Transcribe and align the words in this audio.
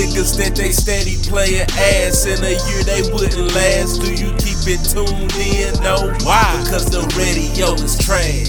niggas 0.00 0.32
that 0.40 0.56
they 0.56 0.72
steady 0.72 1.20
playing 1.28 1.68
ass 1.76 2.24
in 2.24 2.40
a 2.40 2.56
year 2.56 2.82
they 2.88 3.04
wouldn't 3.12 3.52
last. 3.52 4.00
Do 4.00 4.08
you 4.08 4.32
keep 4.40 4.64
it 4.64 4.80
tuned 4.88 5.36
in? 5.36 5.76
No. 5.84 6.08
Why? 6.24 6.40
Because 6.64 6.88
the 6.88 7.04
radio 7.20 7.76
is 7.76 8.00
trash. 8.00 8.48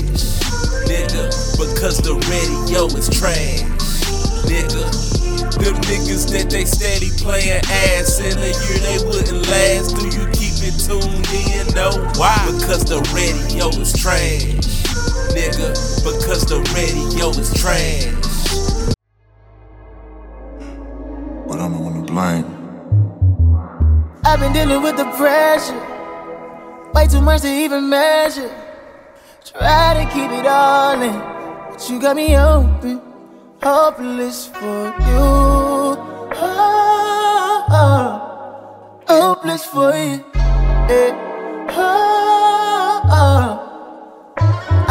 Nigga, 0.88 1.28
because 1.60 2.00
the 2.00 2.16
radio 2.32 2.88
is 2.96 3.12
trash. 3.12 3.68
Nigga. 4.48 4.88
Them 5.60 5.76
niggas 5.92 6.32
that 6.32 6.50
they 6.50 6.64
steady 6.64 7.12
playing 7.20 7.62
ass 7.68 8.20
in 8.24 8.34
a 8.40 8.52
year 8.56 8.80
they 8.88 9.00
wouldn't 9.04 9.44
last. 9.52 10.00
Do 10.00 10.08
you 10.08 10.26
keep 10.32 10.56
it 10.64 10.80
tuned 10.80 11.28
in? 11.52 11.68
No. 11.76 11.92
Why? 12.16 12.40
Because 12.48 12.88
the 12.88 13.04
radio 13.12 13.68
is 13.76 13.92
trash. 13.92 14.56
Nigga, 15.36 15.76
because 16.08 16.48
the 16.48 16.64
radio 16.72 17.30
is 17.36 17.52
trash. 17.60 18.31
Blame. 22.12 22.44
I've 24.26 24.40
been 24.42 24.52
dealing 24.52 24.84
with 24.84 24.98
the 24.98 25.06
pressure. 25.16 25.80
Way 26.94 27.08
too 27.08 27.22
much 27.22 27.44
to 27.44 27.48
even 27.48 27.88
measure. 27.88 28.52
Try 29.46 29.94
to 29.94 30.06
keep 30.14 30.30
it 30.30 30.46
all 30.46 31.02
in. 31.02 31.18
But 31.72 31.90
you 31.90 32.02
got 32.02 32.18
me 32.18 32.36
open. 32.36 33.02
Hopeless 33.64 34.48
for 34.48 34.88
you. 35.08 35.24
Oh, 36.36 37.66
oh. 37.70 39.04
Hopeless 39.08 39.64
for 39.64 39.96
you. 39.96 40.26
Yeah. 40.36 41.70
Oh, 41.70 43.02
oh. 43.06 43.61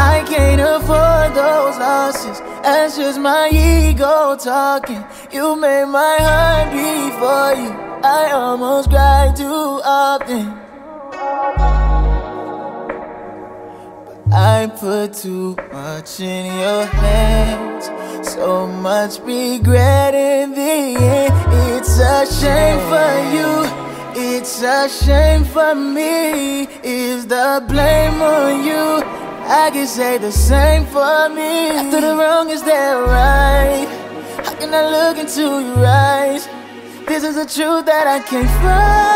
I 0.01 0.25
can't 0.27 0.63
afford 0.63 1.35
those 1.35 1.77
losses. 1.79 2.41
That's 2.63 2.97
just 2.97 3.21
my 3.21 3.51
ego 3.53 4.35
talking. 4.35 5.05
You 5.31 5.57
made 5.57 5.85
my 5.85 6.17
heart 6.19 6.73
beat 6.73 7.13
for 7.21 7.53
you. 7.61 7.71
I 8.03 8.31
almost 8.33 8.89
cried 8.89 9.37
too 9.37 9.45
often. 9.85 10.59
But 14.07 14.33
I 14.33 14.73
put 14.75 15.13
too 15.13 15.55
much 15.71 16.19
in 16.19 16.47
your 16.47 16.87
hands. 16.87 17.91
So 18.27 18.67
much 18.67 19.19
regret 19.21 20.15
in 20.15 20.53
the 20.53 20.97
end. 20.97 21.35
It's 21.75 21.99
a 21.99 22.25
shame 22.41 22.81
for 22.89 23.13
you. 23.37 23.53
It's 24.17 24.63
a 24.63 24.89
shame 24.89 25.45
for 25.45 25.75
me. 25.75 26.63
Is 26.83 27.27
the 27.27 27.63
blame 27.69 28.23
on 28.23 28.65
you? 28.65 29.30
I 29.53 29.69
can 29.73 29.89
say 29.89 30.17
the 30.17 30.31
same 30.31 30.87
for 30.87 31.29
me. 31.29 31.71
After 31.71 32.01
the 32.01 32.15
wrong 32.15 32.51
is 32.51 32.63
that 32.63 32.93
right? 32.95 33.89
How 34.45 34.55
can 34.55 34.73
I 34.73 34.89
look 34.89 35.19
into 35.19 35.41
your 35.41 35.85
eyes? 35.85 36.49
This 37.09 37.25
is 37.25 37.37
a 37.37 37.45
truth 37.45 37.85
that 37.87 38.07
I 38.07 38.21
can't 38.21 38.49
find. 38.63 39.11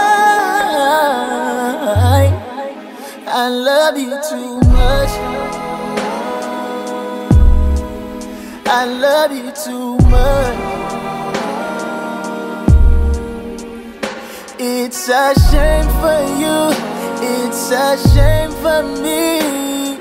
I 3.29 3.49
love 3.49 3.97
you 3.97 4.19
too 4.29 4.59
much. 4.75 5.13
I 8.67 8.87
love 8.87 9.31
you 9.31 9.53
too 9.53 9.99
much. 10.11 10.59
It's 14.59 15.09
a 15.09 15.33
shame 15.49 15.89
for 16.03 16.21
you. 16.43 16.75
It's 17.23 17.71
a 17.71 17.97
shame 18.13 18.51
for 18.63 18.83
me. 19.01 19.94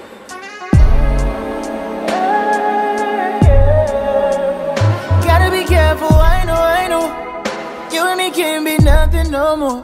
You 8.04 8.09
and 8.09 8.18
me 8.18 8.32
can't 8.32 8.66
be 8.66 8.78
nothing 8.84 9.31
no 9.31 9.56
more. 9.56 9.81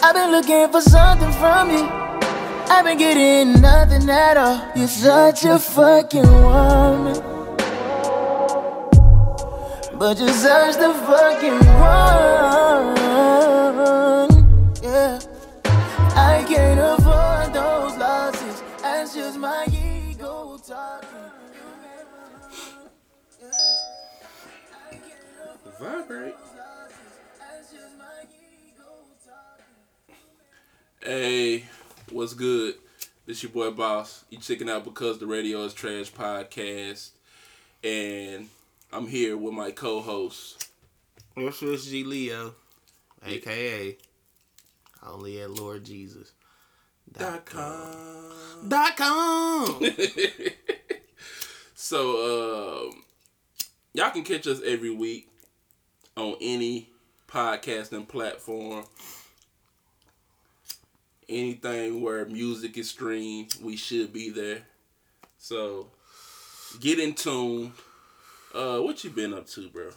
I've 0.00 0.14
been 0.14 0.30
looking 0.30 0.70
for 0.70 0.80
something 0.80 1.32
from 1.32 1.70
you. 1.72 1.88
I've 2.70 2.84
been 2.84 2.98
getting 2.98 3.60
nothing 3.60 4.08
at 4.08 4.36
all. 4.36 4.60
You're 4.76 4.86
such 4.86 5.44
a 5.44 5.58
fucking 5.58 6.22
woman. 6.22 7.20
But 9.98 10.20
you're 10.20 10.28
such 10.28 10.76
the 10.76 10.94
fucking 11.08 11.58
one. 11.82 12.94
Yeah. 14.80 15.18
I 16.14 16.44
can't 16.46 16.78
afford 16.78 17.54
those 17.54 17.96
losses. 17.98 18.62
That's 18.82 19.14
just 19.16 19.36
my 19.36 19.66
ego 19.66 20.60
talking. 20.64 21.08
Vibrate. 25.80 26.41
Hey, 31.04 31.64
what's 32.10 32.32
good? 32.32 32.76
This 33.26 33.42
your 33.42 33.50
boy 33.50 33.72
Boss. 33.72 34.24
You 34.30 34.38
checking 34.38 34.70
out 34.70 34.84
because 34.84 35.18
the 35.18 35.26
radio 35.26 35.64
is 35.64 35.74
trash 35.74 36.12
podcast, 36.12 37.10
and 37.82 38.48
I'm 38.92 39.08
here 39.08 39.36
with 39.36 39.52
my 39.52 39.72
co-host. 39.72 40.68
It's 41.36 41.58
Swiss 41.58 41.86
G 41.86 42.04
Leo, 42.04 42.54
aka 43.26 43.96
only 45.04 45.40
at 45.40 45.50
Lord 45.50 45.82
Jesus. 45.84 46.30
Dot 47.10 47.46
com. 47.46 48.68
Dot 48.68 48.96
com. 48.96 49.84
So, 51.74 52.86
um, 52.86 53.02
y'all 53.92 54.12
can 54.12 54.22
catch 54.22 54.46
us 54.46 54.60
every 54.64 54.90
week 54.90 55.28
on 56.16 56.36
any 56.40 56.90
podcasting 57.26 58.06
platform. 58.06 58.84
Anything 61.32 62.02
where 62.02 62.26
music 62.26 62.76
is 62.76 62.90
streamed, 62.90 63.56
we 63.62 63.74
should 63.74 64.12
be 64.12 64.28
there. 64.28 64.60
So, 65.38 65.88
get 66.78 66.98
in 66.98 67.14
tune. 67.14 67.72
Uh, 68.54 68.80
what 68.80 69.02
you 69.02 69.08
been 69.08 69.32
up 69.32 69.46
to, 69.46 69.70
bro? 69.70 69.88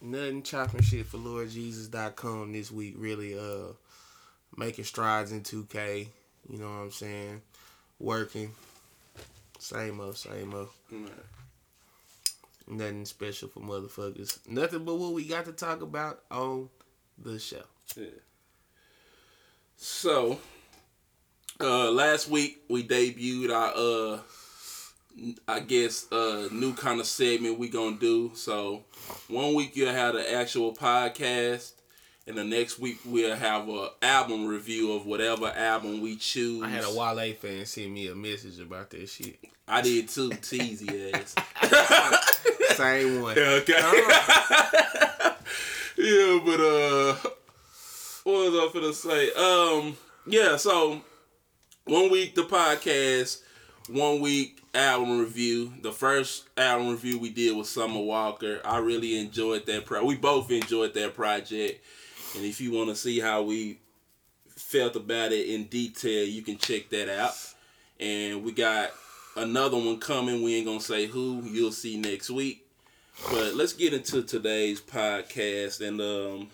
Nothing 0.00 0.42
chopping 0.42 0.80
shit 0.80 1.04
for 1.04 1.18
LordJesus.com 1.18 2.52
this 2.52 2.70
week. 2.70 2.94
Really, 2.96 3.38
uh, 3.38 3.74
making 4.56 4.84
strides 4.84 5.32
in 5.32 5.42
2K. 5.42 6.08
You 6.48 6.58
know 6.58 6.64
what 6.64 6.84
I'm 6.84 6.90
saying? 6.90 7.42
Working. 7.98 8.52
Same 9.58 10.00
old, 10.00 10.16
same 10.16 10.54
old. 10.54 10.70
Nothing 12.66 13.04
special 13.04 13.48
for 13.50 13.60
motherfuckers. 13.60 14.38
Nothing 14.48 14.86
but 14.86 14.94
what 14.94 15.12
we 15.12 15.26
got 15.26 15.44
to 15.44 15.52
talk 15.52 15.82
about 15.82 16.22
on 16.30 16.70
the 17.18 17.38
show. 17.38 17.64
Yeah. 17.96 18.06
So, 19.76 20.38
uh, 21.60 21.90
last 21.90 22.28
week 22.28 22.62
we 22.68 22.86
debuted 22.86 23.50
our, 23.50 23.72
uh, 23.76 24.18
I 25.46 25.60
guess, 25.60 26.10
uh, 26.12 26.48
new 26.50 26.74
kind 26.74 27.00
of 27.00 27.06
segment 27.06 27.58
we 27.58 27.68
gonna 27.68 27.96
do. 27.96 28.32
So, 28.34 28.84
one 29.28 29.54
week 29.54 29.76
you'll 29.76 29.92
have 29.92 30.14
the 30.14 30.32
actual 30.34 30.74
podcast, 30.74 31.72
and 32.26 32.36
the 32.36 32.44
next 32.44 32.78
week 32.78 32.98
we'll 33.04 33.36
have 33.36 33.68
a 33.68 33.90
album 34.02 34.46
review 34.46 34.92
of 34.92 35.06
whatever 35.06 35.46
album 35.48 36.00
we 36.00 36.16
choose. 36.16 36.62
I 36.62 36.68
had 36.68 36.84
a 36.84 36.90
Wale 36.90 37.34
fan 37.34 37.64
send 37.66 37.94
me 37.94 38.08
a 38.08 38.14
message 38.14 38.58
about 38.60 38.90
that 38.90 39.08
shit. 39.08 39.38
I 39.66 39.80
did 39.80 40.08
too, 40.08 40.30
teasy 40.30 41.14
ass. 41.14 41.34
Same 42.76 43.22
one. 43.22 43.38
Okay. 43.38 43.72
yeah, 45.96 46.40
but 46.44 46.60
uh, 46.60 47.14
what 48.24 48.50
was 48.50 48.54
I 48.54 48.70
gonna 48.74 48.92
say? 48.92 49.32
Um, 49.32 49.96
yeah. 50.26 50.56
So 50.56 51.00
one 51.86 52.10
week 52.10 52.34
the 52.34 52.42
podcast, 52.42 53.40
one 53.88 54.20
week 54.20 54.62
album 54.74 55.20
review. 55.20 55.72
The 55.82 55.92
first 55.92 56.48
album 56.56 56.90
review 56.90 57.18
we 57.18 57.30
did 57.30 57.56
was 57.56 57.68
Summer 57.68 58.00
Walker. 58.00 58.60
I 58.64 58.78
really 58.78 59.18
enjoyed 59.18 59.66
that. 59.66 59.84
Pro- 59.86 60.04
we 60.04 60.16
both 60.16 60.50
enjoyed 60.50 60.94
that 60.94 61.14
project, 61.14 61.84
and 62.34 62.44
if 62.44 62.60
you 62.60 62.72
want 62.72 62.88
to 62.88 62.96
see 62.96 63.20
how 63.20 63.42
we 63.42 63.78
felt 64.48 64.96
about 64.96 65.32
it 65.32 65.48
in 65.48 65.64
detail, 65.64 66.26
you 66.26 66.42
can 66.42 66.56
check 66.56 66.88
that 66.90 67.08
out. 67.08 67.34
And 68.00 68.42
we 68.42 68.52
got 68.52 68.90
another 69.36 69.76
one 69.76 70.00
coming. 70.00 70.42
We 70.42 70.56
ain't 70.56 70.66
gonna 70.66 70.80
say 70.80 71.06
who. 71.06 71.42
You'll 71.44 71.72
see 71.72 71.96
next 71.98 72.30
week. 72.30 72.66
But 73.30 73.54
let's 73.54 73.74
get 73.74 73.92
into 73.92 74.22
today's 74.22 74.80
podcast, 74.80 75.86
and 75.86 76.00
um, 76.00 76.48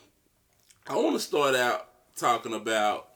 I 0.87 0.97
want 0.97 1.15
to 1.15 1.21
start 1.21 1.55
out 1.55 1.89
talking 2.17 2.53
about 2.53 3.10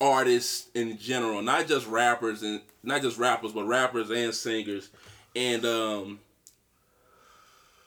artists 0.00 0.68
in 0.74 0.98
general, 0.98 1.42
not 1.42 1.66
just 1.68 1.86
rappers 1.88 2.42
and 2.42 2.60
not 2.82 3.02
just 3.02 3.18
rappers, 3.18 3.52
but 3.52 3.64
rappers 3.66 4.10
and 4.10 4.34
singers. 4.34 4.90
And 5.36 5.64
um, 5.64 6.20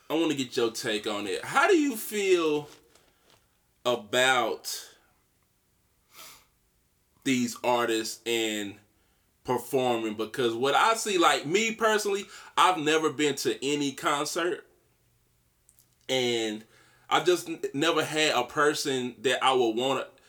I 0.10 0.14
want 0.16 0.32
to 0.32 0.38
get 0.38 0.56
your 0.58 0.72
take 0.72 1.08
on 1.08 1.28
it. 1.28 1.44
How 1.46 1.68
do 1.68 1.78
you 1.78 1.96
feel 1.96 2.70
about 3.86 4.86
these 7.24 7.58
artists 7.64 8.22
and 8.26 8.76
performing? 9.44 10.16
Because 10.16 10.54
what 10.54 10.76
I 10.76 10.96
see, 10.96 11.18
like 11.18 11.46
me 11.46 11.74
personally, 11.76 12.26
I've 12.58 12.78
never 12.78 13.12
been 13.12 13.36
to 13.36 13.66
any 13.66 13.94
concert. 13.94 14.66
and 16.10 16.64
I 17.10 17.22
just 17.24 17.50
never 17.74 18.04
had 18.04 18.36
a 18.36 18.44
person 18.44 19.16
that 19.22 19.44
I 19.44 19.54
would 19.54 19.76
want 19.76 20.02
to. 20.06 20.21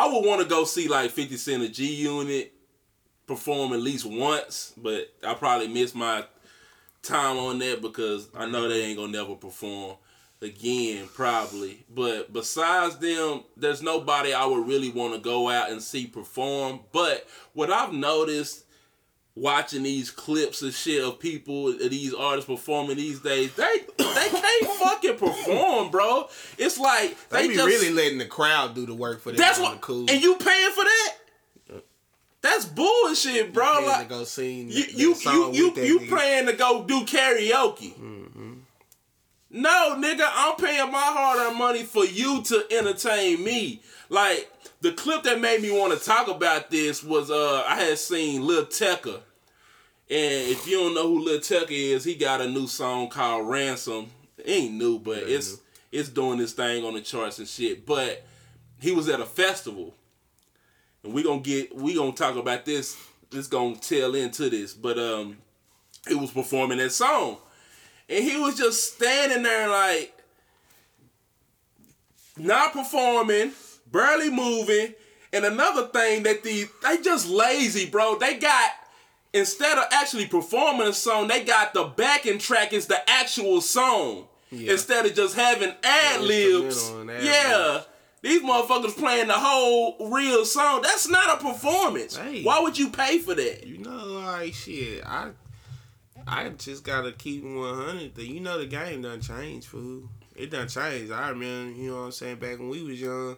I 0.00 0.06
would 0.06 0.24
want 0.24 0.40
to 0.40 0.48
go 0.48 0.64
see 0.64 0.88
like 0.88 1.10
Fifty 1.10 1.36
Cent 1.36 1.62
or 1.62 1.68
G 1.68 1.94
Unit 1.94 2.54
perform 3.26 3.74
at 3.74 3.82
least 3.82 4.06
once, 4.06 4.72
but 4.78 5.12
I 5.22 5.34
probably 5.34 5.68
missed 5.68 5.94
my 5.94 6.24
time 7.02 7.36
on 7.36 7.58
that 7.58 7.82
because 7.82 8.30
I 8.34 8.46
know 8.46 8.66
they 8.66 8.80
ain't 8.80 8.96
gonna 8.96 9.12
never 9.12 9.34
perform 9.34 9.96
again, 10.40 11.06
probably. 11.12 11.84
But 11.94 12.32
besides 12.32 12.96
them, 12.96 13.44
there's 13.58 13.82
nobody 13.82 14.32
I 14.32 14.46
would 14.46 14.66
really 14.66 14.88
want 14.88 15.12
to 15.12 15.20
go 15.20 15.50
out 15.50 15.70
and 15.70 15.82
see 15.82 16.06
perform. 16.06 16.80
But 16.92 17.28
what 17.52 17.70
I've 17.70 17.92
noticed 17.92 18.64
watching 19.40 19.82
these 19.82 20.10
clips 20.10 20.60
and 20.62 20.72
shit 20.72 21.02
of 21.02 21.18
people, 21.18 21.68
of 21.68 21.78
these 21.90 22.12
artists 22.12 22.48
performing 22.48 22.96
these 22.96 23.20
days, 23.20 23.54
they 23.54 23.78
they 23.96 24.28
can't 24.28 24.66
fucking 24.78 25.16
perform, 25.16 25.90
bro. 25.90 26.28
It's 26.58 26.78
like 26.78 27.16
They, 27.30 27.42
they, 27.42 27.48
be 27.48 27.54
just 27.54 27.66
really 27.66 27.90
letting 27.90 28.18
the 28.18 28.26
crowd 28.26 28.74
do 28.74 28.84
the 28.86 28.94
work 28.94 29.20
for 29.20 29.30
them. 29.30 29.38
that's 29.38 29.58
what 29.58 29.80
cool. 29.80 30.10
and 30.10 30.22
you 30.22 30.36
paying 30.36 30.72
for 30.72 30.84
that. 30.84 31.14
That's 32.42 32.64
bullshit, 32.64 33.52
bro. 33.52 33.84
Like 33.86 34.08
go 34.08 34.24
sing 34.24 34.68
you 34.70 34.84
you 34.94 35.14
you 35.24 35.52
you, 35.52 35.74
you 35.76 36.00
nigga. 36.00 36.18
paying 36.18 36.46
to 36.46 36.52
go 36.54 36.84
do 36.84 37.04
karaoke. 37.04 37.94
No, 39.52 39.96
nigga, 39.98 40.30
I'm 40.32 40.54
paying 40.56 40.92
my 40.92 41.00
hard-earned 41.02 41.58
money 41.58 41.82
for 41.82 42.04
you 42.04 42.40
to 42.44 42.64
entertain 42.70 43.42
me. 43.42 43.82
Like 44.08 44.48
the 44.80 44.92
clip 44.92 45.24
that 45.24 45.40
made 45.40 45.60
me 45.60 45.70
want 45.70 45.98
to 45.98 46.04
talk 46.04 46.28
about 46.28 46.70
this 46.70 47.02
was 47.02 47.30
uh 47.30 47.64
I 47.66 47.76
had 47.76 47.98
seen 47.98 48.46
Lil 48.46 48.66
Tecca. 48.66 49.20
And 50.10 50.50
if 50.50 50.66
you 50.66 50.78
don't 50.78 50.94
know 50.94 51.06
who 51.06 51.24
Lil 51.24 51.38
Tecca 51.38 51.70
is, 51.70 52.02
he 52.02 52.16
got 52.16 52.40
a 52.40 52.48
new 52.48 52.66
song 52.66 53.08
called 53.08 53.48
Ransom. 53.48 54.08
It 54.38 54.48
ain't 54.48 54.74
new, 54.74 54.98
but 54.98 55.18
it's 55.18 55.58
it's 55.92 56.08
doing 56.08 56.38
this 56.38 56.52
thing 56.52 56.84
on 56.84 56.94
the 56.94 57.00
charts 57.00 57.38
and 57.38 57.46
shit. 57.46 57.86
But 57.86 58.24
he 58.80 58.90
was 58.90 59.08
at 59.08 59.20
a 59.20 59.24
festival. 59.24 59.94
And 61.04 61.12
we 61.12 61.22
gonna 61.22 61.40
get 61.40 61.76
we 61.76 61.94
gonna 61.94 62.10
talk 62.10 62.34
about 62.34 62.64
this. 62.64 62.96
This 63.30 63.46
gonna 63.46 63.76
tail 63.76 64.16
into 64.16 64.50
this. 64.50 64.74
But 64.74 64.98
um 64.98 65.36
he 66.08 66.16
was 66.16 66.32
performing 66.32 66.78
that 66.78 66.90
song. 66.90 67.36
And 68.08 68.24
he 68.24 68.36
was 68.36 68.58
just 68.58 68.94
standing 68.94 69.44
there 69.44 69.68
like 69.68 70.12
not 72.36 72.72
performing, 72.72 73.52
barely 73.92 74.30
moving. 74.30 74.94
And 75.32 75.44
another 75.44 75.86
thing 75.86 76.24
that 76.24 76.42
the 76.42 76.68
they 76.82 77.00
just 77.00 77.28
lazy, 77.28 77.88
bro. 77.88 78.18
They 78.18 78.38
got 78.38 78.70
instead 79.32 79.78
of 79.78 79.84
actually 79.92 80.26
performing 80.26 80.88
a 80.88 80.92
song, 80.92 81.28
they 81.28 81.44
got 81.44 81.74
the 81.74 81.84
backing 81.84 82.38
track 82.38 82.72
is 82.72 82.86
the 82.86 83.08
actual 83.08 83.60
song. 83.60 84.26
Yeah. 84.50 84.72
Instead 84.72 85.06
of 85.06 85.14
just 85.14 85.36
having 85.36 85.72
ad 85.84 86.22
libs. 86.22 86.90
Yeah. 87.22 87.82
These 88.22 88.42
motherfuckers 88.42 88.96
playing 88.98 89.28
the 89.28 89.34
whole 89.34 90.10
real 90.10 90.44
song. 90.44 90.82
That's 90.82 91.08
not 91.08 91.40
a 91.40 91.42
performance. 91.42 92.16
Hey. 92.16 92.42
Why 92.42 92.60
would 92.60 92.76
you 92.78 92.90
pay 92.90 93.18
for 93.18 93.34
that? 93.34 93.66
You 93.66 93.78
know, 93.78 94.04
like 94.06 94.52
shit. 94.52 95.02
I 95.06 95.30
I 96.26 96.50
just 96.50 96.84
gotta 96.84 97.12
keep 97.12 97.44
one 97.44 97.74
hundred. 97.74 98.18
You 98.18 98.40
know, 98.40 98.58
the 98.58 98.66
game 98.66 99.02
done 99.02 99.20
changed, 99.20 99.68
fool. 99.68 100.10
It 100.36 100.50
done 100.50 100.68
changed. 100.68 101.12
I 101.12 101.30
remember, 101.30 101.78
you 101.78 101.90
know 101.90 101.96
what 101.96 102.02
I'm 102.06 102.12
saying. 102.12 102.36
Back 102.36 102.58
when 102.58 102.68
we 102.68 102.82
was 102.82 103.00
young, 103.00 103.36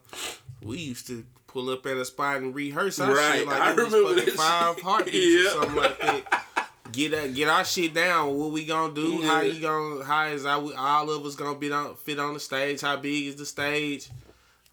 we 0.63 0.79
used 0.79 1.07
to 1.09 1.25
pull 1.53 1.71
up 1.71 1.85
at 1.87 1.97
a 1.97 2.05
spot 2.05 2.39
and 2.39 2.55
rehearse 2.55 2.99
our 2.99 3.15
Right, 3.15 3.39
shit 3.41 3.47
like 3.47 3.61
I 3.61 3.71
it 3.73 3.77
was 3.77 3.93
remember 3.93 4.21
that 4.21 4.35
five 4.35 4.81
heartbeats 4.83 5.17
Yeah. 5.19 5.49
or 5.49 5.51
something 5.63 5.77
like 5.77 6.01
that. 6.01 6.49
Get 6.93 7.15
uh, 7.15 7.27
get 7.29 7.49
our 7.49 7.65
shit 7.65 7.95
down. 7.95 8.37
What 8.37 8.51
we 8.53 8.65
gonna 8.67 8.93
do? 8.95 9.23
How 9.23 9.41
you 9.41 9.61
gonna? 9.61 10.05
How 10.05 10.27
is 10.27 10.45
our, 10.45 10.63
all 10.77 11.11
of 11.11 11.25
us 11.25 11.35
gonna 11.37 11.59
be 11.59 11.73
on 11.73 11.95
fit 11.97 12.19
on 12.19 12.35
the 12.35 12.41
stage? 12.41 12.81
How 12.83 12.97
big 12.97 13.27
is 13.29 13.37
the 13.37 13.47
stage? 13.47 14.11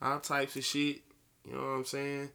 All 0.02 0.20
types 0.20 0.56
of 0.58 0.66
shit. 0.66 1.02
You 1.46 1.54
know 1.54 1.62
what 1.62 1.68
I'm 1.68 1.86
saying? 1.86 2.30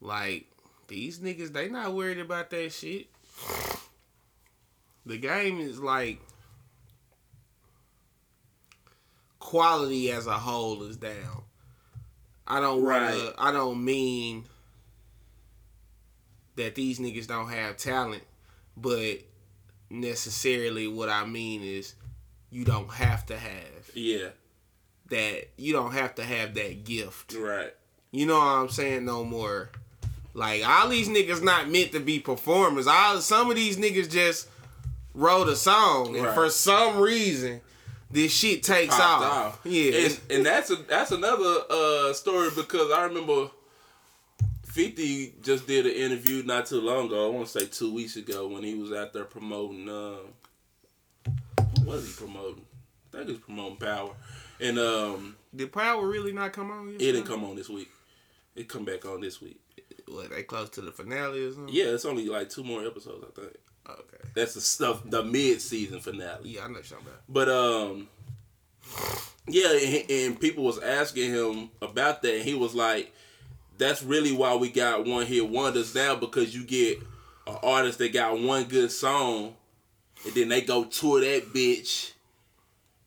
Like 0.00 0.46
these 0.88 1.18
niggas, 1.18 1.52
they 1.52 1.68
not 1.68 1.92
worried 1.94 2.18
about 2.20 2.48
that 2.50 2.72
shit. 2.72 3.08
The 5.04 5.18
game 5.18 5.60
is 5.60 5.78
like 5.80 6.20
quality 9.38 10.10
as 10.10 10.26
a 10.26 10.32
whole 10.38 10.82
is 10.84 10.96
down. 10.96 11.41
I 12.46 12.60
don't 12.60 12.82
wanna 12.82 13.06
Right. 13.06 13.32
I 13.38 13.52
don't 13.52 13.84
mean 13.84 14.44
that 16.56 16.74
these 16.74 16.98
niggas 16.98 17.26
don't 17.26 17.48
have 17.48 17.76
talent, 17.76 18.22
but 18.76 19.18
necessarily 19.90 20.86
what 20.86 21.08
I 21.08 21.24
mean 21.24 21.62
is 21.62 21.94
you 22.50 22.64
don't 22.64 22.90
have 22.90 23.24
to 23.26 23.38
have 23.38 23.90
Yeah. 23.94 24.28
that 25.08 25.48
you 25.56 25.72
don't 25.72 25.92
have 25.92 26.14
to 26.16 26.24
have 26.24 26.54
that 26.54 26.84
gift. 26.84 27.34
Right. 27.34 27.74
You 28.10 28.26
know 28.26 28.38
what 28.38 28.44
I'm 28.46 28.68
saying? 28.68 29.04
No 29.04 29.24
more. 29.24 29.70
Like 30.34 30.66
all 30.66 30.88
these 30.88 31.08
niggas 31.08 31.42
not 31.42 31.70
meant 31.70 31.92
to 31.92 32.00
be 32.00 32.18
performers. 32.18 32.86
All 32.86 33.20
some 33.20 33.50
of 33.50 33.56
these 33.56 33.76
niggas 33.76 34.10
just 34.10 34.48
wrote 35.14 35.48
a 35.48 35.56
song, 35.56 36.16
and 36.16 36.24
Right. 36.26 36.34
for 36.34 36.48
some 36.48 36.98
reason, 36.98 37.60
this 38.12 38.32
shit 38.32 38.62
takes 38.62 38.94
off. 38.94 39.22
off. 39.22 39.60
Yeah, 39.64 39.92
and, 39.92 40.20
and 40.30 40.46
that's 40.46 40.70
a 40.70 40.76
that's 40.76 41.10
another 41.10 41.62
uh 41.70 42.12
story 42.12 42.50
because 42.54 42.92
I 42.92 43.04
remember 43.04 43.50
Fifty 44.64 45.34
just 45.42 45.66
did 45.66 45.84
an 45.86 45.92
interview 45.92 46.42
not 46.44 46.66
too 46.66 46.80
long 46.80 47.06
ago. 47.06 47.26
I 47.26 47.34
want 47.34 47.46
to 47.46 47.60
say 47.60 47.66
two 47.66 47.92
weeks 47.92 48.16
ago 48.16 48.48
when 48.48 48.62
he 48.62 48.74
was 48.74 48.92
out 48.92 49.12
there 49.12 49.24
promoting. 49.24 49.88
Uh, 49.88 50.18
what 51.84 51.96
was 51.96 52.06
he 52.06 52.12
promoting? 52.14 52.64
I 53.12 53.16
think 53.16 53.26
he 53.26 53.32
was 53.32 53.42
promoting 53.42 53.76
Power, 53.76 54.12
and 54.60 54.78
um, 54.78 55.36
did 55.54 55.72
Power 55.72 56.06
really 56.06 56.32
not 56.32 56.52
come 56.52 56.70
on? 56.70 56.88
it 56.94 56.98
didn't 56.98 57.24
come 57.24 57.44
on 57.44 57.56
this 57.56 57.68
week. 57.68 57.90
It 58.56 58.68
come 58.68 58.84
back 58.84 59.04
on 59.04 59.20
this 59.20 59.40
week. 59.40 59.60
What 60.08 60.30
they 60.30 60.42
close 60.42 60.70
to 60.70 60.80
the 60.80 60.92
finale 60.92 61.44
or 61.44 61.52
something? 61.52 61.74
Yeah, 61.74 61.86
it's 61.86 62.04
only 62.04 62.26
like 62.26 62.48
two 62.48 62.64
more 62.64 62.84
episodes. 62.84 63.24
I 63.26 63.40
think 63.40 63.56
Okay. 63.88 64.24
that's 64.34 64.54
the 64.54 64.60
stuff 64.60 65.02
the 65.04 65.22
mid 65.22 65.60
season 65.60 66.00
finale. 66.00 66.50
Yeah, 66.50 66.64
I 66.64 66.68
know 66.68 66.74
what 66.74 66.90
about. 66.90 67.22
But 67.28 67.48
um, 67.48 68.08
yeah, 69.48 69.72
and, 69.72 70.10
and 70.10 70.40
people 70.40 70.64
was 70.64 70.78
asking 70.78 71.30
him 71.30 71.70
about 71.80 72.22
that, 72.22 72.34
and 72.36 72.44
he 72.44 72.54
was 72.54 72.74
like, 72.74 73.12
"That's 73.78 74.02
really 74.02 74.32
why 74.32 74.54
we 74.54 74.70
got 74.70 75.04
one 75.06 75.26
hit 75.26 75.48
wonders 75.48 75.94
now 75.94 76.14
because 76.14 76.54
you 76.54 76.64
get 76.64 76.98
an 77.46 77.56
artist 77.62 77.98
that 77.98 78.12
got 78.12 78.38
one 78.40 78.64
good 78.64 78.92
song, 78.92 79.54
and 80.24 80.34
then 80.34 80.48
they 80.48 80.60
go 80.60 80.84
tour 80.84 81.20
that 81.20 81.52
bitch." 81.52 82.12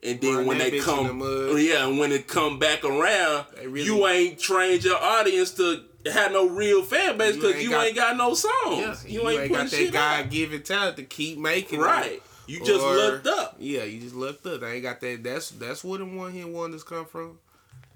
And 0.04 0.22
then 0.22 0.36
Run 0.36 0.46
when 0.46 0.58
they 0.60 0.78
come, 0.80 1.18
the 1.18 1.56
yeah, 1.68 1.88
and 1.88 1.98
when 1.98 2.12
it 2.12 2.28
come 2.28 2.60
back 2.60 2.84
around, 2.84 3.46
really- 3.64 3.84
you 3.86 4.06
ain't 4.06 4.38
trained 4.38 4.84
your 4.84 4.98
audience 5.02 5.52
to 5.54 5.84
have 6.12 6.32
no 6.32 6.48
real 6.50 6.84
fan 6.84 7.18
base 7.18 7.36
You 7.36 7.42
because 7.42 7.56
ain't 7.56 7.64
you 7.64 7.70
got- 7.72 7.86
ain't 7.88 7.96
got 7.96 8.18
no 8.18 8.34
songs. 8.34 9.06
Yeah, 9.06 9.22
you, 9.22 9.30
ain't, 9.30 9.52
got 9.52 9.70
putting 9.70 9.86
that. 9.86 9.94
God 9.94 10.30
given 10.30 10.62
talent 10.64 10.98
to 10.98 11.04
keep 11.04 11.38
making. 11.38 11.80
them. 11.80 11.88
right. 11.88 12.22
You 12.48 12.60
just 12.64 12.84
Or- 12.84 12.96
looked 12.96 13.26
up. 13.28 13.56
Yeah, 13.60 13.84
you 13.86 14.00
just 14.02 14.14
looked 14.16 14.46
up. 14.46 14.62
They 14.62 14.74
ain't 14.74 14.84
got 14.84 15.02
that. 15.02 15.24
That's 15.24 15.50
that's 15.50 15.84
where 15.84 15.98
the 16.00 16.06
one 16.06 16.32
hit 16.32 16.48
wonders 16.48 16.84
come 16.84 17.06
from. 17.06 17.40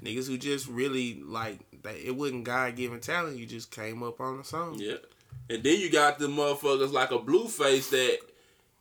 Niggas 0.03 0.27
who 0.27 0.37
just 0.37 0.67
really 0.67 1.21
like 1.23 1.59
they, 1.83 1.97
it 2.05 2.15
wasn't 2.15 2.45
God 2.45 2.75
given 2.75 2.99
talent. 2.99 3.37
You 3.37 3.45
just 3.45 3.69
came 3.69 4.01
up 4.01 4.19
on 4.19 4.37
the 4.37 4.43
song. 4.43 4.75
Yeah. 4.79 4.95
And 5.51 5.61
then 5.63 5.79
you 5.79 5.91
got 5.91 6.17
the 6.19 6.27
motherfuckers 6.27 6.91
like 6.91 7.11
a 7.11 7.19
Blueface 7.19 7.89
that 7.91 8.17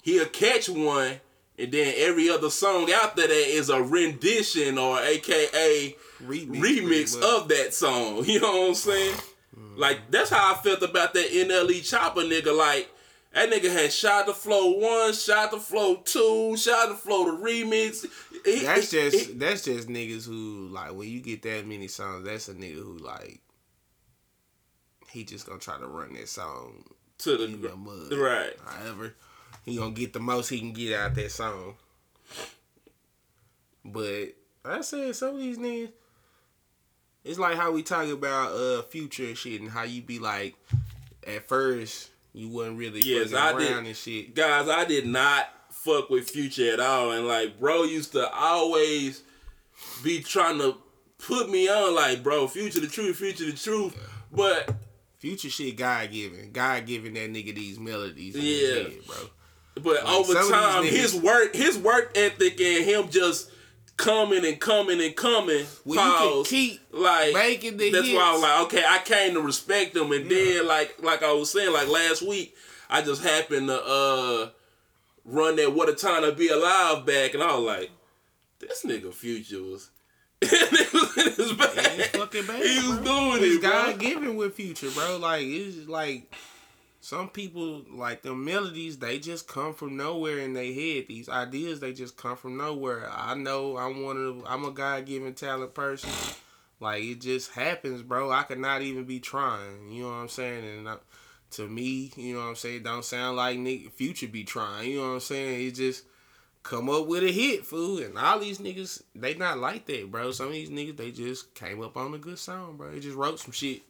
he'll 0.03 0.27
catch 0.27 0.69
one 0.69 1.21
and 1.59 1.73
then 1.73 1.93
every 1.99 2.31
other 2.31 2.51
song 2.51 2.91
after 2.91 3.23
that 3.23 3.31
is 3.31 3.69
a 3.69 3.83
rendition 3.83 4.79
or 4.79 5.01
aka 5.03 5.97
Remix, 6.25 6.59
remix 6.61 7.23
of 7.23 7.49
that 7.49 7.73
song. 7.75 8.25
You 8.27 8.41
know 8.41 8.61
what 8.63 8.69
I'm 8.71 8.75
saying? 8.75 9.15
Mm. 9.59 9.79
Like 9.79 10.11
that's 10.11 10.31
how 10.31 10.53
I 10.55 10.57
felt 10.57 10.83
about 10.83 11.15
that 11.15 11.31
NLE 11.31 11.81
Choppa 11.81 12.17
nigga. 12.29 12.57
Like 12.57 12.89
that 13.33 13.51
nigga 13.51 13.73
had 13.73 13.93
Shotta 13.93 14.33
Flow 14.35 14.73
one, 14.79 15.13
Shotta 15.13 15.59
Flow 15.61 15.97
two, 15.97 16.57
Shotta 16.57 16.95
Flow 16.95 17.25
the 17.37 17.43
remix. 17.43 18.05
He- 18.45 18.61
That's 18.65 18.91
he- 18.91 18.99
just 19.11 19.27
he- 19.29 19.33
that's 19.35 19.65
just 19.65 19.89
niggas 19.89 20.27
who 20.27 20.69
like 20.71 20.93
when 20.95 21.09
you 21.09 21.21
get 21.21 21.43
that 21.43 21.67
many 21.67 21.89
songs. 21.89 22.25
That's 22.25 22.49
a 22.49 22.55
nigga 22.55 22.83
who 22.83 22.99
like 22.99 23.41
he 25.11 25.25
just 25.25 25.47
gonna 25.47 25.59
try 25.59 25.79
to 25.79 25.87
run 25.87 26.15
that 26.15 26.29
song 26.29 26.85
to 27.19 27.37
the 27.37 27.47
the 27.47 27.77
mud. 27.77 28.13
right. 28.13 28.55
However, 28.65 29.15
he 29.65 29.77
gonna 29.77 29.91
get 29.93 30.13
the 30.13 30.21
most 30.21 30.49
he 30.49 30.59
can 30.59 30.73
get 30.73 30.95
out 30.99 31.15
that 31.15 31.31
song. 31.33 31.75
But 33.85 34.35
I 34.65 34.81
said 34.83 35.15
some 35.17 35.35
of 35.37 35.39
these 35.41 35.59
niggas, 35.59 35.93
it's 37.29 37.39
like 37.39 37.57
how 37.57 37.71
we 37.71 37.83
talk 37.83 38.09
about 38.09 38.53
uh 38.53 38.83
future 38.83 39.25
and 39.27 39.37
shit, 39.39 39.61
and 39.61 39.71
how 39.71 39.83
you 39.85 40.03
be 40.03 40.19
like, 40.19 40.55
at 41.27 41.47
first 41.49 42.11
you 42.33 42.49
wasn't 42.49 42.79
really 42.79 43.01
Yes, 43.01 43.33
I 43.35 43.57
did. 43.59 43.71
and 43.87 43.97
shit. 43.97 44.35
guys, 44.35 44.69
I 44.69 44.85
did 44.85 45.07
not 45.07 45.49
fuck 45.71 46.11
with 46.11 46.29
Future 46.31 46.73
at 46.73 46.81
all, 46.81 47.13
and 47.13 47.27
like, 47.27 47.59
bro 47.61 47.85
used 47.85 48.13
to 48.13 48.29
always 48.33 49.23
be 50.03 50.21
trying 50.21 50.59
to 50.59 50.77
put 51.19 51.49
me 51.51 51.69
on, 51.69 51.95
like, 51.95 52.23
bro, 52.23 52.47
Future 52.49 52.81
the 52.81 52.87
truth, 52.87 53.17
Future 53.17 53.47
the 53.47 53.53
truth, 53.53 53.97
but 54.33 54.75
Future 55.19 55.49
shit, 55.51 55.77
God 55.77 56.11
given, 56.13 56.51
God 56.53 56.87
giving 56.87 57.15
that 57.15 57.33
nigga 57.33 57.55
these 57.55 57.79
melodies. 57.79 58.37
Yeah. 58.37 58.83
head, 58.85 58.93
bro. 59.07 59.17
but 59.83 60.05
Like, 60.05 60.15
over 60.15 60.33
some 60.33 60.37
of 60.37 60.43
these 60.43 60.51
time, 60.51 60.85
niggas- 60.85 60.89
his 60.91 61.15
work, 61.17 61.55
his 61.57 61.79
work 61.79 62.13
ethic, 62.17 62.61
and 62.61 62.85
him 62.85 63.09
just 63.09 63.51
coming 63.99 64.47
and 64.47 64.59
coming 64.59 65.03
and 65.03 65.15
coming. 65.15 65.67
Well, 65.85 65.95
you 65.95 66.01
can 66.19 66.33
pause, 66.33 66.49
keep 66.49 66.81
like 66.93 67.35
making 67.35 67.77
the 67.77 67.91
That's 67.91 68.09
why 68.09 68.23
I 68.23 68.33
was 68.33 68.43
like, 68.43 68.61
okay, 68.67 68.85
I 68.89 68.99
came 69.05 69.35
to 69.35 69.41
respect 69.43 69.93
them, 69.93 70.11
and 70.13 70.31
then 70.31 70.67
like 70.67 70.97
like 71.03 71.23
I 71.23 71.33
was 71.33 71.53
saying, 71.53 71.73
like 71.75 71.89
last 71.89 72.23
week, 72.27 72.55
I 72.89 73.03
just 73.03 73.23
happened 73.23 73.69
to 73.69 73.85
uh 73.85 74.49
run 75.27 75.57
that 75.57 75.75
"What 75.75 75.91
a 75.91 75.95
Time 75.95 76.23
to 76.23 76.33
Be 76.33 76.49
Alive" 76.49 77.05
back, 77.05 77.35
and 77.35 77.43
I 77.43 77.55
was 77.57 77.65
like, 77.65 77.91
this 78.61 78.85
nigga 78.87 79.13
Future 79.13 79.63
was. 79.63 79.91
it 80.41 80.93
was 80.93 81.17
in 81.19 81.33
his 81.33 81.53
bag. 81.55 81.91
He 81.91 81.99
was 81.99 82.07
fucking 82.11 82.47
bad, 82.47 82.63
He 82.63 82.89
was 82.89 82.99
bro. 82.99 83.05
doing 83.05 83.43
It's 83.43 83.57
it, 83.57 83.61
bro. 83.61 83.71
God 83.71 83.99
given 83.99 84.37
with 84.37 84.55
future, 84.55 84.89
bro. 84.91 85.19
Like 85.19 85.43
it's 85.43 85.75
just 85.75 85.89
like 85.89 86.33
some 87.01 87.29
people 87.29 87.83
like 87.91 88.23
the 88.23 88.35
melodies. 88.35 88.99
They 88.99 89.19
just 89.19 89.47
come 89.47 89.73
from 89.73 89.97
nowhere 89.97 90.39
in 90.39 90.55
their 90.55 90.73
head. 90.73 91.07
These 91.09 91.29
ideas 91.29 91.81
they 91.81 91.93
just 91.93 92.17
come 92.17 92.37
from 92.37 92.57
nowhere. 92.57 93.09
I 93.11 93.35
know 93.35 93.77
I'm 93.77 94.03
one 94.03 94.17
of. 94.17 94.45
I'm 94.47 94.65
a 94.65 94.71
God 94.71 95.07
given 95.07 95.35
talent 95.35 95.75
person. 95.75 96.11
Like 96.81 97.03
it 97.03 97.21
just 97.21 97.53
happens, 97.53 98.03
bro. 98.03 98.31
I 98.31 98.43
could 98.43 98.59
not 98.59 98.83
even 98.83 99.05
be 99.05 99.21
trying. 99.21 99.91
You 99.91 100.05
know 100.05 100.09
what 100.09 100.15
I'm 100.17 100.29
saying? 100.29 100.65
And 100.65 100.89
I, 100.89 100.97
to 101.53 101.69
me, 101.69 102.13
you 102.17 102.35
know 102.35 102.41
what 102.41 102.49
I'm 102.49 102.57
saying. 102.57 102.83
Don't 102.83 103.05
sound 103.05 103.37
like 103.37 103.59
Nick 103.59 103.93
Future 103.93 104.29
be 104.29 104.45
trying. 104.45 104.91
You 104.91 104.99
know 104.99 105.09
what 105.09 105.15
I'm 105.15 105.21
saying? 105.21 105.69
It 105.69 105.73
just 105.73 106.05
come 106.63 106.91
up 106.91 107.07
with 107.07 107.25
a 107.25 107.33
hit, 107.33 107.65
fool. 107.65 107.99
And 107.99 108.19
all 108.19 108.39
these 108.39 108.59
niggas, 108.59 109.03
they 109.15 109.35
not 109.35 109.59
like 109.59 109.87
that, 109.87 110.11
bro. 110.11 110.31
Some 110.33 110.49
of 110.49 110.53
these 110.53 110.71
niggas, 110.71 110.97
they 110.97 111.11
just 111.11 111.55
came 111.55 111.83
up 111.83 111.97
on 111.97 112.15
a 112.15 112.19
good 112.19 112.39
song, 112.39 112.77
bro. 112.77 112.91
They 112.91 113.01
just 113.01 113.17
wrote 113.17 113.41
some 113.41 113.53
shit. 113.53 113.83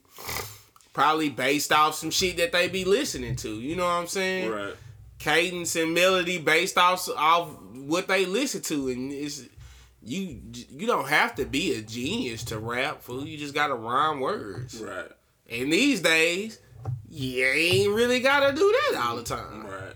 Probably 0.99 1.29
based 1.29 1.71
off 1.71 1.95
some 1.95 2.11
shit 2.11 2.35
that 2.35 2.51
they 2.51 2.67
be 2.67 2.83
listening 2.83 3.37
to. 3.37 3.49
You 3.49 3.77
know 3.77 3.85
what 3.85 3.91
I'm 3.91 4.07
saying? 4.07 4.51
Right. 4.51 4.73
Cadence 5.17 5.77
and 5.77 5.93
melody 5.93 6.39
based 6.39 6.77
off 6.77 7.07
off 7.15 7.55
what 7.73 8.09
they 8.09 8.25
listen 8.25 8.61
to, 8.63 8.89
and 8.89 9.09
it's 9.09 9.45
you. 10.03 10.41
You 10.69 10.87
don't 10.87 11.07
have 11.07 11.35
to 11.35 11.45
be 11.45 11.73
a 11.75 11.81
genius 11.81 12.43
to 12.45 12.59
rap, 12.59 13.01
fool. 13.01 13.25
You 13.25 13.37
just 13.37 13.53
gotta 13.53 13.75
rhyme 13.75 14.19
words. 14.19 14.81
Right. 14.81 15.09
And 15.49 15.71
these 15.71 16.01
days, 16.01 16.59
you 17.09 17.45
ain't 17.45 17.93
really 17.93 18.19
gotta 18.19 18.53
do 18.53 18.75
that 18.91 19.01
all 19.01 19.15
the 19.15 19.23
time. 19.23 19.67
Right. 19.67 19.93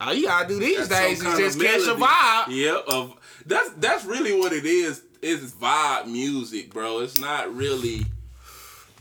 All 0.00 0.14
you 0.14 0.28
gotta 0.28 0.48
do 0.48 0.60
these 0.60 0.88
That's 0.88 1.20
days 1.20 1.22
is 1.22 1.38
just 1.38 1.60
catch 1.60 1.82
a 1.82 1.94
vibe. 1.94 2.46
Yep. 2.48 2.84
Of 2.88 3.16
that's 3.44 3.68
that's 3.74 4.06
really 4.06 4.32
what 4.32 4.54
it 4.54 4.64
is. 4.64 5.02
Is 5.20 5.52
vibe 5.52 6.06
music, 6.06 6.72
bro. 6.72 7.00
It's 7.00 7.18
not 7.18 7.54
really. 7.54 8.06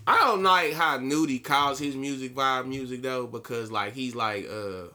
I 0.06 0.18
don't 0.26 0.44
like 0.44 0.74
how 0.74 0.98
Nudy 0.98 1.40
calls 1.40 1.80
his 1.80 1.96
music 1.96 2.36
vibe 2.36 2.68
music 2.68 3.02
though, 3.02 3.28
because 3.28 3.72
like 3.72 3.94
he's 3.94 4.16
like 4.16 4.48
uh 4.50 4.88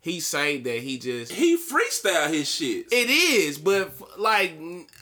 he 0.00 0.20
say 0.20 0.58
that 0.58 0.78
he 0.78 0.98
just 0.98 1.32
He 1.32 1.56
freestyle 1.58 2.32
his 2.32 2.48
shit. 2.48 2.86
it 2.92 3.10
is, 3.10 3.58
but 3.58 3.92
like 4.18 4.52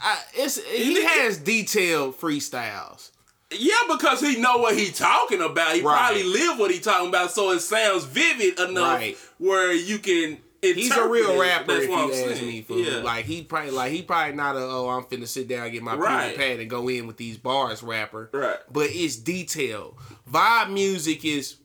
I, 0.03 0.19
it's 0.35 0.63
he 0.65 0.97
It- 0.99 1.07
has 1.09 1.39
detailed 1.39 2.19
freestyles. 2.19 3.11
Yeah, 3.51 3.77
because 3.91 4.21
he 4.21 4.39
know 4.39 4.59
what 4.59 4.77
he 4.77 4.91
talking 4.91 5.41
about. 5.41 5.75
He 5.75 5.81
Right. 5.81 5.97
probably 5.97 6.23
live 6.25 6.59
what 6.59 6.71
he 6.71 6.81
talking 6.81 7.09
about, 7.09 7.31
so 7.33 7.51
it 7.53 7.61
sounds 7.61 8.05
vivid 8.05 8.59
enough 8.61 8.99
Right. 8.99 9.17
where 9.39 9.73
you 9.73 9.99
can. 9.99 10.39
He's 10.61 10.91
a 10.91 11.09
real 11.09 11.41
rapper 11.41 11.73
That's 11.73 11.85
if 11.85 11.91
what 11.91 11.99
you 11.99 12.05
I'm 12.05 12.11
ask 12.11 12.39
saying. 12.41 12.47
me. 12.47 12.63
Fool. 12.63 12.79
Yeah. 12.79 12.97
Like 13.03 13.25
he 13.25 13.43
probably 13.43 13.71
like 13.71 13.93
he 13.93 14.03
probably 14.03 14.35
not 14.35 14.57
a 14.57 14.61
oh 14.61 14.89
I'm 14.89 15.05
finna 15.05 15.27
sit 15.29 15.47
down 15.49 15.65
and 15.65 15.73
get 15.73 15.83
my 15.83 15.97
pen 15.97 16.29
and 16.29 16.37
pad 16.37 16.61
and 16.61 16.69
go 16.69 16.89
in 16.89 17.07
with 17.07 17.17
these 17.17 17.37
bars 17.39 17.83
rapper. 17.83 18.29
Right. 18.33 18.57
But 18.71 18.89
it's 18.91 19.17
detailed. 19.17 19.97
Vibe 20.31 20.73
music 20.73 21.25
is. 21.25 21.57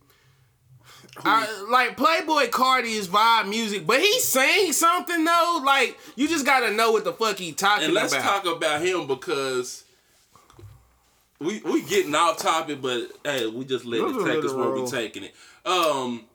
I, 1.25 1.67
like 1.69 1.95
Playboi 1.95 2.49
Carti 2.49 2.95
is 2.97 3.07
vibe 3.07 3.47
music, 3.47 3.85
but 3.85 3.99
he 3.99 4.19
sings 4.19 4.77
something 4.77 5.23
though. 5.23 5.61
Like 5.63 5.97
you 6.15 6.27
just 6.27 6.45
gotta 6.45 6.71
know 6.71 6.91
what 6.91 7.03
the 7.03 7.13
fuck 7.13 7.37
he 7.37 7.51
talking 7.51 7.85
about. 7.85 7.85
and 7.85 7.93
let's 7.93 8.13
about. 8.13 8.43
talk 8.43 8.57
about 8.57 8.81
him 8.81 9.05
because 9.05 9.83
we 11.39 11.61
we 11.61 11.83
getting 11.83 12.15
off 12.15 12.37
topic, 12.37 12.81
but 12.81 13.09
hey, 13.23 13.45
we 13.47 13.65
just 13.65 13.85
let 13.85 14.01
it 14.01 14.25
take 14.25 14.43
us 14.43 14.53
where 14.53 14.71
we 14.71 14.85
taking 14.87 15.23
it. 15.23 15.35
Um, 15.65 16.25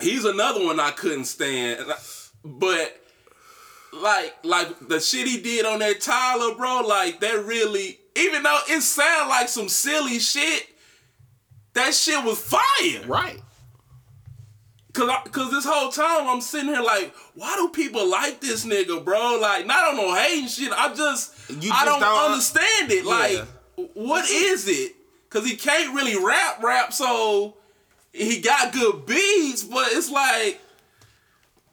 he's 0.00 0.24
another 0.24 0.64
one 0.64 0.78
I 0.80 0.90
couldn't 0.90 1.24
stand, 1.26 1.84
but 2.44 3.00
like 3.92 4.34
like 4.44 4.88
the 4.88 5.00
shit 5.00 5.26
he 5.26 5.40
did 5.40 5.64
on 5.66 5.78
that 5.80 6.00
Tyler, 6.00 6.54
bro, 6.54 6.82
like 6.86 7.20
that 7.20 7.44
really, 7.44 7.98
even 8.16 8.42
though 8.42 8.60
it 8.68 8.80
sound 8.82 9.28
like 9.28 9.48
some 9.48 9.68
silly 9.68 10.18
shit, 10.18 10.66
that 11.74 11.94
shit 11.94 12.22
was 12.24 12.38
fire. 12.40 13.06
right. 13.06 13.40
Cause, 14.94 15.08
I, 15.10 15.20
Cause 15.28 15.52
this 15.52 15.64
whole 15.64 15.92
time 15.92 16.26
I'm 16.26 16.40
sitting 16.40 16.70
here 16.70 16.82
like, 16.82 17.14
why 17.34 17.54
do 17.54 17.68
people 17.68 18.08
like 18.10 18.40
this 18.40 18.64
nigga, 18.66 19.04
bro? 19.04 19.38
Like, 19.40 19.64
not 19.64 19.90
on 19.90 19.96
no 19.96 20.12
hating 20.12 20.48
shit. 20.48 20.72
I 20.72 20.92
just, 20.92 21.34
You 21.50 21.70
I 21.72 21.84
just 21.84 21.86
don't, 21.86 22.00
don't- 22.00 22.30
understand 22.32 22.90
it. 22.90 23.04
Like, 23.04 23.44
what 23.94 24.28
is 24.28 24.66
it? 24.66 24.96
Cause 25.30 25.44
he 25.46 25.54
can't 25.56 25.94
really 25.94 26.16
rap, 26.24 26.60
rap. 26.64 26.92
So 26.92 27.57
he 28.12 28.40
got 28.40 28.72
good 28.72 29.06
beats, 29.06 29.62
but 29.64 29.88
it's 29.92 30.10
like, 30.10 30.60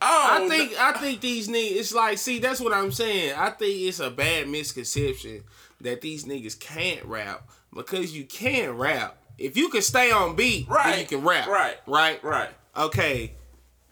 I 0.02 0.42
I 0.44 0.50
think 0.50 0.74
I 0.80 0.92
think 0.94 1.22
these 1.22 1.48
niggas. 1.48 1.76
It's 1.78 1.94
like, 1.94 2.18
see, 2.18 2.40
that's 2.40 2.60
what 2.60 2.74
I'm 2.74 2.92
saying. 2.92 3.34
I 3.38 3.50
think 3.50 3.82
it's 3.82 4.00
a 4.00 4.10
bad 4.10 4.48
misconception 4.50 5.44
that 5.82 6.02
these 6.02 6.26
niggas 6.26 6.60
can't 6.60 7.04
rap 7.06 7.50
because 7.74 8.16
you 8.16 8.26
can 8.26 8.78
rap. 8.78 9.18
If 9.38 9.58
you 9.58 9.70
can 9.70 9.82
stay 9.82 10.12
on 10.12 10.36
beat, 10.36 10.68
then 10.68 10.76
Right, 10.76 11.00
you 11.00 11.06
can 11.06 11.26
rap. 11.26 11.48
right, 11.48 11.78
right, 11.88 12.24
right. 12.24 12.50
Okay, 12.78 13.34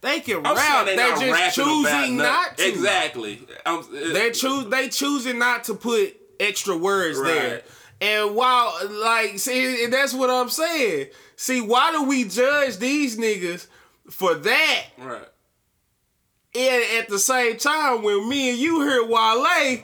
they 0.01 0.19
can 0.19 0.45
I'm 0.45 0.55
rap. 0.55 0.85
saying 0.85 0.97
They're 0.97 1.15
just 1.33 1.55
choosing 1.55 2.17
not 2.17 2.57
to. 2.57 2.67
Exactly. 2.67 3.41
I'm, 3.65 3.83
They're 3.91 4.29
uh, 4.29 4.33
choose. 4.33 4.65
They 4.67 4.89
choosing 4.89 5.39
not 5.39 5.65
to 5.65 5.73
put 5.73 6.15
extra 6.39 6.77
words 6.77 7.21
there. 7.21 7.61
And 8.03 8.35
while 8.35 8.73
like, 8.89 9.39
see, 9.39 9.85
that's 9.87 10.13
what 10.13 10.29
I'm 10.29 10.49
saying. 10.49 11.07
See, 11.37 11.61
why 11.61 11.91
do 11.91 12.03
we 12.03 12.25
judge 12.25 12.77
these 12.77 13.17
niggas 13.17 13.67
for 14.09 14.35
that? 14.35 14.83
right. 14.97 15.27
And 16.55 16.83
at 16.99 17.09
the 17.09 17.17
same 17.17 17.57
time, 17.57 18.03
when 18.03 18.29
me 18.29 18.51
and 18.51 18.59
you 18.59 18.81
hear 18.81 19.03
Wale, 19.05 19.83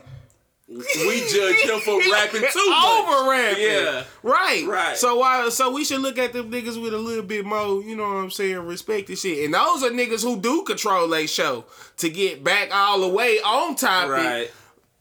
We 0.68 1.20
judge 1.28 1.62
him 1.62 1.80
for 1.80 1.98
rapping 2.12 2.42
too 2.42 2.70
much. 2.70 2.86
over 2.86 3.30
rapping, 3.32 3.64
Yeah. 3.64 4.04
right, 4.22 4.66
Right. 4.68 4.96
So 4.98 5.16
why? 5.16 5.50
So 5.50 5.72
we 5.72 5.84
should 5.84 6.02
look 6.02 6.20
at 6.20 6.32
them 6.34 6.52
niggas 6.52 6.80
with 6.80 6.94
a 6.94 6.98
little 7.00 7.24
bit 7.24 7.44
more, 7.44 7.82
you 7.82 7.96
know 7.96 8.04
what 8.04 8.18
I'm 8.18 8.30
saying, 8.30 8.58
respect 8.60 9.10
and 9.10 9.18
shit. 9.18 9.46
And 9.46 9.54
those 9.56 9.82
are 9.82 9.90
niggas 9.90 10.22
who 10.22 10.38
do 10.40 10.62
control 10.64 11.08
their 11.08 11.26
show 11.26 11.66
to 11.98 12.10
get 12.10 12.44
back 12.44 12.70
all 12.72 13.00
the 13.02 13.08
way 13.10 13.40
on 13.40 13.76
topic. 13.76 14.12
Right. 14.12 14.52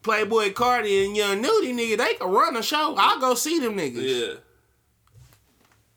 Playboi 0.08 0.54
Carti 0.54 1.04
and 1.04 1.14
Young 1.14 1.42
Nudy 1.42 1.74
nigga, 1.74 1.98
they 1.98 2.14
can 2.14 2.30
run 2.30 2.56
a 2.56 2.62
show. 2.62 2.94
I'll 2.96 3.20
go 3.20 3.34
see 3.34 3.58
them 3.58 3.76
niggas. 3.76 4.28
Yeah. 4.28 4.34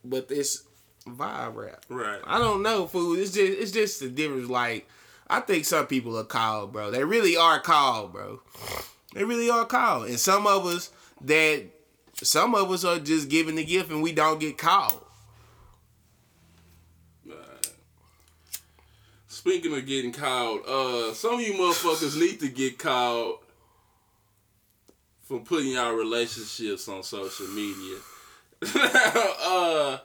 But 0.03 0.27
this 0.27 0.63
vibe 1.07 1.55
rap. 1.55 1.85
Right. 1.87 2.19
I 2.25 2.37
don't 2.37 2.61
know, 2.61 2.87
fool. 2.87 3.17
It's 3.17 3.31
just 3.31 3.59
it's 3.59 3.71
just 3.71 3.99
the 4.01 4.09
difference. 4.09 4.49
Like, 4.49 4.87
I 5.29 5.39
think 5.39 5.63
some 5.63 5.87
people 5.87 6.17
are 6.17 6.25
called, 6.25 6.73
bro. 6.73 6.91
They 6.91 7.05
really 7.05 7.37
are 7.37 7.61
called, 7.61 8.11
bro. 8.11 8.41
They 9.13 9.23
really 9.23 9.49
are 9.49 9.65
called. 9.65 10.07
And 10.07 10.19
some 10.19 10.45
of 10.45 10.65
us 10.65 10.89
that 11.21 11.67
some 12.15 12.53
of 12.53 12.69
us 12.69 12.83
are 12.83 12.99
just 12.99 13.29
given 13.29 13.55
the 13.55 13.63
gift 13.63 13.91
and 13.91 14.03
we 14.03 14.11
don't 14.11 14.39
get 14.39 14.57
called. 14.57 15.05
Speaking 19.27 19.73
of 19.75 19.87
getting 19.87 20.11
called, 20.11 20.61
uh, 20.67 21.13
some 21.13 21.35
of 21.35 21.41
you 21.41 21.53
motherfuckers 21.53 22.19
need 22.19 22.39
to 22.41 22.49
get 22.49 22.77
called 22.77 23.39
for 25.31 25.39
putting 25.39 25.71
y'all 25.71 25.93
relationships 25.93 26.89
on 26.89 27.03
social 27.03 27.47
media. 27.47 27.95
uh, 29.45 29.97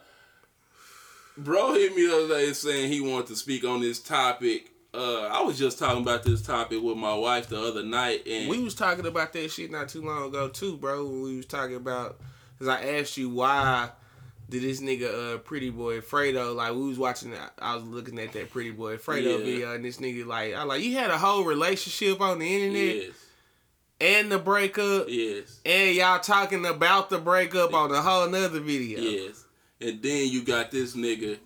bro 1.37 1.75
hit 1.75 1.97
me 1.97 2.06
the 2.06 2.16
other 2.25 2.28
day 2.28 2.52
saying 2.52 2.92
he 2.92 3.00
wanted 3.00 3.26
to 3.26 3.37
speak 3.37 3.64
on 3.64 3.80
this 3.80 3.99
topic. 4.00 4.71
Uh, 4.95 5.23
I 5.26 5.42
was 5.42 5.59
just 5.59 5.80
talking 5.80 6.02
about 6.02 6.23
this 6.23 6.40
topic 6.42 6.80
with 6.80 6.97
my 6.97 7.12
wife 7.14 7.49
the 7.49 7.61
other 7.61 7.83
night, 7.83 8.26
and 8.26 8.49
We 8.49 8.62
was 8.62 8.75
talking 8.76 9.04
about 9.04 9.33
that 9.33 9.50
shit 9.50 9.71
not 9.73 9.88
too 9.88 10.00
long 10.02 10.28
ago 10.28 10.49
too, 10.49 10.76
bro. 10.76 11.04
When 11.04 11.23
we 11.23 11.37
was 11.38 11.47
talking 11.47 11.75
about, 11.76 12.18
cause 12.61 12.68
I 12.68 12.83
asked 12.99 13.16
you 13.16 13.28
why 13.28 13.90
did 14.49 14.62
this 14.62 14.80
nigga 14.80 15.35
uh 15.35 15.38
Pretty 15.38 15.71
Boy 15.71 16.00
Fredo 16.00 16.54
like 16.54 16.73
we 16.73 16.87
was 16.87 16.99
watching, 17.00 17.35
I 17.59 17.75
was 17.75 17.83
looking 17.85 18.16
at 18.21 18.33
that 18.35 18.50
Pretty 18.50 18.71
Boy 18.71 18.97
Fredo 18.97 19.38
Yeah. 19.40 19.45
video 19.45 19.75
and 19.75 19.85
this 19.85 19.97
nigga 19.99 20.25
like 20.25 20.54
I 20.54 20.62
like 20.62 20.83
you 20.83 20.95
had 20.97 21.11
a 21.11 21.18
whole 21.18 21.42
relationship 21.45 22.21
on 22.21 22.38
the 22.38 22.47
internet 22.47 22.97
yes, 22.97 23.14
and 24.00 24.30
the 24.30 24.38
breakup 24.38 25.06
yes, 25.08 25.60
and 25.64 25.94
y'all 25.94 26.20
talking 26.20 26.66
about 26.66 27.10
the 27.10 27.18
breakup 27.18 27.72
on 27.74 27.92
a 27.92 28.02
whole 28.02 28.28
nother 28.28 28.60
video. 28.60 29.00
yes, 29.00 29.44
and 29.80 30.02
then 30.02 30.28
you 30.28 30.42
got 30.44 30.70
this 30.70 30.94
nigga. 30.94 31.38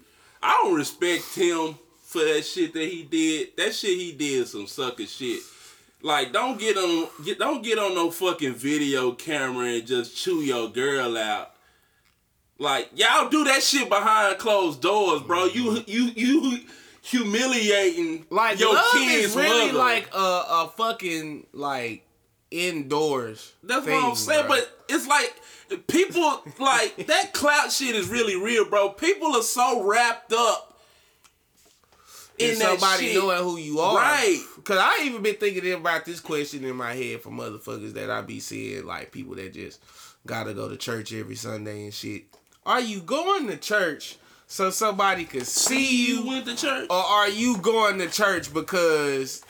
I 0.42 0.58
don't 0.62 0.74
respect 0.74 1.34
him 1.34 1.78
for 2.02 2.24
that 2.24 2.42
shit 2.44 2.72
that 2.72 2.88
he 2.88 3.02
did. 3.04 3.56
That 3.56 3.74
shit 3.74 3.96
he 3.98 4.12
did 4.12 4.48
some 4.48 4.66
sucker 4.66 5.06
shit. 5.06 5.40
Like 6.02 6.32
don't 6.32 6.58
get 6.58 6.76
on 6.76 7.08
get 7.24 7.38
don't 7.38 7.62
get 7.62 7.78
on 7.78 7.94
no 7.94 8.10
fucking 8.10 8.54
video 8.54 9.12
camera 9.12 9.66
and 9.66 9.86
just 9.86 10.16
chew 10.16 10.40
your 10.40 10.68
girl 10.70 11.16
out. 11.18 11.52
Like 12.58 12.90
y'all 12.94 13.28
do 13.28 13.44
that 13.44 13.62
shit 13.62 13.88
behind 13.88 14.38
closed 14.38 14.80
doors, 14.80 15.22
bro. 15.22 15.44
You 15.44 15.84
you 15.86 16.10
you 16.16 16.60
humiliating 17.02 18.26
Like 18.30 18.58
your 18.58 18.74
love 18.74 18.84
kids' 18.92 19.26
is 19.26 19.36
really 19.36 19.66
mother. 19.66 19.78
like 19.78 20.08
a, 20.14 20.18
a 20.18 20.72
fucking 20.76 21.46
like 21.52 22.02
indoors. 22.50 23.52
That's 23.62 23.84
thing, 23.84 23.94
what 23.94 24.10
I'm 24.10 24.16
saying. 24.16 24.46
bro. 24.46 24.56
But 24.56 24.84
it's 24.88 25.06
like 25.06 25.86
people 25.86 26.42
like 26.58 26.96
that 27.06 27.32
clout 27.32 27.72
shit 27.72 27.94
is 27.94 28.08
really 28.08 28.36
real, 28.36 28.68
bro. 28.68 28.90
People 28.90 29.36
are 29.36 29.42
so 29.42 29.82
wrapped 29.84 30.32
up 30.32 30.78
in 32.38 32.52
and 32.52 32.60
that 32.60 32.80
somebody 32.80 33.08
shit. 33.08 33.16
knowing 33.22 33.42
who 33.42 33.56
you 33.58 33.80
are. 33.80 33.96
Right. 33.96 34.42
Cause 34.64 34.78
I 34.80 35.04
even 35.04 35.22
been 35.22 35.36
thinking 35.36 35.72
about 35.72 36.04
this 36.04 36.20
question 36.20 36.64
in 36.64 36.74
my 36.76 36.94
head 36.94 37.20
for 37.20 37.30
motherfuckers 37.30 37.92
that 37.94 38.10
I 38.10 38.22
be 38.22 38.40
seeing, 38.40 38.86
like 38.86 39.12
people 39.12 39.34
that 39.36 39.52
just 39.52 39.80
gotta 40.26 40.54
go 40.54 40.68
to 40.68 40.76
church 40.76 41.12
every 41.12 41.36
Sunday 41.36 41.84
and 41.84 41.94
shit. 41.94 42.24
Are 42.66 42.80
you 42.80 43.00
going 43.00 43.46
to 43.48 43.56
church 43.56 44.16
so 44.46 44.70
somebody 44.70 45.24
could 45.24 45.46
see 45.46 46.06
You 46.08 46.14
you? 46.22 46.26
went 46.26 46.46
to 46.46 46.56
church. 46.56 46.86
Or 46.90 46.96
are 46.96 47.28
you 47.28 47.56
going 47.58 47.98
to 47.98 48.08
church 48.08 48.52
because 48.52 49.42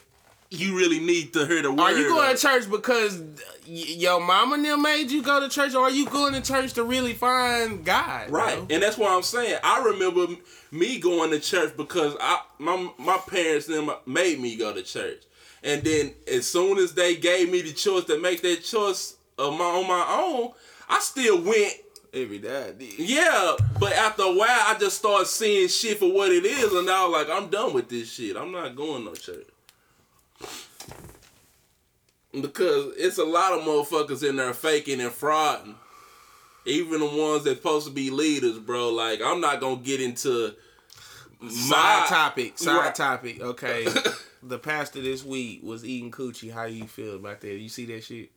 you 0.51 0.77
really 0.77 0.99
need 0.99 1.33
to 1.33 1.47
hear 1.47 1.63
the 1.63 1.71
word. 1.71 1.81
are 1.81 1.93
you 1.97 2.09
going 2.09 2.35
to 2.35 2.41
church 2.41 2.69
because 2.69 3.21
y- 3.21 3.27
your 3.67 4.21
mama 4.21 4.57
and 4.57 4.65
them 4.65 4.83
made 4.83 5.11
you 5.11 5.23
go 5.23 5.39
to 5.41 5.49
church 5.49 5.75
or 5.75 5.83
are 5.83 5.91
you 5.91 6.07
going 6.07 6.33
to 6.35 6.41
church 6.41 6.73
to 6.73 6.83
really 6.83 7.15
find 7.15 7.85
God? 7.85 8.31
Right, 8.31 8.57
bro? 8.57 8.67
and 8.69 8.83
that's 8.83 8.99
what 8.99 9.13
I'm 9.13 9.23
saying. 9.23 9.59
I 9.63 9.85
remember 9.85 10.27
me 10.73 10.99
going 10.99 11.31
to 11.31 11.39
church 11.41 11.77
because 11.77 12.17
I 12.21 12.41
my 12.59 12.91
my 12.99 13.19
parents 13.19 13.67
them 13.67 13.91
made 14.07 14.41
me 14.41 14.57
go 14.57 14.73
to 14.75 14.83
church, 14.83 15.23
and 15.63 15.83
then 15.83 16.15
as 16.31 16.47
soon 16.49 16.79
as 16.79 16.95
they 16.95 17.15
gave 17.17 17.51
me 17.51 17.63
the 17.63 17.73
choice 17.73 18.05
to 18.07 18.19
make 18.21 18.43
that 18.43 18.65
choice 18.65 19.17
of 19.39 19.57
my 19.57 19.65
on 19.65 19.87
my 19.87 20.05
own, 20.21 20.53
I 20.89 20.99
still 21.01 21.41
went. 21.43 21.75
Every 22.13 22.41
day 22.41 22.73
I. 22.77 22.85
Yeah, 22.99 23.55
but 23.79 23.93
after 23.93 24.25
a 24.25 24.33
while, 24.33 24.49
I 24.49 24.77
just 24.81 24.99
started 24.99 25.29
seeing 25.29 25.69
shit 25.69 25.99
for 26.01 26.13
what 26.13 26.33
it 26.33 26.45
is, 26.45 26.73
and 26.73 26.91
I 26.91 27.07
was 27.07 27.13
like, 27.13 27.31
I'm 27.31 27.49
done 27.51 27.73
with 27.73 27.89
this 27.89 28.11
shit. 28.13 28.37
I'm 28.37 28.51
not 28.51 28.75
going 28.75 29.05
no 29.05 29.15
church. 29.15 29.47
Because 32.33 32.95
it's 32.97 33.19
a 33.19 33.25
lot 33.25 33.53
of 33.53 33.61
motherfuckers 33.61 34.27
in 34.29 34.37
there 34.37 34.53
faking 34.55 35.01
and 35.01 35.11
frauding. 35.11 35.75
Even 36.65 37.01
the 37.01 37.07
ones 37.07 37.45
that 37.45 37.57
supposed 37.57 37.87
to 37.89 37.93
be 37.93 38.11
leaders, 38.11 38.59
bro. 38.59 38.91
Like, 38.91 39.21
I'm 39.23 39.41
not 39.41 39.61
gonna 39.61 39.77
get 39.77 40.01
into 40.01 40.55
Side 41.49 41.71
my 41.71 42.07
topic. 42.09 42.59
Side 42.59 42.77
Right. 42.77 42.95
topic. 42.95 43.41
Okay. 43.41 43.87
the 44.43 44.59
pastor 44.59 45.01
this 45.01 45.25
week 45.25 45.61
was 45.65 45.85
eating 45.85 46.11
coochie. 46.11 46.53
How 46.53 46.65
you 46.65 46.85
feel 46.85 47.17
about 47.17 47.41
that? 47.41 47.53
You 47.55 47.69
see 47.69 47.87
that 47.87 48.05
shit? 48.05 48.31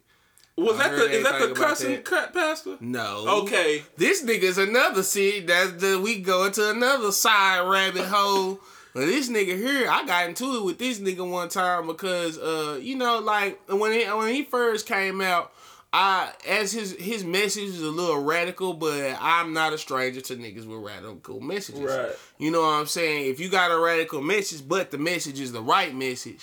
Was 0.56 0.80
I 0.80 0.90
that 0.90 0.96
the 0.96 1.10
is 1.12 1.24
that 1.24 1.40
the 1.50 1.54
cussing 1.56 1.92
that. 1.92 2.06
cut 2.06 2.34
pastor? 2.34 2.78
No. 2.80 3.42
Okay. 3.44 3.84
This 3.98 4.24
nigga's 4.24 4.58
another 4.58 5.04
shit. 5.04 5.48
That's 5.48 5.74
the 5.74 6.00
we 6.00 6.22
go 6.22 6.46
into 6.46 6.68
another 6.70 7.12
side 7.12 7.68
rabbit 7.68 8.06
hole. 8.06 8.60
But 8.94 9.08
this 9.08 9.28
nigga 9.28 9.58
here, 9.58 9.90
I 9.90 10.06
got 10.06 10.28
into 10.30 10.58
it 10.58 10.64
with 10.64 10.78
this 10.78 11.00
nigga 11.00 11.28
one 11.28 11.50
time 11.50 11.88
because 11.88 12.38
uh, 12.38 12.80
you 12.82 12.96
know, 12.96 13.20
like 13.20 13.60
when 13.70 13.92
he 13.92 14.06
when 14.06 14.34
he 14.34 14.44
first 14.44 14.86
came 14.86 15.20
out, 15.20 15.52
I 15.92 16.32
as 16.48 16.72
his 16.72 16.96
his 17.00 17.24
message 17.24 17.70
is 17.70 17.82
a 17.82 17.90
little 17.90 18.24
radical, 18.24 18.74
but 18.74 19.18
I'm 19.20 19.54
not 19.54 19.74
a 19.74 19.80
stranger 19.80 20.22
to 20.22 20.36
niggas 20.36 20.68
with 20.68 20.80
radical 20.80 21.40
messages. 21.40 21.82
Right. 21.82 22.12
You 22.38 22.52
know 22.52 22.62
what 22.62 22.80
I'm 22.80 22.86
saying? 22.86 23.32
If 23.32 23.40
you 23.40 23.50
got 23.50 23.72
a 23.72 23.80
radical 23.80 24.22
message, 24.22 24.68
but 24.68 24.92
the 24.92 25.00
message 25.00 25.40
is 25.40 25.52
the 25.52 25.62
right 25.62 25.94
message, 25.96 26.40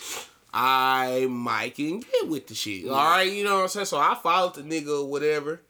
I 0.52 1.26
might 1.30 1.76
can 1.76 2.00
get 2.00 2.28
with 2.28 2.48
the 2.48 2.54
shit. 2.54 2.88
All 2.88 2.96
right, 2.96 3.30
you 3.30 3.44
know 3.44 3.56
what 3.56 3.62
I'm 3.62 3.68
saying? 3.68 3.86
So 3.86 3.98
I 3.98 4.16
followed 4.20 4.54
the 4.54 4.62
nigga 4.62 5.02
or 5.02 5.08
whatever. 5.08 5.60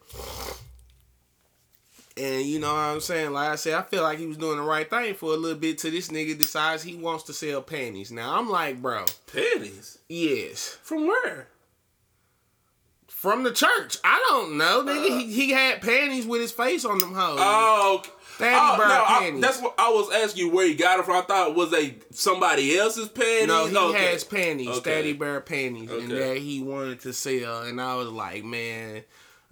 And 2.21 2.45
you 2.45 2.59
know 2.59 2.71
what 2.73 2.79
I'm 2.79 2.99
saying? 2.99 3.31
Like 3.31 3.49
I 3.49 3.55
said, 3.55 3.73
I 3.73 3.81
feel 3.83 4.03
like 4.03 4.19
he 4.19 4.27
was 4.27 4.37
doing 4.37 4.57
the 4.57 4.63
right 4.63 4.89
thing 4.89 5.13
for 5.15 5.33
a 5.33 5.37
little 5.37 5.57
bit 5.57 5.77
till 5.77 5.91
this 5.91 6.09
nigga 6.09 6.37
decides 6.37 6.83
he 6.83 6.95
wants 6.95 7.23
to 7.25 7.33
sell 7.33 7.61
panties. 7.61 8.11
Now 8.11 8.37
I'm 8.37 8.49
like, 8.49 8.81
bro, 8.81 9.05
Panties? 9.31 9.97
yes. 10.09 10.77
From 10.83 11.07
where? 11.07 11.47
From 13.07 13.43
the 13.43 13.51
church. 13.51 13.97
I 14.03 14.23
don't 14.29 14.57
know, 14.57 14.83
nigga. 14.83 15.11
Uh. 15.11 15.17
he, 15.19 15.31
he 15.31 15.49
had 15.51 15.81
panties 15.81 16.25
with 16.25 16.41
his 16.41 16.51
face 16.51 16.85
on 16.85 16.97
them 16.99 17.13
hoes. 17.13 17.37
Oh, 17.39 17.97
okay. 17.99 18.09
Oh, 18.43 18.75
no, 18.79 18.83
I, 19.37 19.39
that's 19.39 19.61
what 19.61 19.75
I 19.77 19.89
was 19.91 20.11
asking 20.11 20.47
you 20.47 20.51
where 20.51 20.65
he 20.65 20.73
got 20.73 20.99
it 20.99 21.05
from. 21.05 21.15
I 21.17 21.21
thought 21.21 21.53
was 21.55 21.69
they 21.69 21.95
somebody 22.09 22.75
else's 22.75 23.07
panties. 23.09 23.47
No, 23.47 23.67
he 23.67 23.77
Okay. 23.77 24.11
has 24.13 24.23
panties, 24.23 24.69
Okay. 24.69 24.95
Daddy 24.95 25.13
Bear 25.13 25.41
panties, 25.41 25.91
and 25.91 26.09
that 26.09 26.37
he 26.37 26.63
wanted 26.63 27.01
to 27.01 27.13
sell. 27.13 27.61
And 27.61 27.79
I 27.79 27.95
was 27.95 28.07
like, 28.07 28.43
man, 28.43 29.03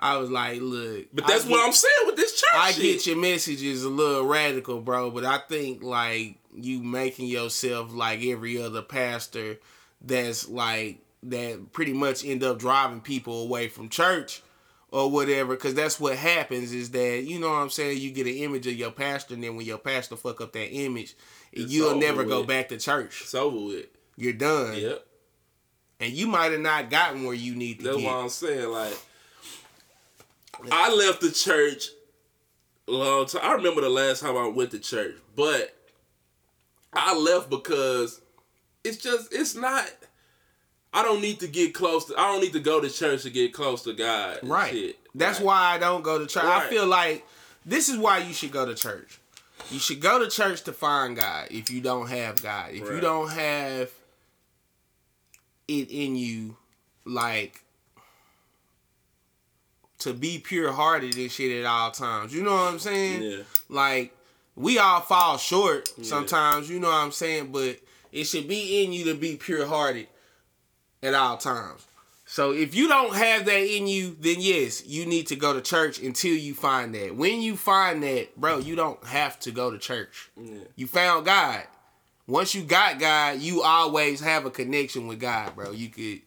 I 0.01 0.17
was 0.17 0.29
like, 0.29 0.59
look. 0.61 1.07
But 1.13 1.27
that's 1.27 1.45
I 1.45 1.49
what 1.49 1.65
I'm 1.65 1.73
saying 1.73 2.05
with 2.05 2.15
this 2.15 2.39
church 2.39 2.49
I 2.53 2.71
shit. 2.71 2.81
get 2.83 3.07
your 3.07 3.17
messages 3.17 3.83
a 3.83 3.89
little 3.89 4.25
radical, 4.25 4.79
bro, 4.81 5.11
but 5.11 5.25
I 5.25 5.39
think 5.39 5.83
like 5.83 6.37
you 6.55 6.81
making 6.81 7.27
yourself 7.27 7.93
like 7.93 8.23
every 8.23 8.61
other 8.61 8.81
pastor 8.81 9.57
that's 10.01 10.47
like 10.47 10.99
that 11.23 11.73
pretty 11.73 11.93
much 11.93 12.23
end 12.25 12.43
up 12.43 12.57
driving 12.59 13.01
people 13.01 13.43
away 13.43 13.67
from 13.67 13.89
church 13.89 14.41
or 14.91 15.11
whatever 15.11 15.53
because 15.55 15.73
that's 15.75 15.99
what 15.99 16.15
happens 16.15 16.71
is 16.73 16.89
that 16.91 17.23
you 17.23 17.37
know 17.39 17.49
what 17.49 17.57
i'm 17.57 17.69
saying 17.69 17.97
you 17.99 18.09
get 18.09 18.25
an 18.25 18.33
image 18.33 18.65
of 18.65 18.73
your 18.73 18.89
pastor 18.89 19.33
and 19.35 19.43
then 19.43 19.55
when 19.55 19.65
your 19.65 19.77
pastor 19.77 20.15
fuck 20.15 20.39
up 20.41 20.53
that 20.53 20.71
image 20.73 21.15
It's 21.51 21.71
you'll 21.71 21.97
never 21.99 22.23
go 22.23 22.43
back 22.43 22.69
to 22.69 22.77
church 22.77 23.19
It's 23.23 23.35
over 23.35 23.59
with. 23.65 23.85
you're 24.15 24.33
done 24.33 24.75
Yep. 24.77 25.05
and 25.99 26.11
you 26.13 26.25
might 26.27 26.51
have 26.53 26.61
not 26.61 26.89
gotten 26.89 27.25
where 27.25 27.35
you 27.35 27.53
need 27.53 27.79
to 27.79 27.85
That's 27.85 27.97
get 27.97 28.05
what 28.05 28.15
I'm 28.15 28.29
saying. 28.29 28.69
Like, 28.71 28.97
I 30.71 30.93
left 30.93 31.21
the 31.21 31.31
church 31.31 31.87
a 32.87 32.91
long 32.91 33.25
time. 33.25 33.41
I 33.43 33.53
remember 33.53 33.81
the 33.81 33.89
last 33.89 34.21
time 34.21 34.35
I 34.37 34.47
went 34.47 34.71
to 34.71 34.79
church, 34.79 35.15
but 35.35 35.75
I 36.93 37.15
left 37.17 37.49
because 37.49 38.21
it's 38.83 38.97
just 38.97 39.33
it's 39.33 39.55
not. 39.55 39.85
I 40.91 41.03
don't 41.03 41.21
need 41.21 41.39
to 41.41 41.47
get 41.47 41.73
close 41.75 42.05
to. 42.05 42.17
I 42.19 42.31
don't 42.31 42.41
need 42.41 42.53
to 42.53 42.59
go 42.59 42.81
to 42.81 42.89
church 42.89 43.23
to 43.23 43.29
get 43.29 43.53
close 43.53 43.83
to 43.83 43.93
God. 43.93 44.39
Right. 44.43 44.71
shit. 44.73 44.99
That's 45.13 45.39
Right. 45.39 45.45
why 45.45 45.75
I 45.75 45.77
don't 45.77 46.01
go 46.03 46.17
to 46.19 46.25
church. 46.25 46.43
I 46.43 46.67
feel 46.67 46.87
like 46.87 47.25
this 47.65 47.89
is 47.89 47.97
why 47.97 48.19
you 48.19 48.33
should 48.33 48.51
go 48.51 48.65
to 48.65 48.73
church. 48.73 49.19
You 49.69 49.77
should 49.79 49.99
go 50.01 50.17
to 50.19 50.29
church 50.29 50.63
to 50.63 50.73
find 50.73 51.15
God 51.15 51.47
if 51.51 51.69
you 51.69 51.79
don't 51.81 52.07
have 52.09 52.41
God. 52.41 52.71
If 52.71 52.89
you 52.89 52.99
don't 52.99 53.29
have 53.29 53.91
it 55.67 55.91
in 55.91 56.15
you, 56.15 56.57
like 57.05 57.63
to 59.99 60.13
be 60.13 60.39
pure 60.39 60.71
hearted 60.71 61.15
and 61.17 61.31
shit 61.31 61.59
at 61.59 61.65
all 61.65 61.91
times. 61.91 62.33
You 62.33 62.43
know 62.43 62.51
what 62.51 62.73
I'm 62.73 62.79
saying? 62.79 63.21
Yeah. 63.21 63.43
Like 63.67 64.15
we 64.55 64.79
all 64.79 65.01
fall 65.01 65.37
short 65.37 65.89
sometimes, 66.03 66.69
you 66.69 66.79
know 66.79 66.87
what 66.87 66.95
I'm 66.95 67.11
saying? 67.11 67.51
But 67.51 67.79
it 68.11 68.23
should 68.25 68.47
be 68.47 68.83
in 68.83 68.91
you 68.91 69.05
to 69.05 69.15
be 69.15 69.35
pure 69.35 69.65
hearted 69.65 70.07
at 71.03 71.13
all 71.13 71.37
times. 71.37 71.85
So 72.25 72.51
if 72.51 72.75
you 72.75 72.87
don't 72.87 73.15
have 73.15 73.45
that 73.45 73.75
in 73.75 73.87
you, 73.87 74.15
then 74.19 74.35
yes, 74.37 74.85
you 74.85 75.05
need 75.05 75.27
to 75.27 75.35
go 75.35 75.53
to 75.53 75.61
church 75.61 75.99
until 75.99 76.35
you 76.35 76.53
find 76.53 76.93
that. 76.93 77.15
When 77.15 77.41
you 77.41 77.57
find 77.57 78.03
that, 78.03 78.35
bro, 78.37 78.59
you 78.59 78.75
don't 78.75 79.03
have 79.05 79.39
to 79.41 79.51
go 79.51 79.71
to 79.71 79.79
church. 79.79 80.29
Yeah. 80.37 80.59
You 80.75 80.87
found 80.87 81.25
God. 81.25 81.63
Once 82.27 82.53
you 82.53 82.61
got 82.61 82.99
God, 82.99 83.39
you 83.39 83.63
always 83.63 84.19
have 84.19 84.45
a 84.45 84.51
connection 84.51 85.07
with 85.07 85.19
God, 85.19 85.55
bro. 85.55 85.71
You 85.71 85.89
could 85.89 86.21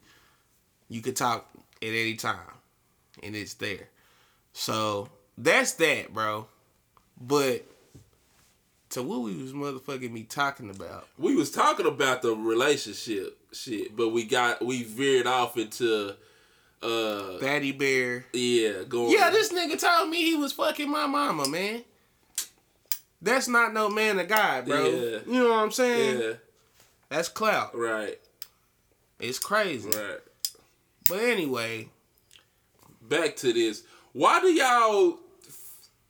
you 0.88 1.00
could 1.00 1.14
talk 1.14 1.48
at 1.80 1.88
any 1.88 2.14
time 2.14 2.51
and 3.22 3.34
it's 3.36 3.54
there. 3.54 3.88
So 4.52 5.08
that's 5.38 5.72
that, 5.74 6.12
bro. 6.12 6.46
But 7.20 7.64
to 8.90 9.02
what 9.02 9.20
we 9.22 9.34
was 9.34 9.52
motherfucking 9.52 10.10
me 10.10 10.22
talking 10.24 10.68
about. 10.70 11.08
We 11.18 11.34
was 11.34 11.50
talking 11.50 11.86
about 11.86 12.20
the 12.22 12.34
relationship 12.34 13.38
shit, 13.52 13.96
but 13.96 14.10
we 14.10 14.24
got 14.24 14.64
we 14.64 14.82
veered 14.82 15.26
off 15.26 15.56
into 15.56 16.14
uh 16.82 17.38
Fatty 17.38 17.72
Bear. 17.72 18.26
yeah 18.32 18.82
going 18.88 19.12
Yeah, 19.12 19.30
this 19.30 19.52
nigga 19.52 19.78
told 19.80 20.10
me 20.10 20.22
he 20.22 20.36
was 20.36 20.52
fucking 20.52 20.90
my 20.90 21.06
mama, 21.06 21.48
man. 21.48 21.84
That's 23.22 23.46
not 23.48 23.72
no 23.72 23.88
man 23.88 24.18
of 24.18 24.28
God, 24.28 24.66
bro. 24.66 24.84
Yeah. 24.84 25.18
You 25.26 25.42
know 25.44 25.50
what 25.50 25.62
I'm 25.62 25.70
saying? 25.70 26.20
yeah 26.20 26.32
That's 27.08 27.28
clout. 27.28 27.74
right 27.76 28.18
It's 29.20 29.38
crazy. 29.38 29.88
right. 29.88 30.18
But 31.08 31.20
anyway, 31.20 31.88
back 33.12 33.36
to 33.36 33.52
this. 33.52 33.82
Why 34.12 34.40
do 34.40 34.48
y'all 34.48 35.18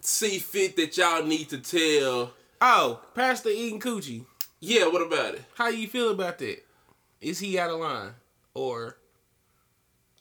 see 0.01 0.39
fit 0.39 0.77
that 0.77 0.97
y'all 0.97 1.25
need 1.25 1.49
to 1.51 1.59
tell? 1.59 2.33
oh, 2.61 3.01
Pastor 3.15 3.49
eating 3.51 3.81
coochie. 3.81 4.25
Yeah, 4.61 4.87
what 4.87 5.03
about 5.03 5.35
it? 5.35 5.43
How 5.55 5.69
you 5.69 5.89
feel 5.89 6.11
about 6.11 6.39
that? 6.39 6.65
Is 7.21 7.41
he 7.41 7.59
out 7.59 7.71
of 7.71 7.81
line, 7.81 8.13
or 8.55 8.97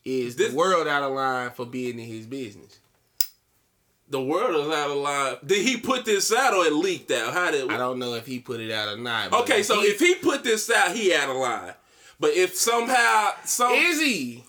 is 0.03 0.35
This- 0.35 0.49
the 0.51 0.55
world 0.57 0.87
out 0.87 1.03
of 1.03 1.13
line 1.13 1.51
for 1.51 1.65
being 1.65 1.99
in 1.99 2.05
his 2.07 2.25
business? 2.25 2.79
The 4.09 4.21
world 4.21 4.55
is 4.67 4.73
out 4.75 4.89
of 4.91 4.97
line. 4.97 5.37
Did 5.45 5.65
he 5.65 5.77
put 5.77 6.03
this 6.05 6.33
out 6.33 6.53
or 6.53 6.65
it 6.65 6.73
leaked 6.73 7.11
out? 7.11 7.33
How 7.33 7.49
did? 7.51 7.71
I 7.71 7.77
don't 7.77 7.97
know 7.97 8.15
if 8.15 8.25
he 8.25 8.39
put 8.39 8.59
it 8.59 8.71
out 8.71 8.89
or 8.89 8.97
not. 8.97 9.31
Okay, 9.31 9.63
so 9.63 9.79
he- 9.79 9.87
if 9.87 9.99
he 9.99 10.15
put 10.15 10.43
this 10.43 10.69
out, 10.69 10.93
he 10.95 11.13
out 11.13 11.29
of 11.29 11.37
line. 11.37 11.75
But 12.19 12.31
if 12.33 12.55
somehow 12.55 13.31
some 13.45 13.71
is 13.73 13.99
he? 14.01 14.43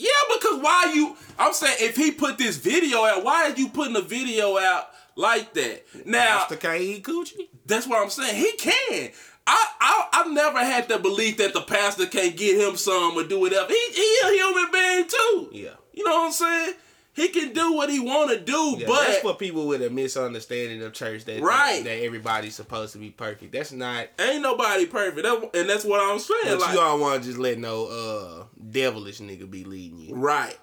Yeah, 0.00 0.34
because 0.34 0.60
why 0.60 0.92
you? 0.94 1.16
I'm 1.38 1.52
saying 1.52 1.76
if 1.80 1.96
he 1.96 2.10
put 2.10 2.38
this 2.38 2.56
video 2.56 3.04
out, 3.04 3.22
why 3.24 3.50
are 3.50 3.54
you 3.54 3.68
putting 3.68 3.96
a 3.96 4.00
video 4.00 4.56
out 4.58 4.88
like 5.16 5.52
that? 5.54 5.84
Now 6.06 6.38
Pastor 6.38 6.56
can't 6.56 6.80
eat 6.80 7.04
coochie. 7.04 7.48
That's 7.66 7.86
what 7.86 8.02
I'm 8.02 8.10
saying. 8.10 8.34
He 8.34 8.52
can. 8.52 9.10
I, 9.46 9.66
I 9.80 10.08
I've 10.12 10.32
never 10.32 10.58
had 10.58 10.88
the 10.88 10.98
belief 10.98 11.36
that 11.38 11.52
the 11.52 11.60
pastor 11.60 12.06
can't 12.06 12.36
get 12.36 12.60
him 12.60 12.76
some 12.76 13.16
or 13.16 13.24
do 13.24 13.40
whatever. 13.40 13.68
He 13.68 13.88
he 13.92 14.16
a 14.24 14.30
human 14.32 14.72
being 14.72 15.08
too. 15.08 15.50
Yeah. 15.52 15.74
You 15.92 16.04
know 16.04 16.12
what 16.12 16.26
I'm 16.26 16.32
saying? 16.32 16.74
He 17.12 17.28
can 17.28 17.52
do 17.52 17.72
what 17.72 17.90
he 17.90 17.98
want 17.98 18.30
to 18.30 18.38
do, 18.38 18.76
Yeah, 18.78 18.86
but 18.86 19.06
that's 19.06 19.18
for 19.18 19.34
people 19.34 19.66
with 19.66 19.82
a 19.82 19.90
misunderstanding 19.90 20.80
of 20.82 20.92
church 20.92 21.24
that 21.24 21.40
Right. 21.42 21.82
that 21.82 22.02
everybody's 22.04 22.54
supposed 22.54 22.92
to 22.92 22.98
be 22.98 23.10
perfect. 23.10 23.52
That's 23.52 23.72
not. 23.72 24.06
ain't 24.18 24.42
nobody 24.42 24.86
perfect. 24.86 25.22
That, 25.24 25.50
and 25.54 25.68
that's 25.68 25.84
what 25.84 26.00
I'm 26.00 26.18
saying. 26.20 26.40
But 26.44 26.60
like, 26.60 26.70
you 26.70 26.76
don't 26.76 27.00
want 27.00 27.22
to 27.22 27.28
just 27.28 27.38
let 27.40 27.58
no 27.58 27.86
uh 27.86 28.44
devilish 28.70 29.18
nigga 29.18 29.50
be 29.50 29.64
leading 29.64 29.98
you. 29.98 30.14
right. 30.14 30.56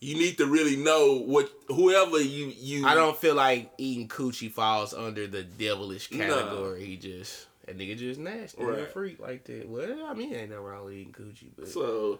You 0.00 0.16
need 0.16 0.36
to 0.38 0.46
really 0.46 0.74
know 0.74 1.18
what 1.20 1.48
whoever 1.68 2.20
you 2.20 2.52
you. 2.58 2.84
I 2.86 2.94
don't 2.96 3.16
feel 3.16 3.36
like 3.36 3.70
eating 3.78 4.08
coochie 4.08 4.50
falls 4.50 4.92
under 4.92 5.28
the 5.28 5.44
devilish 5.44 6.10
No. 6.10 6.26
category. 6.26 6.84
He 6.86 6.96
just 6.96 7.46
that 7.66 7.78
nigga 7.78 7.96
just 7.96 8.18
nasty, 8.18 8.64
right. 8.64 8.80
a 8.80 8.86
freak 8.86 9.20
like 9.20 9.44
that. 9.44 9.68
Well, 9.68 10.06
I 10.06 10.14
mean, 10.14 10.34
ain't 10.34 10.50
no 10.50 10.60
wrong 10.60 10.86
with 10.86 10.94
eating 10.94 11.12
coochie, 11.12 11.50
but 11.56 11.68
So 11.68 12.18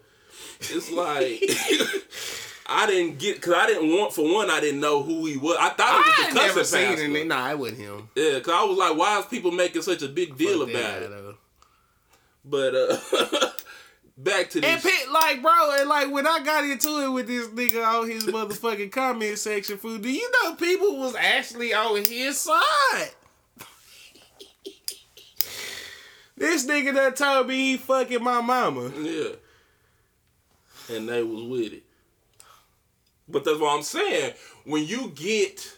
it's 0.59 0.91
like 0.91 1.41
I 2.65 2.87
didn't 2.87 3.19
get 3.19 3.35
because 3.35 3.53
I 3.53 3.67
didn't 3.67 3.89
want 3.95 4.13
for 4.13 4.31
one 4.33 4.49
I 4.49 4.59
didn't 4.61 4.79
know 4.79 5.03
who 5.03 5.25
he 5.25 5.37
was. 5.37 5.57
I 5.59 5.69
thought 5.69 5.79
I 5.79 5.99
it 5.99 6.25
was 6.25 6.33
the 6.33 6.39
never 6.41 6.59
cussing 6.59 6.79
seen 6.79 6.89
pastor. 6.95 7.17
it. 7.17 7.27
Nah, 7.27 7.49
it 7.51 7.59
wasn't 7.59 7.79
him. 7.79 8.09
Yeah, 8.15 8.35
because 8.35 8.53
I 8.53 8.63
was 8.63 8.77
like, 8.77 8.97
why 8.97 9.19
is 9.19 9.25
people 9.25 9.51
making 9.51 9.81
such 9.81 10.01
a 10.01 10.07
big 10.07 10.37
deal 10.37 10.65
Fuck 10.65 10.69
about 10.75 10.83
that, 10.83 11.03
it? 11.03 11.09
though. 11.09 11.35
But 12.45 12.75
uh 12.75 13.49
back 14.17 14.49
to 14.51 14.63
And 14.63 14.81
this. 14.81 14.83
pit, 14.83 15.11
like, 15.11 15.41
bro, 15.41 15.75
and 15.79 15.89
like 15.89 16.11
when 16.11 16.25
I 16.27 16.39
got 16.43 16.63
into 16.63 17.03
it 17.03 17.11
with 17.11 17.27
this 17.27 17.47
nigga 17.49 17.85
on 17.85 18.09
his 18.09 18.25
motherfucking 18.25 18.91
comment 18.91 19.37
section, 19.37 19.77
food. 19.77 20.01
Do 20.01 20.11
you 20.11 20.29
know 20.43 20.55
people 20.55 20.97
was 20.97 21.15
actually 21.15 21.73
on 21.73 21.97
his 22.03 22.39
side? 22.39 23.09
this 26.37 26.65
nigga 26.65 26.93
that 26.93 27.15
told 27.15 27.47
me 27.47 27.71
he 27.71 27.77
fucking 27.77 28.23
my 28.23 28.41
mama. 28.41 28.91
Yeah. 28.99 29.29
And 30.89 31.07
they 31.07 31.23
was 31.23 31.43
with 31.43 31.73
it. 31.73 31.83
But 33.27 33.45
that's 33.45 33.59
what 33.59 33.75
I'm 33.75 33.83
saying. 33.83 34.33
When 34.65 34.85
you 34.85 35.11
get 35.15 35.77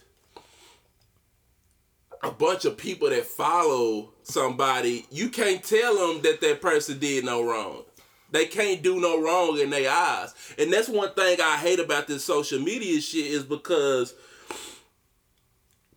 a 2.22 2.30
bunch 2.30 2.64
of 2.64 2.76
people 2.76 3.08
that 3.10 3.24
follow 3.24 4.10
somebody, 4.22 5.06
you 5.10 5.28
can't 5.28 5.62
tell 5.62 5.94
them 5.96 6.22
that 6.22 6.40
that 6.40 6.60
person 6.60 6.98
did 6.98 7.24
no 7.24 7.44
wrong. 7.44 7.82
They 8.32 8.46
can't 8.46 8.82
do 8.82 9.00
no 9.00 9.22
wrong 9.22 9.58
in 9.58 9.70
their 9.70 9.90
eyes. 9.90 10.34
And 10.58 10.72
that's 10.72 10.88
one 10.88 11.12
thing 11.14 11.38
I 11.40 11.56
hate 11.56 11.78
about 11.78 12.08
this 12.08 12.24
social 12.24 12.58
media 12.58 13.00
shit 13.00 13.26
is 13.26 13.44
because 13.44 14.14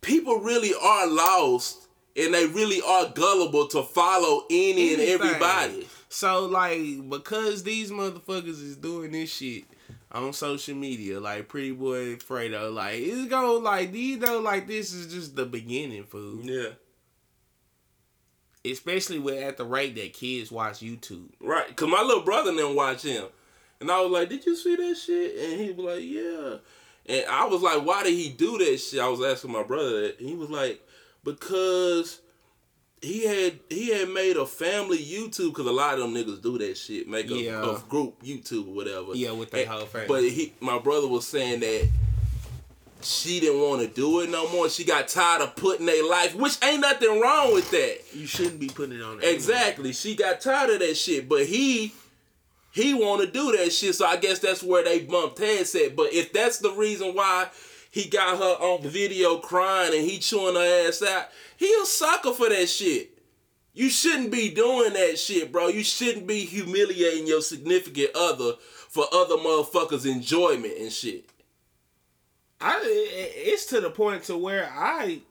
people 0.02 0.36
really 0.40 0.74
are 0.80 1.08
lost 1.08 1.88
and 2.16 2.34
they 2.34 2.46
really 2.46 2.82
are 2.86 3.10
gullible 3.10 3.68
to 3.70 3.82
follow 3.82 4.46
any 4.50 4.94
and 4.94 5.02
everybody. 5.02 5.88
So 6.10 6.46
like 6.46 7.08
because 7.08 7.62
these 7.64 7.92
motherfuckers 7.92 8.48
is 8.48 8.76
doing 8.76 9.12
this 9.12 9.32
shit 9.32 9.66
on 10.12 10.34
social 10.34 10.76
media, 10.76 11.20
like 11.20 11.48
Pretty 11.48 11.72
Boy 11.72 12.16
Fredo, 12.16 12.74
like 12.74 12.96
it's 13.00 13.30
go 13.30 13.60
like 13.60 13.94
you 13.94 14.18
know 14.18 14.40
like 14.40 14.68
this 14.68 14.92
is 14.92 15.14
just 15.14 15.36
the 15.36 15.46
beginning, 15.46 16.04
food. 16.04 16.46
Yeah. 16.46 16.70
Especially 18.70 19.20
with 19.20 19.42
at 19.42 19.58
the 19.58 19.66
rate 19.66 19.96
that 19.96 20.14
kids 20.14 20.52
watch 20.52 20.80
YouTube. 20.80 21.30
Right, 21.40 21.74
cause 21.76 21.88
my 21.88 22.02
little 22.02 22.24
brother 22.24 22.52
didn't 22.52 22.76
watch 22.76 23.04
him, 23.04 23.26
and 23.80 23.90
I 23.92 24.02
was 24.02 24.12
like, 24.12 24.30
"Did 24.30 24.46
you 24.48 24.56
see 24.56 24.76
that 24.76 24.98
shit?" 24.98 25.38
And 25.38 25.62
he 25.62 25.72
was 25.72 25.96
like, 25.96 26.04
"Yeah," 26.04 26.58
and 27.06 27.30
I 27.30 27.46
was 27.46 27.62
like, 27.62 27.86
"Why 27.86 28.04
did 28.04 28.16
he 28.16 28.30
do 28.30 28.58
that 28.58 28.78
shit?" 28.80 29.00
I 29.00 29.08
was 29.08 29.24
asking 29.24 29.52
my 29.52 29.64
brother 29.64 30.02
that, 30.02 30.20
and 30.20 30.28
he 30.28 30.36
was 30.36 30.50
like, 30.50 30.86
"Because 31.24 32.20
he 33.02 33.26
had 33.26 33.60
he 33.70 33.90
had 33.90 34.10
made 34.10 34.36
a 34.38 34.46
family 34.46 34.98
YouTube, 34.98 35.54
cause 35.54 35.66
a 35.66 35.72
lot 35.72 35.94
of 35.94 36.00
them 36.02 36.14
niggas 36.14 36.42
do 36.42 36.58
that 36.58 36.78
shit, 36.78 37.08
make 37.08 37.30
a, 37.32 37.36
Yeah. 37.36 37.76
a 37.76 37.80
group 37.90 38.22
YouTube 38.24 38.68
or 38.68 38.74
whatever." 38.76 39.14
Yeah, 39.16 39.32
with 39.32 39.54
And- 39.54 39.68
whole 39.70 39.86
family. 39.86 40.08
But 40.08 40.24
he, 40.24 40.54
my 40.60 40.80
brother 40.80 41.08
was 41.08 41.28
saying 41.28 41.62
that 41.62 41.88
she 43.02 43.40
didn't 43.40 43.62
want 43.62 43.82
to 43.82 43.88
do 43.88 44.20
it 44.20 44.30
no 44.30 44.50
more. 44.50 44.70
She 44.70 44.84
got 44.84 45.08
tired 45.08 45.42
of 45.42 45.56
putting 45.56 45.86
their 45.86 46.04
life, 46.06 46.36
which 46.36 46.58
ain't 46.64 46.82
nothing 46.82 47.22
wrong 47.22 47.54
with 47.54 47.72
that. 47.72 48.00
You 48.14 48.28
shouldn't 48.28 48.60
be 48.60 48.68
putting 48.68 49.00
it 49.00 49.02
on. 49.02 49.24
Exactly. 49.24 49.94
She 49.94 50.16
got 50.16 50.42
tired 50.42 50.70
of 50.72 50.80
that 50.80 50.96
shit, 50.98 51.30
but 51.30 51.46
he 51.46 51.94
he 52.72 52.94
want 52.94 53.22
to 53.22 53.28
do 53.28 53.56
that 53.58 53.72
shit. 53.72 53.96
So 53.96 54.06
I 54.06 54.18
guess 54.18 54.40
that's 54.40 54.62
where 54.62 54.84
they 54.84 55.00
bumped 55.00 55.40
heads 55.40 55.74
at. 55.76 55.96
But 55.96 56.14
if 56.14 56.34
that's 56.34 56.58
the 56.60 56.72
reason 56.72 57.16
why 57.16 57.48
he 57.90 58.10
got 58.10 58.38
her 58.38 58.64
on 58.64 58.82
video 58.84 59.38
crying 59.38 59.94
and 59.94 60.08
he 60.08 60.20
chewing 60.20 60.56
her 60.56 60.88
ass 60.88 61.02
out, 61.02 61.28
he 61.58 61.74
a 61.82 61.86
sucker 61.86 62.34
for 62.34 62.50
that 62.50 62.68
shit. 62.68 63.18
You 63.74 63.90
shouldn't 63.90 64.32
be 64.32 64.54
doing 64.54 64.94
that 64.94 65.18
shit, 65.18 65.52
bro. 65.52 65.68
You 65.68 65.84
shouldn't 65.84 66.28
be 66.28 66.46
humiliating 66.46 67.28
your 67.28 67.42
significant 67.42 68.12
other 68.16 68.54
for 68.90 69.06
other 69.14 69.36
motherfuckers' 69.36 70.06
enjoyment 70.06 70.74
and 70.80 70.92
shit. 70.92 71.30
I 72.62 72.82
it's 72.84 73.66
to 73.68 73.80
the 73.80 73.90
point 73.90 74.24
to 74.24 74.38
where 74.38 74.70
I 74.70 75.22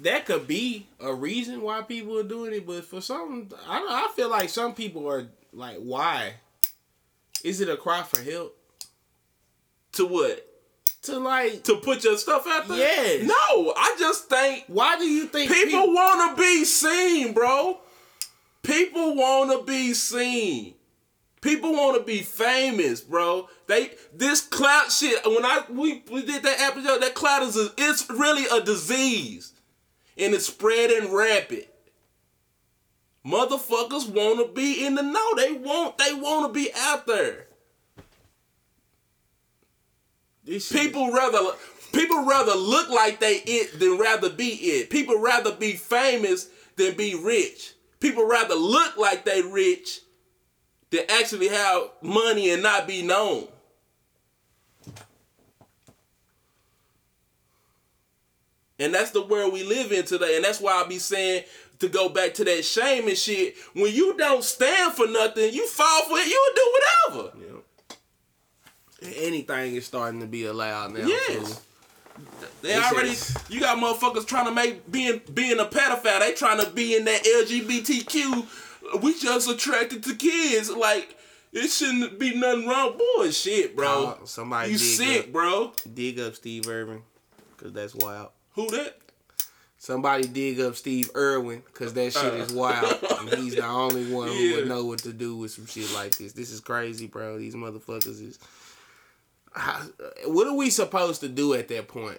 that 0.00 0.26
could 0.26 0.48
be 0.48 0.88
a 1.00 1.14
reason 1.14 1.62
why 1.62 1.82
people 1.82 2.18
are 2.18 2.24
doing 2.24 2.52
it, 2.52 2.66
but 2.66 2.84
for 2.84 3.00
some, 3.00 3.48
I 3.68 3.78
don't. 3.78 3.90
I 3.90 4.08
feel 4.16 4.28
like 4.28 4.48
some 4.48 4.74
people 4.74 5.08
are 5.08 5.28
like, 5.52 5.76
why? 5.76 6.34
Is 7.44 7.60
it 7.60 7.68
a 7.68 7.76
cry 7.76 8.02
for 8.02 8.20
help? 8.20 8.56
To 9.92 10.06
what? 10.06 10.51
To 11.02 11.18
like, 11.18 11.64
To 11.64 11.76
put 11.76 12.04
your 12.04 12.16
stuff 12.16 12.46
out 12.46 12.68
there? 12.68 12.78
Yes. 12.78 13.26
No, 13.26 13.72
I 13.76 13.96
just 13.98 14.28
think 14.28 14.64
why 14.68 14.96
do 14.98 15.04
you 15.04 15.26
think 15.26 15.50
People 15.50 15.92
want 15.92 16.36
to 16.36 16.42
be 16.42 16.64
seen, 16.64 17.32
bro. 17.32 17.80
People 18.62 19.16
want 19.16 19.50
to 19.50 19.64
be 19.64 19.94
seen. 19.94 20.74
People 21.40 21.72
want 21.72 21.98
to 21.98 22.04
be 22.04 22.20
famous, 22.20 23.00
bro. 23.00 23.48
They 23.66 23.90
this 24.14 24.40
clout 24.40 24.92
shit. 24.92 25.18
When 25.26 25.44
I 25.44 25.64
we, 25.68 26.04
we 26.08 26.24
did 26.24 26.44
that 26.44 26.60
episode, 26.60 27.02
that 27.02 27.14
clout 27.14 27.42
is 27.42 27.56
a, 27.56 27.72
it's 27.76 28.08
really 28.08 28.46
a 28.56 28.64
disease, 28.64 29.52
and 30.16 30.34
it's 30.34 30.46
spreading 30.46 31.12
rapid. 31.12 31.66
Motherfuckers 33.26 34.08
want 34.08 34.46
to 34.46 34.52
be 34.54 34.86
in 34.86 34.94
the 34.94 35.02
know. 35.02 35.34
They 35.34 35.52
want 35.52 35.98
they 35.98 36.14
want 36.14 36.54
to 36.54 36.60
be 36.60 36.70
out 36.76 37.08
there. 37.08 37.48
People 40.44 41.12
rather 41.12 41.38
people 41.92 42.24
rather 42.24 42.54
look 42.54 42.88
like 42.88 43.20
they 43.20 43.42
it 43.46 43.78
than 43.78 43.98
rather 43.98 44.30
be 44.30 44.48
it. 44.48 44.90
People 44.90 45.18
rather 45.18 45.52
be 45.52 45.72
famous 45.72 46.48
than 46.76 46.96
be 46.96 47.14
rich. 47.14 47.74
People 48.00 48.26
rather 48.26 48.54
look 48.54 48.96
like 48.96 49.24
they 49.24 49.42
rich 49.42 50.00
than 50.90 51.02
actually 51.08 51.48
have 51.48 51.82
money 52.00 52.50
and 52.50 52.62
not 52.62 52.88
be 52.88 53.02
known. 53.02 53.46
And 58.80 58.92
that's 58.92 59.12
the 59.12 59.22
world 59.22 59.52
we 59.52 59.62
live 59.62 59.92
in 59.92 60.04
today. 60.04 60.34
And 60.34 60.44
that's 60.44 60.60
why 60.60 60.82
I 60.82 60.88
be 60.88 60.98
saying 60.98 61.44
to 61.78 61.88
go 61.88 62.08
back 62.08 62.34
to 62.34 62.44
that 62.44 62.64
shame 62.64 63.06
and 63.06 63.16
shit. 63.16 63.54
When 63.74 63.94
you 63.94 64.16
don't 64.16 64.42
stand 64.42 64.94
for 64.94 65.06
nothing, 65.06 65.52
you 65.54 65.68
fall 65.68 66.02
for 66.04 66.18
it, 66.18 66.26
you'll 66.26 66.54
do 66.56 66.72
whatever. 66.74 67.61
Anything 69.16 69.76
is 69.76 69.86
starting 69.86 70.20
to 70.20 70.26
be 70.26 70.44
allowed 70.46 70.92
now. 70.94 71.06
Yes. 71.06 71.60
They 72.60 72.74
It's 72.74 72.92
already 72.92 73.10
just- 73.10 73.50
you 73.50 73.60
got 73.60 73.78
motherfuckers 73.78 74.26
trying 74.26 74.44
to 74.46 74.52
make 74.52 74.90
being 74.90 75.20
being 75.32 75.58
a 75.58 75.64
pedophile. 75.64 76.20
They 76.20 76.32
trying 76.34 76.62
to 76.64 76.70
be 76.70 76.94
in 76.94 77.04
that 77.06 77.24
LGBTQ. 77.24 78.46
We 79.02 79.18
just 79.18 79.48
attracted 79.48 80.02
to 80.04 80.14
kids. 80.14 80.70
Like 80.70 81.16
it 81.52 81.68
shouldn't 81.68 82.18
be 82.18 82.34
nothing 82.34 82.66
wrong. 82.68 82.98
Bullshit, 83.16 83.74
bro. 83.76 84.18
Uh, 84.22 84.26
somebody 84.26 84.72
you 84.72 84.78
dig 84.78 84.86
sick, 84.86 85.24
up- 85.26 85.32
bro. 85.32 85.72
dig 85.92 86.20
up 86.20 86.34
Steve 86.34 86.68
Irwin, 86.68 87.02
cause 87.56 87.72
that's 87.72 87.94
wild. 87.94 88.28
Who 88.54 88.68
that? 88.70 88.98
Somebody 89.78 90.28
dig 90.28 90.60
up 90.60 90.76
Steve 90.76 91.10
Irwin, 91.16 91.62
cause 91.74 91.92
that 91.94 92.12
shit 92.12 92.34
is 92.34 92.52
wild. 92.52 92.98
and 93.18 93.28
he's 93.42 93.56
the 93.56 93.66
only 93.66 94.12
one 94.12 94.28
who 94.28 94.54
would 94.56 94.68
know 94.68 94.84
what 94.84 95.00
to 95.00 95.12
do 95.12 95.36
with 95.36 95.50
some 95.50 95.66
shit 95.66 95.92
like 95.92 96.14
this. 96.16 96.32
This 96.32 96.52
is 96.52 96.60
crazy, 96.60 97.06
bro. 97.08 97.38
These 97.38 97.54
motherfuckers 97.56 98.20
is. 98.24 98.38
How, 99.54 99.82
what 100.26 100.46
are 100.46 100.54
we 100.56 100.70
supposed 100.70 101.20
to 101.20 101.28
do 101.28 101.54
at 101.54 101.68
that 101.68 101.88
point? 101.88 102.18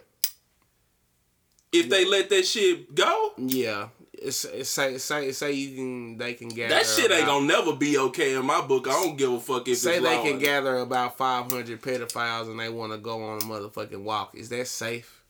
If 1.71 1.89
they 1.89 2.05
let 2.05 2.29
that 2.29 2.45
shit 2.45 2.93
go, 2.93 3.33
Yeah, 3.37 3.87
it's, 4.13 4.45
it's 4.45 4.69
say 4.69 4.97
say 4.99 5.31
say 5.31 5.53
you 5.53 5.75
can 5.75 6.17
they 6.19 6.35
can 6.35 6.49
gather. 6.49 6.75
that 6.75 6.85
shit 6.85 7.09
ain't 7.11 7.23
about- 7.23 7.39
gonna 7.41 7.47
never 7.47 7.75
be 7.75 7.97
okay 7.97 8.35
in 8.35 8.45
my 8.45 8.61
book. 8.61 8.87
I 8.87 8.91
don't 8.91 9.17
give 9.17 9.31
a 9.33 9.39
fuck 9.39 9.67
if 9.67 9.79
Say 9.79 9.99
they 9.99 10.21
can 10.21 10.37
gather 10.37 10.77
about 10.77 11.17
five 11.17 11.51
hundred 11.51 11.81
pedophiles 11.81 12.47
and 12.49 12.59
they 12.59 12.69
want 12.69 12.91
to 12.91 12.99
go 12.99 13.23
on 13.23 13.37
a 13.39 13.41
motherfucking 13.45 14.03
walk. 14.03 14.35
Is 14.35 14.49
that 14.49 14.67
safe? 14.67 15.23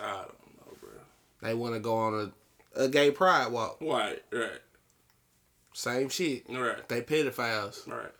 I 0.00 0.10
don't 0.22 0.56
know, 0.56 0.76
bro. 0.80 0.90
They 1.42 1.54
want 1.54 1.74
to 1.74 1.80
go 1.80 1.96
on 1.96 2.32
a, 2.76 2.82
a 2.84 2.88
gay 2.88 3.10
pride 3.10 3.50
walk. 3.50 3.78
Right, 3.80 4.22
right, 4.32 4.58
Same 5.78 6.08
shit. 6.08 6.42
right, 6.50 6.88
They 6.88 7.02
pedophiles. 7.02 7.86
right. 7.86 8.10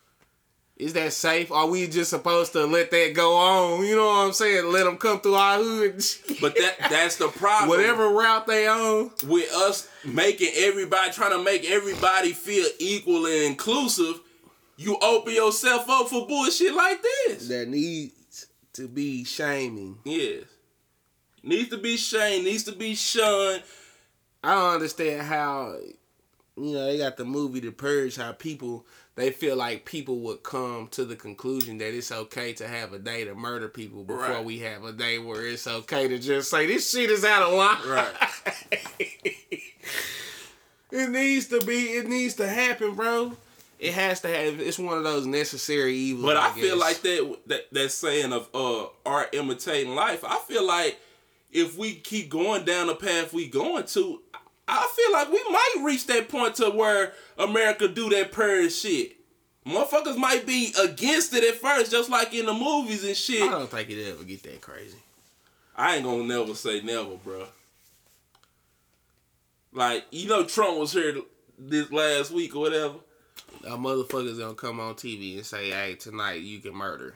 Is 0.77 0.93
that 0.93 1.13
safe? 1.13 1.51
Are 1.51 1.67
we 1.67 1.89
just 1.89 2.09
supposed 2.11 2.53
to 2.53 2.65
let 2.67 2.93
that 2.93 3.13
go 3.17 3.35
on? 3.35 3.85
You 3.85 3.97
know 3.97 4.07
what 4.07 4.27
I'm 4.29 4.33
saying? 4.33 4.71
Let 4.71 4.85
them 4.85 4.97
come 4.97 5.19
through 5.21 5.35
our 5.35 5.59
hood. 5.59 5.95
But 6.41 6.55
that 6.55 6.77
that's 6.89 7.17
the 7.17 7.27
problem. 7.27 7.69
whatever 7.71 8.11
route 8.11 8.47
they 8.47 8.69
on. 8.69 9.11
with 9.27 9.53
us 9.53 9.89
making 10.05 10.53
everybody 10.55 11.11
trying 11.11 11.33
to 11.37 11.43
make 11.43 11.69
everybody 11.69 12.33
feel 12.33 12.69
equal 12.79 13.27
and 13.27 13.43
inclusive, 13.47 14.21
you 14.77 14.97
open 15.03 15.35
yourself 15.35 15.91
up 15.91 16.09
for 16.09 16.29
bullshit 16.29 16.73
like 16.75 17.03
this. 17.03 17.49
That 17.49 17.67
needs 17.67 18.47
to 18.75 18.87
be 18.87 19.25
shaming. 19.25 19.99
Yes. 20.05 20.45
Needs 21.43 21.71
to 21.71 21.79
be 21.79 21.97
shamed, 21.97 22.45
needs 22.45 22.63
to 22.65 22.73
be 22.73 22.95
shunned. 22.95 23.65
I 24.45 24.55
don't 24.55 24.75
understand 24.75 25.23
how 25.27 25.75
you 26.61 26.75
know 26.75 26.87
they 26.87 26.99
got 26.99 27.17
the 27.17 27.25
movie 27.25 27.61
The 27.61 27.71
Purge. 27.71 28.17
How 28.17 28.33
people 28.33 28.85
they 29.15 29.31
feel 29.31 29.57
like 29.57 29.85
people 29.85 30.21
would 30.21 30.43
come 30.43 30.89
to 30.93 31.05
the 31.05 31.17
conclusion 31.17 31.79
that 31.79 31.93
it's 31.95 32.13
okay 32.13 32.53
to 32.55 32.69
have 32.69 32.93
a 32.93 32.99
day 32.99 33.25
to 33.25 33.35
murder 33.35 33.69
people 33.69 34.05
before 34.05 34.23
Right. 34.23 34.45
we 34.45 34.61
have 34.61 34.85
a 34.85 34.93
day 34.93 35.19
where 35.19 35.45
it's 35.47 35.67
okay 35.67 36.07
to 36.09 36.19
just 36.19 36.51
say 36.51 36.67
this 36.67 36.91
shit 36.91 37.11
is 37.11 37.25
out 37.25 37.43
of 37.43 37.53
line. 37.55 37.89
Right. 37.89 38.15
It 40.91 41.11
needs 41.11 41.49
to 41.49 41.61
be. 41.61 41.75
It 41.99 42.07
needs 42.09 42.35
to 42.37 42.49
happen, 42.49 42.95
bro. 42.95 43.37
It 43.79 43.93
has 43.93 44.21
to 44.23 44.29
have. 44.29 44.59
It's 44.59 44.79
one 44.79 44.97
of 44.97 45.05
those 45.05 45.27
necessary 45.27 45.95
evils. 45.95 46.25
But 46.25 46.37
I, 46.39 46.51
feel 46.53 46.77
guess. 46.77 46.81
like 46.81 47.03
that 47.03 47.39
that 47.47 47.73
that 47.73 47.93
saying 47.93 48.33
of 48.33 48.49
uh 48.55 48.87
art 49.05 49.35
imitating 49.35 49.95
life. 49.95 50.25
I 50.25 50.39
feel 50.49 50.67
like 50.67 50.99
if 51.53 51.77
we 51.77 51.95
keep 51.95 52.31
going 52.31 52.65
down 52.65 52.87
the 52.87 52.95
path 52.95 53.35
we 53.35 53.49
going 53.49 53.85
to, 53.85 54.21
I 54.69 54.89
feel 54.95 55.13
like 55.13 55.31
we 55.31 55.43
might 55.51 55.85
reach 55.85 56.07
that 56.09 56.29
point 56.29 56.57
to 56.57 56.71
where 56.71 57.13
America 57.39 57.89
do 57.89 58.11
that 58.11 58.33
purge 58.33 58.75
shit. 58.75 59.17
Motherfuckers 59.67 60.17
might 60.17 60.47
be 60.47 60.73
against 60.83 61.35
it 61.35 61.45
at 61.45 61.57
first, 61.57 61.91
just 61.91 62.11
like 62.11 62.35
in 62.35 62.47
the 62.47 62.55
movies 62.55 63.05
and 63.05 63.17
shit. 63.17 63.43
I 63.43 63.51
don't 63.51 63.71
think 63.71 63.91
it 63.91 64.11
ever 64.11 64.25
get 64.25 64.43
that 64.45 64.61
crazy. 64.61 64.99
I 65.75 65.97
ain't 65.97 66.05
gonna 66.05 66.25
never 66.25 66.55
say 66.55 66.81
never, 66.81 67.17
bro. 67.17 67.47
Like 69.73 70.05
you 70.11 70.29
know, 70.29 70.45
Trump 70.45 70.79
was 70.79 70.93
here 70.93 71.17
this 71.59 71.91
last 71.91 72.31
week 72.31 72.55
or 72.55 72.61
whatever. 72.61 72.95
A 73.65 73.71
motherfuckers 73.71 74.39
gonna 74.39 74.55
come 74.55 74.81
on 74.81 74.95
TV 74.95 75.37
and 75.37 75.47
say, 75.47 75.71
"Hey, 75.71 75.95
tonight 75.95 76.41
you 76.41 76.61
can 76.61 76.75
murder." 76.75 77.15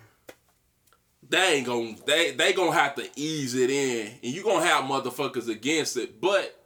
They 1.28 1.54
ain't 1.54 1.66
gonna 1.66 1.96
they 2.06 2.32
they 2.32 2.52
gonna 2.52 2.72
have 2.72 2.94
to 2.96 3.08
ease 3.16 3.54
it 3.54 3.70
in, 3.70 4.06
and 4.22 4.32
you 4.32 4.42
gonna 4.42 4.64
have 4.64 4.84
motherfuckers 4.84 5.48
against 5.48 5.96
it. 5.96 6.20
But 6.20 6.61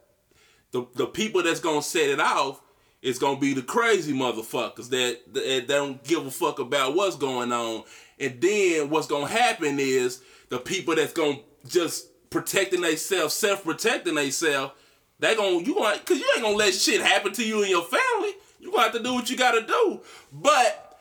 the 0.72 0.87
the 0.94 1.07
people 1.07 1.42
that's 1.42 1.61
gonna 1.61 1.83
set 1.83 2.09
it 2.09 2.20
off 2.20 2.61
is 3.02 3.18
gonna 3.18 3.38
be 3.38 3.55
the 3.55 3.62
crazy 3.62 4.12
motherfuckers 4.12 4.90
that 4.90 5.20
that 5.33 5.66
don't 5.68 6.02
give 6.05 6.26
a 6.26 6.31
fuck 6.31 6.59
about 6.59 6.94
what's 6.94 7.16
going 7.16 7.52
on. 7.52 7.85
And 8.18 8.40
then 8.40 8.90
what's 8.90 9.07
gonna 9.07 9.29
happen 9.29 9.79
is 9.79 10.20
the 10.48 10.59
people 10.59 10.94
that's 10.94 11.12
gonna 11.12 11.38
just 11.68 12.09
protecting 12.31 12.81
themselves, 12.81 13.35
self 13.35 13.64
protecting 13.64 14.14
themselves. 14.14 14.72
They 15.18 15.35
gonna 15.35 15.62
you 15.62 15.74
gonna 15.74 15.98
cause 16.00 16.18
you 16.18 16.29
ain't 16.35 16.42
gonna 16.42 16.57
let 16.57 16.74
shit 16.74 17.00
happen 17.00 17.33
to 17.35 17.46
you 17.46 17.62
and 17.62 17.70
your 17.70 17.85
family. 17.85 18.33
You 18.59 18.70
gonna 18.70 18.83
have 18.83 18.92
to 18.92 19.02
do 19.02 19.14
what 19.14 19.31
you 19.31 19.37
gotta 19.37 19.62
do. 19.66 20.00
But 20.33 20.98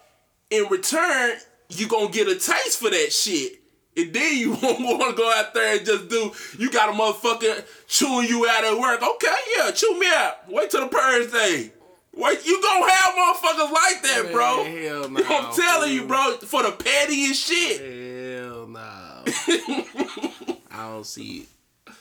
in 0.49 0.65
return, 0.69 1.37
you 1.69 1.87
gonna 1.87 2.09
get 2.09 2.27
a 2.27 2.35
taste 2.35 2.79
for 2.79 2.89
that 2.89 3.11
shit. 3.11 3.61
And 3.97 4.13
then 4.13 4.37
you 4.37 4.51
want 4.61 5.15
to 5.15 5.15
go 5.15 5.31
out 5.33 5.53
there 5.53 5.77
and 5.77 5.85
just 5.85 6.09
do. 6.09 6.31
You 6.57 6.69
got 6.71 6.89
a 6.89 6.91
motherfucker 6.91 7.65
chewing 7.87 8.27
you 8.27 8.47
out 8.47 8.63
at 8.63 8.79
work. 8.79 9.01
Okay, 9.01 9.35
yeah, 9.57 9.71
chew 9.71 9.97
me 9.97 10.07
out. 10.07 10.49
Wait 10.49 10.69
till 10.69 10.81
the 10.81 10.87
purge 10.87 11.31
day. 11.31 11.71
Wait, 12.13 12.45
you 12.45 12.61
gonna 12.61 12.89
have 12.89 13.13
motherfuckers 13.13 13.71
like 13.71 14.01
that, 14.03 14.29
bro. 14.31 14.63
Hell 14.63 15.09
no, 15.09 15.21
I'm 15.29 15.53
telling 15.53 15.93
you, 15.93 16.05
bro, 16.05 16.37
for 16.37 16.63
the 16.63 16.71
pettiest 16.71 17.45
shit. 17.45 17.79
Hell 17.79 18.67
no. 18.67 19.23
I 20.71 20.89
don't 20.89 21.05
see 21.05 21.39
it. 21.39 21.47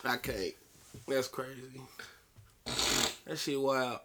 I 0.05 0.17
can't. 0.19 0.55
That's 1.09 1.29
crazy. 1.29 1.81
That 3.27 3.39
shit 3.39 3.61
wild. 3.61 4.01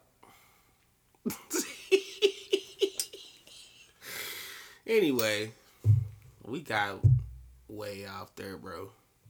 anyway, 4.88 5.52
we 6.44 6.62
got 6.62 7.00
way 7.70 8.06
off 8.06 8.36
there, 8.36 8.58
bro. 8.58 8.90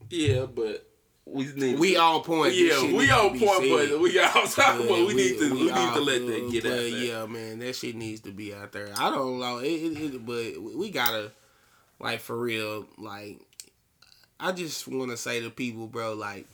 Yeah, 0.09 0.45
but 0.45 0.85
we 1.25 1.45
need. 1.53 1.77
We 1.77 1.97
on 1.97 2.23
point. 2.23 2.53
This 2.53 2.81
Yeah, 2.81 2.97
we 2.97 3.07
to 3.07 3.29
be 3.31 3.45
point, 3.45 3.89
but 3.91 3.99
we 3.99 4.13
got 4.13 4.35
off 4.35 4.55
topic. 4.55 4.87
But 4.87 5.07
we, 5.07 5.13
need 5.13 5.37
to 5.39 5.53
we, 5.53 5.63
need 5.65 5.93
to 5.93 6.01
let 6.01 6.25
that 6.25 6.49
get 6.51 6.65
out 6.65 6.71
there. 6.71 6.87
Yeah, 6.87 7.25
man, 7.25 7.59
that 7.59 7.75
shit 7.75 7.95
needs 7.95 8.21
to 8.21 8.31
be 8.31 8.53
out 8.53 8.71
there. 8.71 8.89
I 8.97 9.11
don't 9.11 9.39
know, 9.39 9.57
it, 9.59 9.67
it, 9.67 10.15
it, 10.15 10.25
but 10.25 10.61
we 10.75 10.89
gotta, 10.89 11.31
like, 11.99 12.19
for 12.19 12.37
real, 12.37 12.87
like, 12.97 13.39
I 14.39 14.51
just 14.53 14.87
want 14.87 15.11
to 15.11 15.17
say 15.17 15.41
to 15.41 15.49
people, 15.49 15.87
bro, 15.87 16.13
like, 16.13 16.47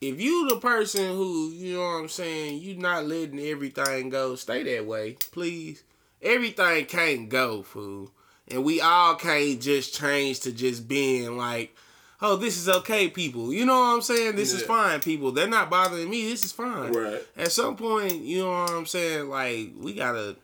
if 0.00 0.20
you 0.20 0.48
the 0.48 0.56
person 0.56 1.06
who, 1.10 1.50
you 1.50 1.74
know 1.74 1.82
what 1.82 2.00
I'm 2.02 2.08
saying, 2.08 2.60
you 2.60 2.76
not 2.76 3.06
letting 3.06 3.38
everything 3.38 4.10
go, 4.10 4.34
stay 4.34 4.62
that 4.64 4.86
way, 4.86 5.16
please. 5.30 5.84
Everything 6.20 6.84
can't 6.86 7.28
go, 7.28 7.62
fool. 7.62 8.12
And 8.52 8.64
we 8.64 8.80
all 8.80 9.14
can't 9.14 9.60
just 9.60 9.94
change 9.94 10.40
to 10.40 10.52
just 10.52 10.86
being 10.86 11.38
like, 11.38 11.74
oh, 12.20 12.36
this 12.36 12.58
is 12.58 12.68
okay, 12.68 13.08
people. 13.08 13.52
You 13.52 13.64
know 13.64 13.78
what 13.78 13.94
I'm 13.94 14.02
saying? 14.02 14.36
This 14.36 14.52
is 14.52 14.62
fine, 14.62 15.00
people. 15.00 15.32
They're 15.32 15.48
not 15.48 15.70
bothering 15.70 16.08
me. 16.08 16.28
This 16.28 16.44
is 16.44 16.52
fine. 16.52 16.92
Right. 16.92 17.22
At 17.36 17.50
some 17.50 17.76
point, 17.76 18.12
you 18.22 18.40
know 18.44 18.50
what 18.50 18.70
I'm 18.70 18.86
saying? 18.86 19.28
Like, 19.28 19.70
we 19.78 19.94
gotta 19.94 20.36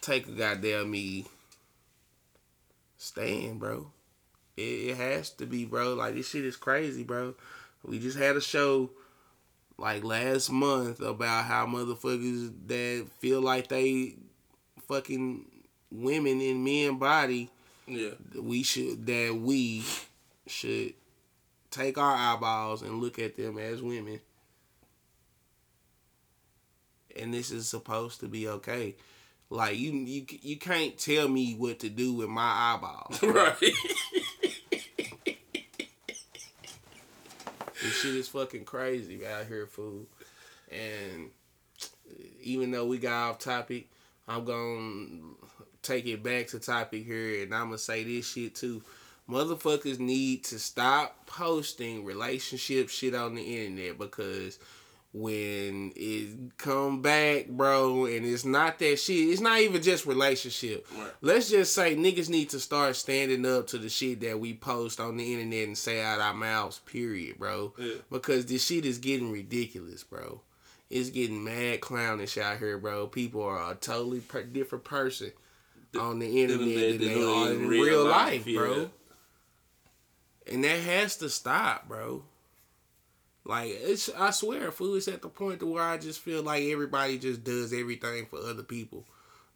take 0.00 0.28
a 0.28 0.32
goddamn 0.32 0.90
me 0.90 1.26
stand, 2.98 3.58
bro. 3.58 3.88
It, 4.56 4.62
it 4.62 4.96
has 4.96 5.30
to 5.30 5.46
be, 5.46 5.64
bro. 5.64 5.94
Like, 5.94 6.14
this 6.14 6.30
shit 6.30 6.44
is 6.44 6.56
crazy, 6.56 7.02
bro. 7.02 7.34
We 7.84 7.98
just 7.98 8.16
had 8.16 8.36
a 8.36 8.40
show 8.40 8.90
like 9.76 10.04
last 10.04 10.50
month 10.50 11.00
about 11.00 11.46
how 11.46 11.66
motherfuckers 11.66 12.52
that 12.68 13.08
feel 13.18 13.40
like 13.40 13.68
they 13.68 14.14
fucking 14.86 15.46
women 15.94 16.40
in 16.40 16.62
men 16.64 16.98
body 16.98 17.50
Yeah. 17.86 18.10
we 18.40 18.62
should 18.62 19.06
that 19.06 19.34
we 19.40 19.84
should 20.46 20.94
take 21.70 21.98
our 21.98 22.14
eyeballs 22.14 22.82
and 22.82 23.00
look 23.00 23.18
at 23.18 23.36
them 23.36 23.58
as 23.58 23.80
women. 23.82 24.20
And 27.16 27.32
this 27.32 27.50
is 27.50 27.68
supposed 27.68 28.20
to 28.20 28.28
be 28.28 28.48
okay. 28.48 28.96
Like 29.50 29.78
you, 29.78 29.92
you, 29.92 30.26
you 30.42 30.56
can't 30.56 30.98
tell 30.98 31.28
me 31.28 31.54
what 31.54 31.78
to 31.80 31.88
do 31.88 32.12
with 32.14 32.28
my 32.28 32.74
eyeballs. 32.74 33.22
Right. 33.22 33.72
This 37.82 38.00
shit 38.00 38.14
is 38.14 38.28
fucking 38.28 38.64
crazy 38.64 39.26
out 39.26 39.46
here, 39.46 39.66
fool. 39.66 40.06
And 40.72 41.30
even 42.42 42.70
though 42.70 42.86
we 42.86 42.98
got 42.98 43.30
off 43.30 43.38
topic, 43.38 43.88
I'm 44.26 44.44
gonna 44.44 45.34
take 45.84 46.06
it 46.06 46.22
back 46.22 46.48
to 46.48 46.58
topic 46.58 47.04
here, 47.04 47.42
and 47.42 47.54
I'm 47.54 47.66
gonna 47.66 47.78
say 47.78 48.04
this 48.04 48.26
shit 48.26 48.54
too. 48.54 48.82
Motherfuckers 49.28 49.98
need 49.98 50.44
to 50.44 50.58
stop 50.58 51.26
posting 51.26 52.04
relationship 52.04 52.90
shit 52.90 53.14
on 53.14 53.34
the 53.34 53.42
internet 53.42 53.98
because 53.98 54.58
when 55.14 55.92
it 55.94 56.58
come 56.58 57.00
back, 57.00 57.46
bro, 57.48 58.06
and 58.06 58.26
it's 58.26 58.44
not 58.44 58.80
that 58.80 58.98
shit. 58.98 59.28
It's 59.28 59.40
not 59.40 59.60
even 59.60 59.80
just 59.80 60.06
relationship. 60.06 60.86
Right. 60.98 61.10
Let's 61.22 61.48
just 61.48 61.72
say 61.72 61.94
niggas 61.94 62.28
need 62.28 62.50
to 62.50 62.60
start 62.60 62.96
standing 62.96 63.46
up 63.46 63.68
to 63.68 63.78
the 63.78 63.88
shit 63.88 64.20
that 64.22 64.40
we 64.40 64.54
post 64.54 64.98
on 64.98 65.16
the 65.16 65.32
internet 65.32 65.68
and 65.68 65.78
say 65.78 66.02
out 66.02 66.20
our 66.20 66.34
mouths. 66.34 66.80
Period, 66.80 67.38
bro. 67.38 67.72
Yeah. 67.78 67.94
Because 68.10 68.46
this 68.46 68.66
shit 68.66 68.84
is 68.84 68.98
getting 68.98 69.30
ridiculous, 69.30 70.02
bro. 70.02 70.40
It's 70.90 71.10
getting 71.10 71.44
mad 71.44 71.80
clownish 71.80 72.36
out 72.36 72.58
here, 72.58 72.76
bro. 72.76 73.06
People 73.06 73.42
are 73.44 73.70
a 73.72 73.74
totally 73.76 74.20
per- 74.20 74.42
different 74.42 74.84
person 74.84 75.32
on 75.96 76.18
the 76.18 76.42
internet 76.42 76.68
internet 76.68 76.98
than 77.00 77.08
they 77.08 77.14
they 77.14 77.22
are 77.24 77.50
in 77.52 77.68
real 77.68 77.84
real 77.84 78.04
life, 78.04 78.46
life, 78.46 78.54
bro. 78.56 78.76
yeah. 78.80 78.86
And 80.52 80.64
that 80.64 80.78
has 80.80 81.16
to 81.18 81.28
stop, 81.30 81.88
bro. 81.88 82.24
Like 83.46 83.70
it's, 83.70 84.08
I 84.16 84.30
swear, 84.30 84.70
fool. 84.70 84.94
It's 84.96 85.08
at 85.08 85.22
the 85.22 85.28
point 85.28 85.60
to 85.60 85.66
where 85.66 85.82
I 85.82 85.98
just 85.98 86.20
feel 86.20 86.42
like 86.42 86.64
everybody 86.64 87.18
just 87.18 87.44
does 87.44 87.72
everything 87.72 88.26
for 88.26 88.38
other 88.38 88.62
people. 88.62 89.04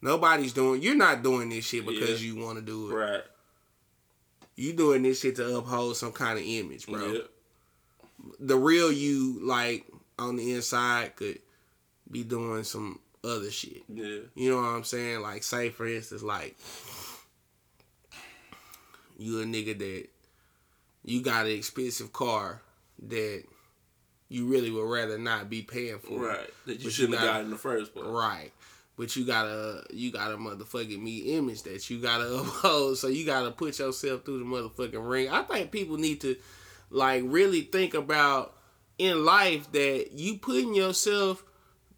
Nobody's 0.01 0.53
doing. 0.53 0.81
You're 0.81 0.95
not 0.95 1.23
doing 1.23 1.49
this 1.49 1.65
shit 1.65 1.85
because 1.85 2.23
Yeah. 2.23 2.33
you 2.33 2.41
want 2.43 2.57
to 2.59 2.63
do 2.63 2.89
it. 2.89 2.93
Right. 2.93 3.23
You 4.55 4.73
doing 4.73 5.03
this 5.03 5.21
shit 5.21 5.35
to 5.37 5.57
uphold 5.57 5.95
some 5.97 6.11
kind 6.11 6.37
of 6.37 6.45
image, 6.45 6.85
bro. 6.87 7.11
Yeah. 7.13 7.19
The 8.39 8.57
real 8.57 8.91
you, 8.91 9.39
like 9.45 9.85
on 10.17 10.35
the 10.35 10.53
inside, 10.53 11.15
could 11.15 11.39
be 12.11 12.23
doing 12.23 12.63
some 12.63 12.99
other 13.23 13.51
shit. 13.51 13.83
Yeah. 13.87 14.19
You 14.35 14.51
know 14.51 14.57
what 14.57 14.63
I'm 14.69 14.83
saying? 14.83 15.21
Like, 15.21 15.43
say 15.43 15.69
for 15.69 15.87
instance, 15.87 16.23
like 16.23 16.55
you 19.17 19.41
a 19.41 19.45
nigga 19.45 19.77
that 19.77 20.07
you 21.03 21.21
got 21.21 21.45
an 21.45 21.51
expensive 21.51 22.13
car 22.13 22.61
that 23.07 23.43
you 24.29 24.45
really 24.45 24.69
would 24.71 24.89
rather 24.89 25.17
not 25.17 25.49
be 25.49 25.61
paying 25.61 25.99
for. 25.99 26.27
Right. 26.27 26.49
That 26.67 26.79
you 26.81 26.89
shouldn't 26.89 27.13
you 27.13 27.17
have 27.19 27.27
got- 27.27 27.33
got 27.35 27.41
in 27.45 27.49
the 27.49 27.57
first 27.57 27.93
place. 27.93 28.05
Right. 28.05 28.51
but 28.97 29.15
you 29.15 29.25
gotta 29.25 29.83
you 29.91 30.11
gotta 30.11 30.35
motherfucking 30.37 31.01
me 31.01 31.35
image 31.37 31.63
that 31.63 31.89
you 31.89 31.99
gotta 32.01 32.27
uphold. 32.39 32.97
So 32.97 33.07
you 33.07 33.25
gotta 33.25 33.51
put 33.51 33.79
yourself 33.79 34.23
through 34.23 34.39
the 34.39 34.45
motherfucking 34.45 35.09
ring. 35.09 35.29
I 35.29 35.41
think 35.43 35.71
people 35.71 35.97
need 35.97 36.21
to 36.21 36.35
like 36.89 37.23
really 37.25 37.61
think 37.61 37.93
about 37.93 38.55
in 38.97 39.23
life 39.23 39.71
that 39.71 40.11
you 40.13 40.37
putting 40.37 40.73
yourself 40.75 41.43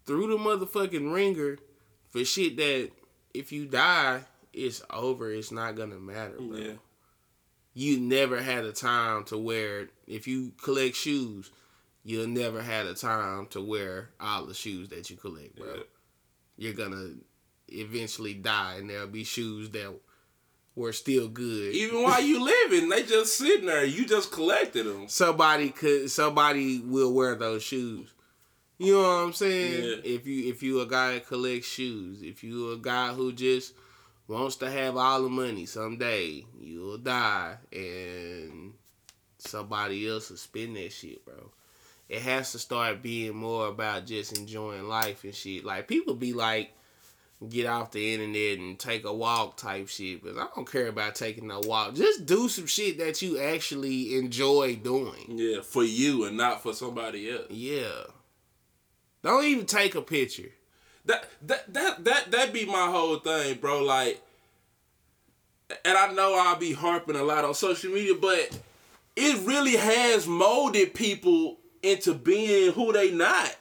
through 0.06 0.28
the 0.28 0.36
motherfucking 0.36 1.12
ringer 1.12 1.58
for 2.10 2.24
shit 2.24 2.56
that 2.56 2.90
if 3.34 3.52
you 3.52 3.66
die, 3.66 4.22
it's 4.52 4.82
over. 4.90 5.30
It's 5.32 5.52
not 5.52 5.76
gonna 5.76 5.98
matter, 5.98 6.36
bro. 6.38 6.56
Yeah. 6.56 6.72
You 7.74 7.98
never 7.98 8.42
had 8.42 8.64
a 8.64 8.72
time 8.72 9.24
to 9.24 9.38
wear. 9.38 9.88
If 10.06 10.26
you 10.26 10.52
collect 10.62 10.94
shoes, 10.96 11.50
you'll 12.04 12.26
never 12.26 12.60
had 12.60 12.86
a 12.86 12.94
time 12.94 13.46
to 13.46 13.60
wear 13.60 14.10
all 14.20 14.44
the 14.44 14.54
shoes 14.54 14.90
that 14.90 15.08
you 15.08 15.16
collect, 15.16 15.56
bro. 15.56 15.74
Yeah. 15.74 15.82
You're 16.58 16.74
gonna 16.74 17.14
eventually 17.68 18.34
die, 18.34 18.76
and 18.78 18.90
there'll 18.90 19.06
be 19.06 19.24
shoes 19.24 19.70
that 19.70 19.94
were 20.74 20.92
still 20.92 21.28
good. 21.28 21.74
Even 21.74 22.02
while 22.02 22.22
you 22.22 22.42
living, 22.42 22.88
they 22.88 23.02
just 23.02 23.36
sitting 23.36 23.66
there. 23.66 23.84
You 23.84 24.06
just 24.06 24.32
collected 24.32 24.84
them. 24.84 25.08
somebody 25.08 25.70
could 25.70 26.10
somebody 26.10 26.80
will 26.80 27.12
wear 27.12 27.34
those 27.34 27.62
shoes. 27.62 28.12
You 28.78 28.94
know 28.94 29.02
what 29.02 29.26
I'm 29.26 29.32
saying? 29.32 29.84
Yeah. 29.84 29.96
If 30.04 30.26
you 30.26 30.50
if 30.50 30.62
you 30.62 30.80
a 30.80 30.86
guy 30.86 31.14
that 31.14 31.26
collects 31.26 31.68
shoes, 31.68 32.22
if 32.22 32.42
you 32.42 32.72
a 32.72 32.78
guy 32.78 33.12
who 33.12 33.32
just 33.32 33.74
wants 34.26 34.56
to 34.56 34.70
have 34.70 34.96
all 34.96 35.22
the 35.22 35.28
money 35.28 35.66
someday, 35.66 36.44
you'll 36.60 36.98
die 36.98 37.56
and 37.72 38.72
somebody 39.38 40.08
else 40.08 40.30
will 40.30 40.36
spend 40.36 40.76
that 40.76 40.92
shit, 40.92 41.24
bro. 41.24 41.52
It 42.08 42.22
has 42.22 42.52
to 42.52 42.58
start 42.58 43.02
being 43.02 43.36
more 43.36 43.68
about 43.68 44.06
just 44.06 44.36
enjoying 44.36 44.88
life 44.88 45.24
and 45.24 45.34
shit. 45.34 45.64
Like 45.64 45.88
people 45.88 46.14
be 46.14 46.32
like 46.32 46.72
get 47.48 47.66
off 47.66 47.90
the 47.90 48.14
internet 48.14 48.58
and 48.58 48.78
take 48.78 49.04
a 49.04 49.12
walk 49.12 49.56
type 49.56 49.88
shit, 49.88 50.22
but 50.22 50.36
I 50.38 50.46
don't 50.54 50.70
care 50.70 50.88
about 50.88 51.14
taking 51.14 51.50
a 51.50 51.60
walk. 51.60 51.94
Just 51.94 52.26
do 52.26 52.48
some 52.48 52.66
shit 52.66 52.98
that 52.98 53.22
you 53.22 53.40
actually 53.40 54.16
enjoy 54.18 54.76
doing. 54.76 55.26
Yeah, 55.28 55.60
for 55.62 55.84
you 55.84 56.24
and 56.24 56.36
not 56.36 56.62
for 56.62 56.72
somebody 56.72 57.30
else. 57.30 57.50
Yeah. 57.50 58.04
Don't 59.22 59.44
even 59.44 59.66
take 59.66 59.94
a 59.94 60.02
picture. 60.02 60.50
That 61.04 61.28
that 61.46 61.72
that 61.72 62.04
that 62.04 62.30
that 62.30 62.52
be 62.52 62.64
my 62.64 62.86
whole 62.86 63.18
thing, 63.18 63.58
bro. 63.58 63.82
Like, 63.82 64.20
and 65.84 65.96
I 65.96 66.12
know 66.12 66.34
I'll 66.34 66.56
be 66.56 66.72
harping 66.72 67.16
a 67.16 67.22
lot 67.22 67.44
on 67.44 67.54
social 67.54 67.92
media, 67.92 68.14
but 68.20 68.58
it 69.16 69.46
really 69.46 69.76
has 69.76 70.26
molded 70.26 70.94
people 70.94 71.58
into 71.82 72.14
being 72.14 72.72
who 72.72 72.92
they 72.92 73.10
not, 73.10 73.54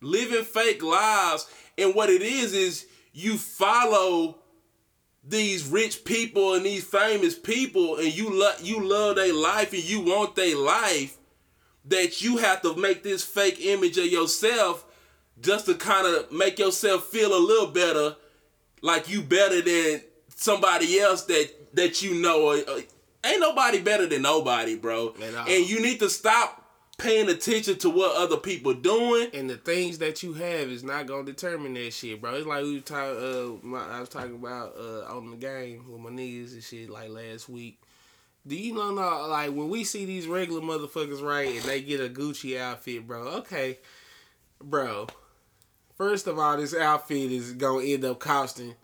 living 0.00 0.44
fake 0.44 0.82
lives. 0.82 1.46
And 1.76 1.94
what 1.94 2.10
it 2.10 2.22
is 2.22 2.54
is 2.54 2.86
you 3.12 3.36
follow 3.36 4.38
these 5.22 5.66
rich 5.68 6.04
people 6.04 6.54
and 6.54 6.64
these 6.64 6.84
famous 6.84 7.38
people, 7.38 7.96
and 7.96 8.14
you 8.14 8.30
love 8.30 8.60
you 8.62 8.88
love 8.88 9.16
their 9.16 9.34
life 9.34 9.72
and 9.72 9.84
you 9.84 10.00
want 10.00 10.34
their 10.34 10.56
life. 10.56 11.17
That 11.88 12.22
you 12.22 12.36
have 12.38 12.62
to 12.62 12.76
make 12.76 13.02
this 13.02 13.24
fake 13.24 13.58
image 13.60 13.98
of 13.98 14.06
yourself 14.06 14.84
just 15.40 15.66
to 15.66 15.74
kind 15.74 16.06
of 16.06 16.30
make 16.32 16.58
yourself 16.58 17.04
feel 17.04 17.36
a 17.36 17.38
little 17.38 17.68
better, 17.68 18.16
like 18.82 19.08
you 19.08 19.22
better 19.22 19.62
than 19.62 20.02
somebody 20.34 20.98
else 21.00 21.24
that 21.24 21.74
that 21.74 22.02
you 22.02 22.14
know. 22.14 22.50
Uh, 22.50 22.80
ain't 23.24 23.40
nobody 23.40 23.80
better 23.80 24.06
than 24.06 24.22
nobody, 24.22 24.76
bro. 24.76 25.14
At 25.22 25.34
all. 25.34 25.48
And 25.48 25.68
you 25.68 25.80
need 25.80 26.00
to 26.00 26.10
stop 26.10 26.64
paying 26.98 27.28
attention 27.28 27.78
to 27.78 27.90
what 27.90 28.16
other 28.16 28.36
people 28.36 28.74
doing. 28.74 29.28
And 29.32 29.48
the 29.48 29.56
things 29.56 29.98
that 29.98 30.22
you 30.22 30.34
have 30.34 30.68
is 30.68 30.82
not 30.82 31.06
gonna 31.06 31.24
determine 31.24 31.74
that 31.74 31.92
shit, 31.92 32.20
bro. 32.20 32.34
It's 32.34 32.46
like 32.46 32.64
we 32.64 32.74
were 32.74 32.80
talking. 32.80 33.16
Uh, 33.16 33.66
my, 33.66 33.96
I 33.96 34.00
was 34.00 34.08
talking 34.08 34.34
about 34.34 34.76
uh 34.76 35.16
on 35.16 35.30
the 35.30 35.36
game 35.36 35.84
with 35.88 36.00
my 36.00 36.10
niggas 36.10 36.52
and 36.52 36.62
shit 36.62 36.90
like 36.90 37.10
last 37.10 37.48
week. 37.48 37.80
Do 38.46 38.56
you 38.56 38.74
know, 38.74 38.90
know 38.92 39.26
like 39.28 39.50
when 39.50 39.68
we 39.68 39.84
see 39.84 40.04
these 40.04 40.26
regular 40.26 40.60
motherfuckers 40.60 41.22
right 41.22 41.54
and 41.56 41.64
they 41.64 41.82
get 41.82 42.00
a 42.00 42.08
Gucci 42.08 42.58
outfit, 42.58 43.06
bro? 43.06 43.22
Okay, 43.38 43.78
bro. 44.62 45.06
First 45.96 46.26
of 46.26 46.38
all, 46.38 46.56
this 46.56 46.74
outfit 46.74 47.32
is 47.32 47.52
gonna 47.52 47.84
end 47.84 48.04
up 48.04 48.20
costing 48.20 48.74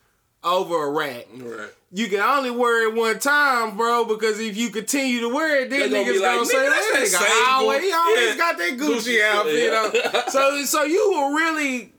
over 0.43 0.85
a 0.87 0.91
rack. 0.91 1.27
Right. 1.35 1.71
You 1.93 2.09
can 2.09 2.21
only 2.21 2.51
wear 2.51 2.89
it 2.89 2.95
one 2.95 3.19
time, 3.19 3.77
bro, 3.77 4.05
because 4.05 4.39
if 4.41 4.57
you 4.57 4.69
continue 4.71 5.21
to 5.21 5.29
wear 5.29 5.63
it, 5.63 5.71
then 5.71 5.91
niggas 5.91 6.21
gonna, 6.21 6.39
like, 6.39 6.47
say 6.47 6.57
"Nigga, 6.57 6.71
that 6.71 7.21
nigga 7.23 7.53
always, 7.53 7.83
he 7.83 7.93
always 7.93 8.29
yeah, 8.29 8.37
got 8.37 8.59
that 8.59 8.73
Gucci, 8.77 9.19
Gucci 9.19 9.23
outfit 9.23 9.73
on. 10.15 10.23
So 10.31 10.65
so 10.65 10.83
you 10.83 11.11
will 11.11 11.35
really 11.35 11.93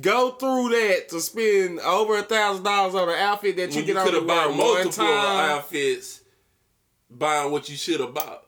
go 0.00 0.32
through 0.32 0.70
that 0.70 1.08
to 1.10 1.20
spend 1.20 1.78
over 1.80 2.18
a 2.18 2.22
thousand 2.22 2.64
dollars 2.64 2.94
on 2.96 3.08
an 3.08 3.14
outfit 3.14 3.56
that 3.56 3.72
you 3.72 3.82
you 3.82 3.94
can 3.94 4.04
could 4.04 4.14
only 4.14 4.20
have 4.20 4.28
wear 4.28 4.36
bought 4.36 4.48
one 4.48 4.56
multiple 4.84 4.92
time. 4.92 5.50
outfits, 5.50 6.19
buying 7.10 7.50
what 7.50 7.68
you 7.68 7.76
should 7.76 8.00
have 8.00 8.14
bought. 8.14 8.44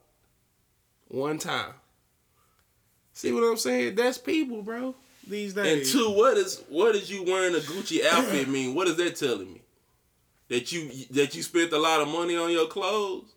One 1.09 1.38
time. 1.38 1.75
See 3.12 3.33
what 3.33 3.42
I'm 3.42 3.57
saying? 3.57 3.94
That's 3.94 4.18
people, 4.18 4.62
bro. 4.62 4.94
These 5.29 5.55
days. 5.55 5.92
And 5.92 5.92
two, 5.92 6.11
what 6.11 6.37
is 6.37 6.62
what 6.68 6.94
is 6.94 7.11
you 7.11 7.25
wearing 7.25 7.55
a 7.55 7.59
Gucci 7.59 8.05
outfit 8.11 8.48
mean? 8.48 8.75
What 8.75 8.88
is 8.88 8.96
that 8.96 9.16
telling 9.16 9.53
me? 9.53 9.62
That 10.48 10.72
you 10.72 10.90
that 11.11 11.35
you 11.35 11.42
spent 11.42 11.72
a 11.72 11.79
lot 11.79 12.01
of 12.01 12.09
money 12.09 12.37
on 12.37 12.51
your 12.51 12.66
clothes? 12.66 13.33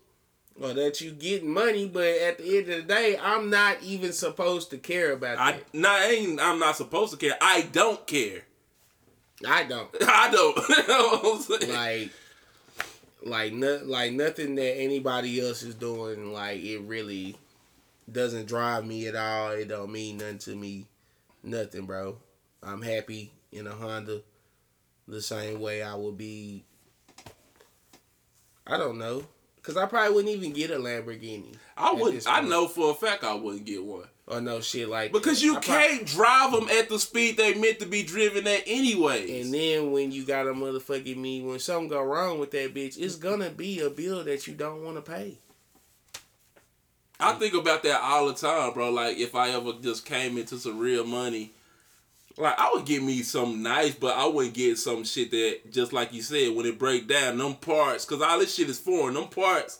or 0.60 0.72
that 0.72 1.00
you 1.00 1.10
getting 1.10 1.52
money, 1.52 1.86
but 1.86 2.06
at 2.06 2.38
the 2.38 2.58
end 2.58 2.68
of 2.70 2.76
the 2.76 2.82
day, 2.82 3.18
I'm 3.22 3.50
not 3.50 3.76
even 3.82 4.12
supposed 4.12 4.70
to 4.70 4.78
care 4.78 5.12
about 5.12 5.38
I 5.38 5.52
that. 5.52 5.74
nah, 5.74 5.98
ain't 5.98 6.40
I'm 6.40 6.58
not 6.58 6.76
supposed 6.76 7.12
to 7.12 7.18
care. 7.18 7.36
I 7.40 7.62
don't 7.72 8.06
care. 8.06 8.42
I 9.46 9.64
don't. 9.64 9.88
I 10.02 10.30
don't. 10.30 10.56
You 10.68 10.88
know 10.88 11.18
what 11.18 11.36
I'm 11.36 11.42
saying? 11.60 11.72
like 11.72 12.10
like 13.26 13.52
no, 13.52 13.80
like 13.84 14.12
nothing 14.12 14.54
that 14.56 14.78
anybody 14.78 15.40
else 15.40 15.62
is 15.62 15.74
doing 15.74 16.32
like 16.32 16.62
it 16.62 16.80
really 16.80 17.36
doesn't 18.10 18.46
drive 18.46 18.86
me 18.86 19.06
at 19.08 19.16
all. 19.16 19.50
It 19.52 19.68
don't 19.68 19.92
mean 19.92 20.18
nothing 20.18 20.38
to 20.38 20.56
me. 20.56 20.86
Nothing 21.42 21.86
bro. 21.86 22.18
I'm 22.62 22.82
happy 22.82 23.32
in 23.52 23.66
a 23.66 23.72
honda 23.72 24.22
the 25.08 25.22
same 25.22 25.60
way 25.60 25.82
i 25.82 25.94
would 25.94 26.18
be. 26.18 26.64
I 28.66 28.76
don't 28.76 28.98
know. 28.98 29.24
Because 29.56 29.76
i 29.76 29.86
probably 29.86 30.14
wouldn't 30.14 30.34
even 30.34 30.52
get 30.52 30.70
a 30.70 30.76
lamborghini 30.76 31.56
I 31.76 31.92
would. 31.92 32.24
I 32.26 32.40
know 32.40 32.68
for 32.68 32.90
a 32.90 32.94
fact 32.94 33.24
I 33.24 33.34
wouldn't 33.34 33.64
get 33.64 33.84
one 33.84 34.06
or 34.28 34.40
no 34.40 34.60
shit 34.60 34.88
like 34.88 35.12
because 35.12 35.40
that. 35.40 35.46
you 35.46 35.56
I 35.56 35.60
can't 35.60 36.06
drive 36.06 36.52
them 36.52 36.68
at 36.68 36.88
the 36.88 36.98
speed 36.98 37.36
they 37.36 37.54
meant 37.54 37.80
to 37.80 37.86
be 37.86 38.02
driven 38.02 38.46
at 38.46 38.62
anyways. 38.66 39.44
And 39.44 39.54
then 39.54 39.92
when 39.92 40.10
you 40.10 40.24
got 40.24 40.48
a 40.48 40.52
motherfucking 40.52 41.16
me, 41.16 41.42
when 41.42 41.58
something 41.58 41.88
go 41.88 42.02
wrong 42.02 42.38
with 42.38 42.50
that 42.50 42.74
bitch, 42.74 42.98
it's 42.98 43.16
gonna 43.16 43.50
be 43.50 43.80
a 43.80 43.90
bill 43.90 44.24
that 44.24 44.46
you 44.46 44.54
don't 44.54 44.84
want 44.84 44.96
to 44.96 45.02
pay. 45.02 45.38
I 47.18 47.32
think 47.34 47.54
about 47.54 47.82
that 47.84 48.00
all 48.02 48.26
the 48.26 48.34
time, 48.34 48.72
bro. 48.74 48.90
Like 48.90 49.16
if 49.16 49.34
I 49.34 49.50
ever 49.50 49.72
just 49.80 50.04
came 50.04 50.36
into 50.36 50.58
some 50.58 50.78
real 50.78 51.04
money, 51.04 51.52
like 52.36 52.58
I 52.58 52.70
would 52.74 52.84
get 52.84 53.02
me 53.02 53.22
some 53.22 53.62
nice, 53.62 53.94
but 53.94 54.16
I 54.16 54.26
wouldn't 54.26 54.54
get 54.54 54.78
some 54.78 55.04
shit 55.04 55.30
that 55.30 55.70
just 55.70 55.92
like 55.92 56.12
you 56.12 56.20
said 56.20 56.54
when 56.54 56.66
it 56.66 56.78
break 56.78 57.08
down 57.08 57.38
them 57.38 57.54
parts, 57.54 58.04
cause 58.04 58.20
all 58.20 58.38
this 58.38 58.54
shit 58.54 58.68
is 58.68 58.78
foreign. 58.78 59.14
Them 59.14 59.28
parts, 59.28 59.78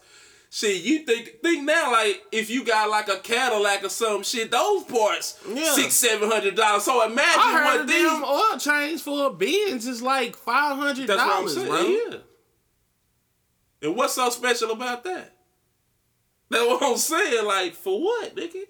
shit. 0.57 0.83
You 0.83 1.01
think 1.01 1.41
think 1.43 1.65
now 1.65 1.93
like 1.93 2.23
if 2.33 2.49
you 2.51 2.65
got 2.65 2.89
like 2.89 3.09
a 3.09 3.19
Cadillac 3.19 3.85
or 3.85 3.89
some 3.89 4.23
shit, 4.23 4.51
those 4.51 4.85
parts 4.85 5.39
Yeah. 5.49 5.73
six 5.75 5.95
seven 5.95 6.31
hundred 6.31 6.55
dollars. 6.55 6.85
So 6.85 7.05
imagine 7.05 7.41
I 7.43 7.53
heard 7.65 7.79
what 7.79 7.89
these. 7.89 8.07
oil 8.07 8.59
change 8.59 9.03
for 9.03 9.27
a 9.27 9.31
Benz 9.31 9.87
is 9.87 10.01
like 10.03 10.37
five 10.37 10.77
hundred 10.77 11.09
That's 11.09 11.19
what 11.21 11.31
I'm 11.31 11.47
dollars, 11.47 11.69
bro. 11.69 11.81
Yeah. 11.81 12.17
And 13.83 13.97
what's 13.97 14.15
so 14.15 14.31
special 14.31 14.71
about 14.71 15.05
that? 15.05 15.33
That's 16.49 16.67
what 16.67 16.83
I'm 16.83 16.97
saying. 16.97 17.45
Like 17.45 17.75
for 17.75 18.01
what, 18.03 18.35
nigga? 18.37 18.63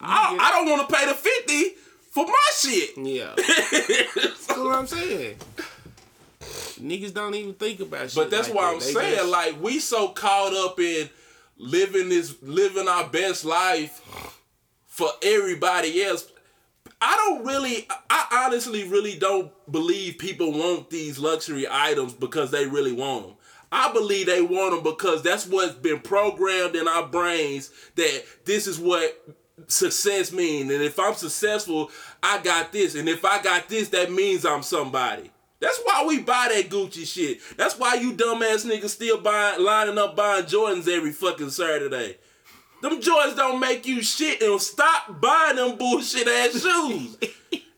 I, 0.00 0.36
I 0.40 0.50
don't 0.52 0.70
want 0.70 0.88
to 0.88 0.94
pay 0.94 1.06
the 1.06 1.14
fifty 1.14 1.70
for 2.10 2.24
my 2.26 2.32
shit. 2.54 2.96
Yeah, 2.96 3.34
that's 3.36 4.48
what 4.48 4.74
I'm 4.74 4.86
saying. 4.86 5.36
Niggas 6.80 7.14
don't 7.14 7.34
even 7.34 7.54
think 7.54 7.80
about 7.80 8.10
shit. 8.10 8.14
But 8.16 8.30
that's 8.30 8.48
like 8.48 8.56
why 8.56 8.64
that. 8.66 8.72
I'm 8.74 8.78
They 8.80 8.92
saying, 8.92 9.16
just- 9.16 9.28
like, 9.30 9.62
we 9.62 9.78
so 9.78 10.08
caught 10.08 10.52
up 10.54 10.78
in 10.78 11.08
living 11.58 12.08
this, 12.08 12.34
living 12.42 12.88
our 12.88 13.08
best 13.08 13.44
life 13.44 14.00
for 14.86 15.08
everybody 15.22 16.02
else. 16.02 16.30
I 17.00 17.14
don't 17.16 17.44
really, 17.44 17.86
I 18.08 18.44
honestly 18.46 18.84
really 18.84 19.18
don't 19.18 19.52
believe 19.70 20.18
people 20.18 20.52
want 20.52 20.90
these 20.90 21.18
luxury 21.18 21.66
items 21.70 22.14
because 22.14 22.50
they 22.50 22.66
really 22.66 22.92
want 22.92 23.26
them. 23.26 23.36
I 23.70 23.92
believe 23.92 24.26
they 24.26 24.42
want 24.42 24.74
them 24.74 24.82
because 24.82 25.22
that's 25.22 25.46
what's 25.46 25.74
been 25.74 26.00
programmed 26.00 26.76
in 26.76 26.88
our 26.88 27.06
brains 27.06 27.70
that 27.96 28.24
this 28.44 28.66
is 28.66 28.78
what 28.78 29.22
success 29.66 30.32
means. 30.32 30.70
And 30.70 30.82
if 30.82 30.98
I'm 30.98 31.14
successful, 31.14 31.90
I 32.22 32.38
got 32.42 32.72
this. 32.72 32.94
And 32.94 33.08
if 33.08 33.24
I 33.24 33.42
got 33.42 33.68
this, 33.68 33.88
that 33.90 34.10
means 34.12 34.46
I'm 34.46 34.62
somebody. 34.62 35.30
That's 35.60 35.80
why 35.84 36.04
we 36.06 36.20
buy 36.20 36.50
that 36.52 36.68
Gucci 36.68 37.06
shit. 37.06 37.40
That's 37.56 37.78
why 37.78 37.94
you 37.94 38.12
dumbass 38.12 38.66
niggas 38.66 38.90
still 38.90 39.20
buying, 39.20 39.64
lining 39.64 39.98
up 39.98 40.14
buying 40.14 40.44
Jordans 40.44 40.88
every 40.88 41.12
fucking 41.12 41.50
Saturday. 41.50 42.18
Them 42.82 43.00
Jordans 43.00 43.36
don't 43.36 43.58
make 43.58 43.86
you 43.86 44.02
shit 44.02 44.42
and 44.42 44.60
stop 44.60 45.20
buying 45.20 45.56
them 45.56 45.78
bullshit 45.78 46.28
ass 46.28 46.52
shoes. 46.62 47.16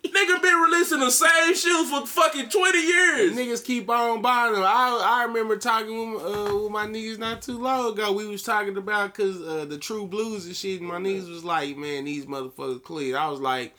Nigga, 0.04 0.42
been 0.42 0.54
releasing 0.54 1.00
the 1.00 1.10
same 1.10 1.54
shoes 1.54 1.90
for 1.90 2.04
fucking 2.06 2.48
20 2.48 2.78
years. 2.78 3.32
Niggas 3.36 3.64
keep 3.64 3.88
on 3.88 4.22
buying 4.22 4.54
them. 4.54 4.62
I 4.64 5.00
I 5.04 5.24
remember 5.24 5.56
talking 5.56 6.14
with, 6.14 6.22
uh, 6.22 6.56
with 6.56 6.72
my 6.72 6.86
niggas 6.86 7.18
not 7.18 7.42
too 7.42 7.58
long 7.58 7.92
ago. 7.92 8.12
We 8.12 8.26
was 8.26 8.42
talking 8.42 8.76
about 8.76 9.14
cause 9.14 9.40
uh, 9.40 9.66
the 9.66 9.78
true 9.78 10.06
blues 10.06 10.46
and 10.46 10.56
shit. 10.56 10.80
And 10.80 10.88
my 10.88 10.96
niggas 10.96 11.28
was 11.28 11.44
like, 11.44 11.76
man, 11.76 12.06
these 12.06 12.26
motherfuckers 12.26 12.82
clean. 12.82 13.14
I 13.14 13.28
was 13.28 13.40
like, 13.40 13.74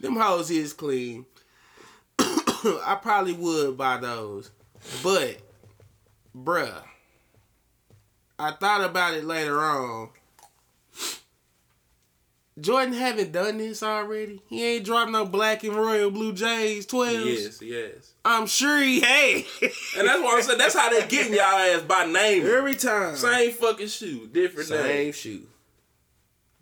them 0.00 0.16
hoes 0.16 0.50
is 0.50 0.72
clean. 0.72 1.26
I 2.84 2.98
probably 3.00 3.32
would 3.32 3.76
buy 3.76 3.98
those, 3.98 4.50
but 5.02 5.38
bruh, 6.36 6.82
I 8.38 8.52
thought 8.52 8.84
about 8.84 9.14
it 9.14 9.24
later 9.24 9.62
on. 9.62 10.10
Jordan 12.60 12.94
haven't 12.94 13.32
done 13.32 13.58
this 13.58 13.82
already. 13.82 14.40
He 14.48 14.64
ain't 14.64 14.84
dropped 14.84 15.10
no 15.10 15.24
black 15.26 15.64
and 15.64 15.74
royal 15.74 16.10
blue 16.12 16.32
jays 16.32 16.86
12s. 16.86 17.24
Yes, 17.24 17.62
yes. 17.62 18.12
I'm 18.24 18.46
sure 18.46 18.80
he 18.80 19.00
had. 19.00 19.44
And 19.98 20.06
that's 20.06 20.22
why 20.22 20.34
I'm 20.36 20.42
saying. 20.42 20.58
That's 20.58 20.74
how 20.76 20.88
they 20.88 21.04
getting 21.08 21.32
y'all 21.34 21.42
ass 21.42 21.82
by 21.82 22.06
name. 22.06 22.46
Every 22.46 22.76
time. 22.76 23.16
Same 23.16 23.50
fucking 23.50 23.88
shoe, 23.88 24.28
different 24.28 24.70
name. 24.70 24.78
Same 24.78 24.88
name. 24.88 25.12
shoe. 25.12 25.46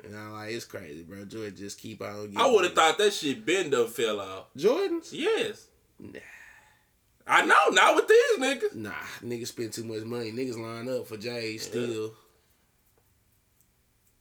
And 0.03 0.16
I'm 0.16 0.32
like, 0.32 0.53
it's 0.53 0.64
crazy, 0.64 1.03
bro. 1.03 1.26
Jordan 1.26 1.57
just 1.57 1.78
keep 1.78 2.00
on 2.03 2.22
getting 2.22 2.38
I 2.38 2.46
would 2.46 2.64
have 2.64 2.74
thought 2.74 2.96
that 2.98 3.12
shit 3.12 3.44
been 3.44 3.70
done 3.70 3.86
fell 3.86 4.20
off. 4.20 4.46
Jordans? 4.57 5.11
Yes. 5.12 5.68
Nah. 6.03 6.18
I 7.26 7.46
know, 7.46 7.55
not 7.70 7.94
with 7.94 8.09
these 8.09 8.38
niggas. 8.38 8.74
Nah, 8.74 8.90
niggas 9.22 9.48
spend 9.48 9.72
too 9.72 9.84
much 9.84 10.03
money. 10.03 10.32
Niggas 10.32 10.59
line 10.59 10.88
up 10.88 11.07
for 11.07 11.16
J's 11.16 11.62
still. 11.62 12.12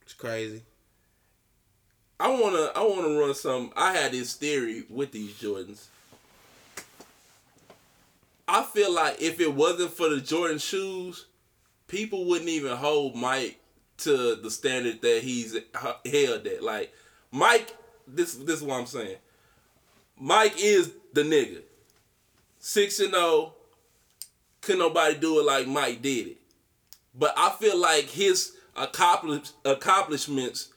It's 0.03 0.13
crazy. 0.13 0.61
I 2.19 2.27
wanna 2.27 2.69
I 2.75 2.83
wanna 2.83 3.17
run 3.19 3.33
some 3.33 3.71
I 3.75 3.93
had 3.93 4.11
this 4.11 4.35
theory 4.35 4.83
with 4.89 5.11
these 5.11 5.33
Jordans. 5.33 5.85
I 8.47 8.63
feel 8.63 8.93
like 8.93 9.19
if 9.19 9.39
it 9.39 9.53
wasn't 9.53 9.93
for 9.93 10.09
the 10.09 10.21
Jordan 10.21 10.59
shoes, 10.59 11.25
people 11.87 12.25
wouldn't 12.25 12.49
even 12.49 12.77
hold 12.77 13.15
Mike 13.15 13.59
to 13.99 14.35
the 14.35 14.51
standard 14.51 15.01
that 15.01 15.21
he's 15.23 15.57
held 15.73 16.45
at. 16.45 16.61
Like 16.61 16.93
Mike, 17.31 17.75
this 18.07 18.35
this 18.35 18.57
is 18.57 18.63
what 18.63 18.79
I'm 18.79 18.85
saying. 18.85 19.17
Mike 20.19 20.53
is 20.57 20.91
the 21.13 21.23
nigga. 21.23 21.61
Six 22.61 22.99
and 22.99 23.13
zero. 23.13 23.55
Couldn't 24.61 24.79
nobody 24.79 25.17
do 25.17 25.39
it 25.39 25.45
like 25.45 25.67
Mike 25.67 26.01
did 26.01 26.27
it? 26.27 26.37
But 27.13 27.33
I 27.35 27.49
feel 27.49 27.77
like 27.77 28.05
his 28.05 28.53
accomplish, 28.75 29.49
accomplishments 29.65 30.69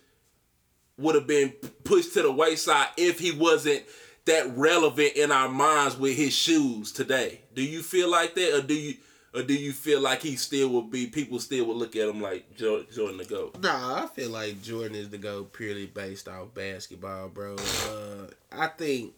would 0.97 1.15
have 1.15 1.27
been 1.27 1.51
pushed 1.85 2.15
to 2.15 2.23
the 2.23 2.33
wayside 2.33 2.89
if 2.97 3.19
he 3.19 3.33
wasn't 3.33 3.85
that 4.25 4.57
relevant 4.57 5.13
in 5.15 5.31
our 5.31 5.51
minds 5.51 5.99
with 5.99 6.17
his 6.17 6.33
shoes 6.33 6.91
today. 6.91 7.43
Do 7.55 7.63
you 7.63 7.83
feel 7.83 8.11
like 8.11 8.35
that, 8.35 8.59
or 8.59 8.63
do 8.63 8.73
you, 8.73 8.95
or 9.35 9.43
do 9.43 9.53
you 9.53 9.73
feel 9.73 10.01
like 10.01 10.23
he 10.23 10.37
still 10.37 10.71
will 10.71 10.83
be? 10.83 11.07
People 11.07 11.39
still 11.39 11.67
will 11.67 11.77
look 11.77 11.97
at 11.97 12.09
him 12.09 12.23
like 12.23 12.57
Jordan 12.57 13.19
the 13.19 13.27
goat. 13.29 13.61
Nah, 13.61 14.05
I 14.05 14.07
feel 14.07 14.31
like 14.31 14.63
Jordan 14.63 14.97
is 14.97 15.11
the 15.11 15.19
go 15.19 15.45
purely 15.45 15.87
based 15.87 16.29
off 16.29 16.55
basketball, 16.55 17.29
bro. 17.29 17.57
Uh, 17.57 18.29
I 18.51 18.69
think 18.69 19.13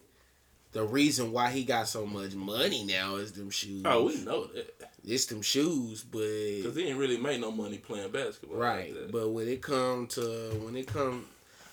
the 0.77 0.85
reason 0.85 1.33
why 1.33 1.51
he 1.51 1.64
got 1.64 1.89
so 1.89 2.05
much 2.05 2.35
money 2.35 2.85
now 2.85 3.16
is 3.16 3.33
them 3.33 3.49
shoes. 3.49 3.81
Oh, 3.87 4.05
we 4.05 4.16
know 4.22 4.45
that 4.49 4.74
It's 5.07 5.24
them 5.24 5.41
shoes, 5.41 6.03
but 6.03 6.18
because 6.18 6.77
he 6.77 6.83
didn't 6.83 6.99
really 6.99 7.16
make 7.16 7.41
no 7.41 7.51
money 7.51 7.79
playing 7.79 8.11
basketball. 8.11 8.59
Right, 8.59 8.93
that. 8.93 9.11
but 9.11 9.31
when 9.31 9.49
it 9.49 9.62
come 9.62 10.07
to 10.09 10.20
when 10.62 10.77
it 10.77 10.87
come, 10.87 11.24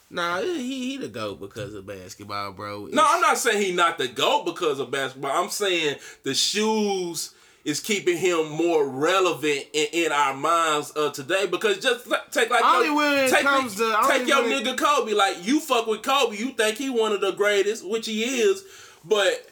nah, 0.09 0.39
he 0.39 0.91
he 0.91 0.97
the 0.97 1.09
goat 1.09 1.41
because 1.41 1.73
of 1.73 1.85
basketball, 1.85 2.53
bro. 2.53 2.87
No, 2.93 3.03
I'm 3.05 3.19
not 3.19 3.37
saying 3.37 3.61
he 3.61 3.73
not 3.73 3.97
the 3.97 4.07
GOAT 4.07 4.45
because 4.45 4.79
of 4.79 4.89
basketball. 4.89 5.31
I'm 5.31 5.49
saying 5.49 5.97
the 6.23 6.33
shoes 6.33 7.33
is 7.65 7.79
keeping 7.79 8.17
him 8.17 8.49
more 8.49 8.87
relevant 8.87 9.65
in, 9.73 9.87
in 9.91 10.11
our 10.11 10.33
minds 10.33 10.91
of 10.91 11.13
today. 11.13 11.47
Because 11.47 11.79
just 11.79 12.05
take 12.31 12.49
like 12.49 12.63
Only 12.63 12.87
your, 12.87 12.95
when 12.95 13.17
it 13.25 13.29
take, 13.29 13.41
comes 13.41 13.75
to- 13.75 13.97
take 14.07 14.27
your 14.27 14.43
nigga 14.43 14.77
Kobe. 14.77 15.13
Like 15.13 15.45
you 15.45 15.59
fuck 15.59 15.87
with 15.87 16.03
Kobe, 16.03 16.37
you 16.37 16.51
think 16.51 16.77
he 16.77 16.89
one 16.89 17.11
of 17.11 17.21
the 17.21 17.31
greatest, 17.31 17.87
which 17.87 18.05
he 18.05 18.23
is, 18.23 18.63
but 19.03 19.49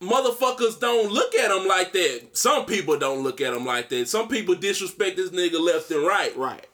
motherfuckers 0.00 0.78
don't 0.80 1.10
look 1.12 1.34
at 1.34 1.50
him 1.50 1.66
like 1.66 1.92
that. 1.92 2.28
Some 2.32 2.64
people 2.66 2.98
don't 2.98 3.22
look 3.22 3.40
at 3.40 3.52
him 3.52 3.64
like 3.66 3.88
that. 3.90 4.08
Some 4.08 4.28
people 4.28 4.54
disrespect 4.54 5.16
this 5.16 5.30
nigga 5.30 5.60
left 5.60 5.90
and 5.90 6.06
right. 6.06 6.36
right, 6.36 6.66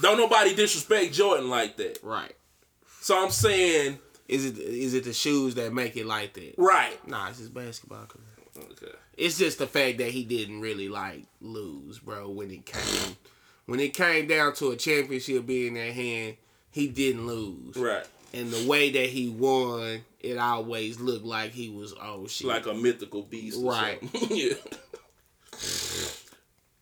Don't 0.00 0.16
nobody 0.18 0.54
disrespect 0.54 1.12
Jordan 1.12 1.48
like 1.50 1.76
that. 1.76 1.98
right. 2.02 2.34
So 3.00 3.20
I'm 3.22 3.30
saying, 3.30 3.98
Is 4.28 4.46
it 4.46 4.58
is 4.58 4.94
it 4.94 5.04
the 5.04 5.12
shoes 5.12 5.56
that 5.56 5.74
make 5.74 5.96
it 5.96 6.06
like 6.06 6.34
that? 6.34 6.54
right. 6.56 6.96
Nah, 7.08 7.28
it's 7.28 7.38
his 7.38 7.48
basketball 7.48 8.06
career. 8.06 8.68
Okay. 8.72 8.92
It's 9.16 9.36
just 9.38 9.58
the 9.58 9.66
fact 9.66 9.98
that 9.98 10.10
he 10.10 10.24
didn't 10.24 10.60
really 10.60 10.88
like 10.88 11.24
lose, 11.40 11.98
bro. 11.98 12.30
When 12.30 12.50
it 12.50 12.64
came, 12.64 13.16
when 13.66 13.80
it 13.80 13.92
came 13.92 14.26
down 14.28 14.54
to 14.54 14.70
a 14.70 14.76
championship 14.76 15.44
being 15.46 15.76
in 15.76 15.92
hand, 15.92 16.36
he 16.70 16.86
didn't 16.88 17.26
lose. 17.26 17.76
Right. 17.76 18.06
And 18.34 18.50
the 18.50 18.66
way 18.66 18.90
that 18.90 19.06
he 19.10 19.28
won, 19.28 20.02
it 20.20 20.38
always 20.38 20.98
looked 20.98 21.24
like 21.24 21.52
he 21.52 21.68
was 21.68 21.94
oh 22.00 22.26
shit. 22.26 22.46
Like 22.46 22.66
a 22.66 22.74
mythical 22.74 23.22
beast. 23.22 23.58
Right. 23.60 23.98
yeah. 24.30 24.54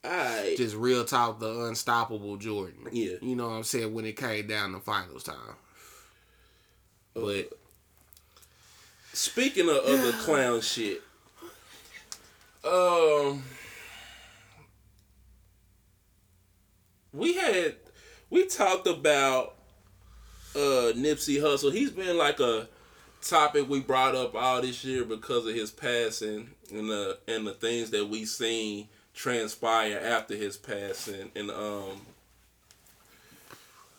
Alright. 0.02 0.56
just 0.56 0.76
real 0.76 1.04
talk, 1.04 1.40
the 1.40 1.66
unstoppable 1.66 2.36
Jordan. 2.36 2.86
Yeah. 2.90 3.16
You 3.20 3.36
know 3.36 3.48
what 3.48 3.54
I'm 3.54 3.64
saying? 3.64 3.92
When 3.92 4.06
it 4.06 4.16
came 4.16 4.46
down 4.46 4.72
to 4.72 4.80
finals 4.80 5.24
time. 5.24 5.56
But 7.12 7.50
Speaking 9.12 9.68
of 9.68 9.76
other 9.78 10.12
clown 10.24 10.60
shit, 10.60 11.02
um, 12.64 13.42
we 17.12 17.34
had 17.34 17.76
we 18.30 18.46
talked 18.46 18.86
about 18.86 19.56
uh 20.54 20.92
Nipsey 20.94 21.40
Hussle. 21.40 21.72
He's 21.72 21.90
been 21.90 22.18
like 22.18 22.40
a 22.40 22.68
topic 23.22 23.68
we 23.68 23.80
brought 23.80 24.14
up 24.14 24.34
all 24.34 24.62
this 24.62 24.84
year 24.84 25.04
because 25.04 25.46
of 25.46 25.54
his 25.54 25.70
passing 25.70 26.50
and 26.72 26.88
the 26.88 27.18
and 27.28 27.46
the 27.46 27.52
things 27.52 27.90
that 27.90 28.08
we 28.08 28.24
seen 28.24 28.88
transpire 29.12 30.00
after 30.02 30.34
his 30.34 30.56
passing 30.56 31.30
and 31.36 31.50
um 31.50 32.00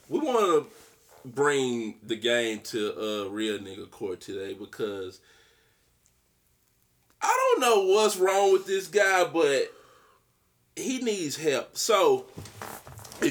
we 0.09 0.19
want 0.19 0.39
to 0.39 0.67
bring 1.23 1.95
the 2.01 2.15
game 2.15 2.59
to 2.61 2.91
uh 2.97 3.29
real 3.29 3.59
nigga 3.59 3.89
court 3.91 4.19
today 4.19 4.53
because 4.53 5.19
I 7.21 7.53
don't 7.59 7.61
know 7.61 7.93
what's 7.93 8.17
wrong 8.17 8.51
with 8.51 8.65
this 8.65 8.87
guy, 8.87 9.25
but 9.25 9.71
he 10.75 10.99
needs 10.99 11.35
help. 11.35 11.77
So 11.77 12.25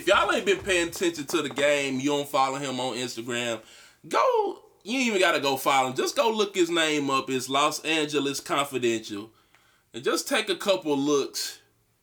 if 0.01 0.07
y'all 0.07 0.33
ain't 0.33 0.47
been 0.47 0.59
paying 0.59 0.89
attention 0.89 1.27
to 1.27 1.43
the 1.43 1.51
game, 1.51 2.01
you 2.01 2.09
don't 2.09 2.29
follow 2.29 2.57
him 2.57 2.81
on 2.81 2.97
Instagram, 2.97 3.61
go 4.09 4.63
you 4.83 4.99
even 5.01 5.21
gotta 5.21 5.41
go 5.41 5.59
follow 5.59 5.89
him. 5.89 5.95
Just 5.95 6.17
go 6.17 6.31
look 6.31 6.55
his 6.55 6.71
name 6.71 7.11
up. 7.11 7.29
It's 7.29 7.51
Los 7.51 7.85
Angeles 7.85 8.41
Confidential. 8.41 9.31
And 9.93 10.03
just 10.03 10.27
take 10.27 10.49
a 10.49 10.57
couple 10.57 10.97
looks. 10.97 11.59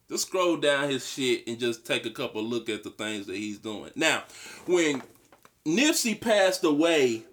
Just 0.09 0.27
scroll 0.27 0.57
down 0.57 0.91
his 0.91 1.09
shit 1.09 1.47
and 1.47 1.59
just 1.59 1.87
take 1.87 2.05
a 2.05 2.11
couple 2.11 2.43
look 2.43 2.69
at 2.69 2.83
the 2.83 2.91
things 2.91 3.25
that 3.25 3.35
he's 3.35 3.57
doing. 3.57 3.91
Now, 3.95 4.23
when 4.67 5.01
Nipsey 5.65 6.21
passed 6.21 6.63
away, 6.63 7.23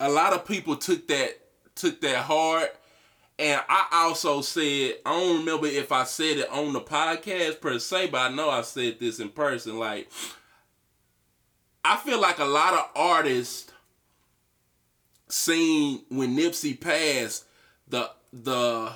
a 0.00 0.08
lot 0.10 0.32
of 0.32 0.44
people 0.48 0.74
took 0.76 1.06
that 1.06 1.38
took 1.76 2.00
that 2.00 2.24
hard. 2.24 2.70
And 3.38 3.60
I 3.68 3.88
also 3.92 4.42
said, 4.42 4.94
I 5.04 5.10
don't 5.10 5.38
remember 5.40 5.66
if 5.66 5.90
I 5.90 6.04
said 6.04 6.38
it 6.38 6.48
on 6.50 6.72
the 6.72 6.80
podcast 6.80 7.60
per 7.60 7.78
se, 7.78 8.08
but 8.08 8.20
I 8.20 8.28
know 8.34 8.48
I 8.48 8.62
said 8.62 9.00
this 9.00 9.18
in 9.18 9.30
person. 9.30 9.78
Like, 9.78 10.08
I 11.84 11.96
feel 11.96 12.20
like 12.20 12.38
a 12.38 12.44
lot 12.44 12.74
of 12.74 12.90
artists 12.94 13.72
seen 15.28 16.02
when 16.10 16.36
Nipsey 16.36 16.80
passed 16.80 17.44
the 17.88 18.10
the 18.32 18.92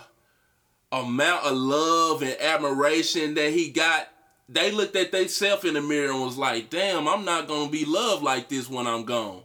amount 0.90 1.44
of 1.44 1.56
love 1.56 2.22
and 2.22 2.40
admiration 2.40 3.34
that 3.34 3.52
he 3.52 3.70
got. 3.70 4.08
They 4.48 4.70
looked 4.70 4.96
at 4.96 5.12
themselves 5.12 5.64
in 5.64 5.74
the 5.74 5.82
mirror 5.82 6.12
and 6.12 6.22
was 6.22 6.38
like, 6.38 6.70
"Damn, 6.70 7.06
I'm 7.08 7.24
not 7.24 7.48
gonna 7.48 7.70
be 7.70 7.84
loved 7.84 8.22
like 8.22 8.48
this 8.48 8.68
when 8.68 8.86
I'm 8.86 9.04
gone." 9.04 9.42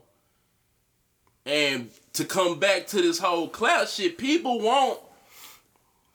And 1.46 1.91
to 2.14 2.26
come 2.26 2.59
back 2.59 2.88
to 2.88 3.01
this 3.01 3.20
whole 3.20 3.47
clout 3.47 3.89
shit, 3.89 4.18
people 4.18 4.59
want 4.59 4.99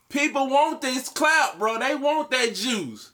people 0.09 0.49
want 0.49 0.81
this 0.81 1.09
clout, 1.09 1.59
bro. 1.59 1.79
They 1.79 1.95
want 1.95 2.31
that 2.31 2.55
juice. 2.55 3.11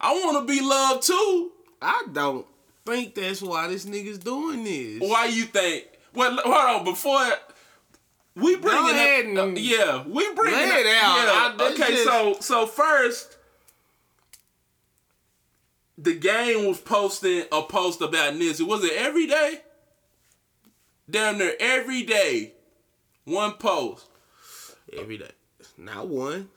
I 0.00 0.12
want 0.12 0.46
to 0.46 0.52
be 0.52 0.60
loved 0.60 1.02
too. 1.06 1.52
I 1.80 2.04
don't 2.12 2.46
think 2.84 3.14
that's 3.14 3.42
why 3.42 3.68
this 3.68 3.84
nigga's 3.84 4.18
doing 4.18 4.64
this. 4.64 5.00
Why 5.00 5.26
you 5.26 5.44
think? 5.44 5.84
Well, 6.14 6.36
hold 6.42 6.80
on. 6.80 6.84
Before 6.84 7.28
we 8.34 8.56
bring 8.56 8.74
Go 8.74 8.88
it, 8.88 9.26
and 9.26 9.38
uh, 9.38 9.46
yeah, 9.60 10.04
we 10.06 10.32
bring 10.34 10.54
it, 10.54 10.68
it 10.68 10.86
out. 11.02 11.54
Yeah. 11.58 11.64
I- 11.64 11.72
okay, 11.72 11.92
just- 11.92 12.04
so 12.04 12.36
so 12.40 12.66
first, 12.66 13.36
the 15.98 16.14
game 16.14 16.66
was 16.66 16.80
posting 16.80 17.44
a 17.52 17.62
post 17.62 18.00
about 18.00 18.34
Nipsey. 18.34 18.66
Was 18.66 18.84
it 18.84 18.92
every 18.94 19.26
day? 19.26 19.60
Down 21.08 21.38
there 21.38 21.54
every 21.60 22.02
day, 22.02 22.52
one 23.24 23.52
post. 23.54 24.06
Every 24.96 25.18
day. 25.18 25.30
Not 25.78 26.08
one. 26.08 26.48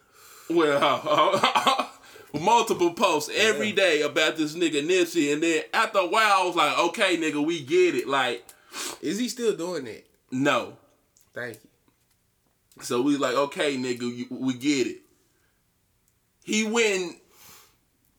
Well, 0.49 1.91
multiple 2.39 2.93
posts 2.93 3.29
every 3.35 3.71
day 3.71 4.01
about 4.01 4.37
this 4.37 4.55
nigga 4.55 4.85
Nipsey, 4.85 5.31
and 5.33 5.43
then 5.43 5.63
after 5.73 5.99
a 5.99 6.07
while, 6.07 6.41
I 6.41 6.45
was 6.45 6.55
like, 6.55 6.77
okay, 6.79 7.17
nigga, 7.17 7.45
we 7.45 7.61
get 7.63 7.95
it. 7.95 8.07
Like, 8.07 8.43
Is 9.01 9.19
he 9.19 9.29
still 9.29 9.55
doing 9.55 9.87
it? 9.87 10.07
no. 10.31 10.77
Thank 11.33 11.59
you. 11.63 11.69
So 12.81 13.01
we 13.01 13.17
like, 13.17 13.35
okay, 13.35 13.77
nigga, 13.77 14.29
we 14.31 14.53
get 14.55 14.87
it. 14.87 15.01
He 16.43 16.63
went 16.63 17.17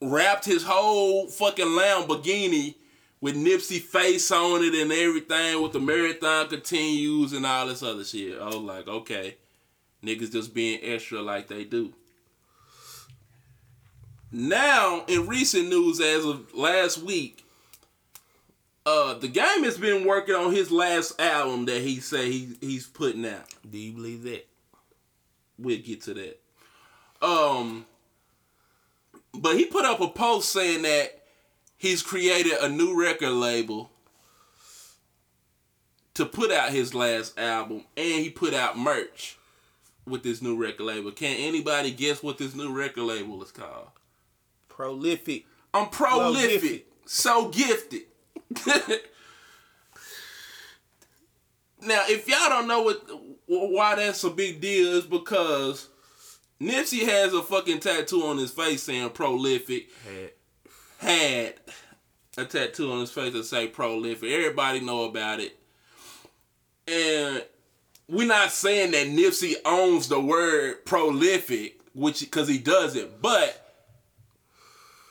wrapped 0.01 0.45
his 0.45 0.63
whole 0.63 1.27
fucking 1.27 1.67
Lamborghini 1.67 2.77
with 3.21 3.37
Nipsey 3.37 3.81
face 3.81 4.31
on 4.31 4.63
it 4.63 4.75
and 4.75 4.93
everything 4.93 5.63
with 5.63 5.73
the 5.73 5.81
marathon 5.81 6.49
continues 6.49 7.33
and 7.33 7.45
all 7.45 7.67
this 7.67 7.83
other 7.83 8.05
shit. 8.05 8.41
I 8.41 8.47
was 8.47 8.57
like, 8.57 8.89
okay, 8.89 9.37
niggas 10.05 10.33
just 10.33 10.55
being 10.55 10.81
extra 10.83 11.21
like 11.21 11.49
they 11.49 11.65
do. 11.65 11.93
Now, 14.33 15.05
in 15.09 15.27
recent 15.27 15.69
news, 15.69 16.01
as 16.01 16.25
of 16.25 16.55
last 16.55 16.99
week, 16.99 17.45
uh, 18.87 19.15
the 19.15 19.29
game 19.29 19.65
has 19.65 19.77
been 19.77 20.07
working 20.07 20.35
on 20.35 20.55
his 20.55 20.71
last 20.71 21.21
album 21.21 21.67
that 21.67 21.83
he 21.83 22.01
say 22.01 22.31
he, 22.31 22.57
he's 22.61 22.87
putting 22.87 23.27
out. 23.27 23.45
Do 23.69 23.77
you 23.77 23.93
believe 23.93 24.23
that? 24.23 24.47
We'll 25.59 25.83
get 25.83 26.03
to 26.03 26.15
that. 26.15 26.41
Um, 27.21 27.85
but 29.35 29.57
he 29.57 29.67
put 29.67 29.85
up 29.85 30.01
a 30.01 30.09
post 30.09 30.51
saying 30.53 30.83
that 30.83 31.20
he's 31.81 32.03
created 32.03 32.53
a 32.61 32.69
new 32.69 33.01
record 33.01 33.31
label 33.31 33.91
to 36.13 36.27
put 36.27 36.53
out 36.53 36.71
his 36.71 36.95
last 36.95 37.39
album, 37.39 37.85
and 37.97 38.23
he 38.23 38.29
put 38.29 38.53
out 38.53 38.79
merch 38.79 39.39
with 40.07 40.23
this 40.23 40.43
new 40.43 40.63
record 40.63 40.85
label. 40.85 41.11
Can 41.11 41.39
anybody 41.39 41.91
guess 41.91 42.23
what 42.23 42.37
this 42.37 42.55
new 42.55 42.71
record 42.71 43.05
label 43.05 43.43
is 43.43 43.51
called? 43.51 43.89
Prolific. 44.69 45.47
I'm 45.73 45.89
prolific, 45.89 46.61
gifted. 46.61 46.83
so 47.07 47.49
gifted. 47.49 48.03
now, 51.81 52.03
if 52.09 52.29
y'all 52.29 52.51
don't 52.51 52.69
know 52.69 52.83
what 52.83 53.03
why 53.47 53.95
that's 53.95 54.23
a 54.25 54.31
big 54.31 54.61
deal, 54.61 54.99
is 54.99 55.07
because 55.07 55.89
Nipsey 56.61 57.09
has 57.09 57.33
a 57.33 57.43
fucking 57.43 57.81
tattoo 57.81 58.25
on 58.25 58.37
his 58.37 58.51
face 58.51 58.83
saying 58.83 59.11
prolific. 59.11 59.89
Had 61.01 61.55
a 62.37 62.45
tattoo 62.45 62.93
on 62.93 63.01
his 63.01 63.11
face 63.11 63.33
that 63.33 63.45
say 63.45 63.69
prolific. 63.69 64.31
Everybody 64.31 64.81
know 64.81 65.05
about 65.05 65.41
it, 65.41 65.59
and 66.87 67.43
we're 68.07 68.27
not 68.27 68.53
saying 68.53 68.91
that 68.91 69.07
Nipsey 69.07 69.55
owns 69.65 70.09
the 70.09 70.21
word 70.21 70.85
prolific, 70.85 71.81
which 71.95 72.21
because 72.21 72.49
he 72.49 72.59
doesn't, 72.59 73.23
but 73.23 73.73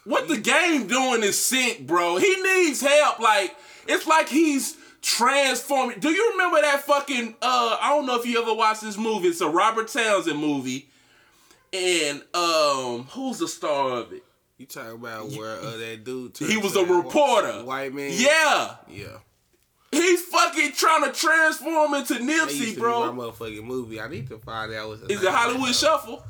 what 0.03 0.27
the 0.27 0.37
game 0.37 0.87
doing 0.87 1.23
is 1.23 1.39
sick, 1.39 1.87
bro. 1.87 2.17
He 2.17 2.35
needs 2.41 2.81
help. 2.81 3.19
Like 3.19 3.55
it's 3.87 4.05
like 4.05 4.29
he's 4.29 4.77
transforming. 5.01 5.99
Do 5.99 6.09
you 6.09 6.31
remember 6.33 6.61
that 6.61 6.81
fucking? 6.83 7.35
Uh, 7.41 7.77
I 7.81 7.89
don't 7.89 8.05
know 8.05 8.19
if 8.19 8.27
you 8.27 8.39
ever 8.39 8.53
watched 8.53 8.81
this 8.81 8.97
movie. 8.97 9.29
It's 9.29 9.41
a 9.41 9.49
Robert 9.49 9.87
Townsend 9.87 10.39
movie, 10.39 10.87
and 11.73 12.21
um, 12.35 13.07
who's 13.11 13.39
the 13.39 13.47
star 13.47 13.97
of 13.97 14.13
it? 14.13 14.23
You 14.59 14.65
talking 14.65 14.91
about 14.91 15.31
where 15.31 15.57
uh, 15.57 15.77
that 15.77 16.03
dude? 16.03 16.33
Took. 16.33 16.49
He 16.49 16.57
was 16.57 16.75
a 16.75 16.83
reporter. 16.83 17.63
White 17.63 17.93
man. 17.93 18.11
Yeah, 18.13 18.75
Yeah. 18.89 19.17
he's 19.89 20.21
fucking 20.23 20.73
trying 20.73 21.05
to 21.05 21.17
transform 21.17 21.93
into 21.93 22.15
Nipsey, 22.15 22.77
bro. 22.77 23.11
my 23.13 23.23
motherfucking 23.23 23.63
movie. 23.63 24.01
I 24.01 24.09
need 24.09 24.27
to 24.27 24.37
find 24.37 24.73
out 24.73 24.89
what's. 24.89 25.01
Is 25.03 25.23
it 25.23 25.29
Hollywood 25.31 25.73
Shuffle? 25.73 26.21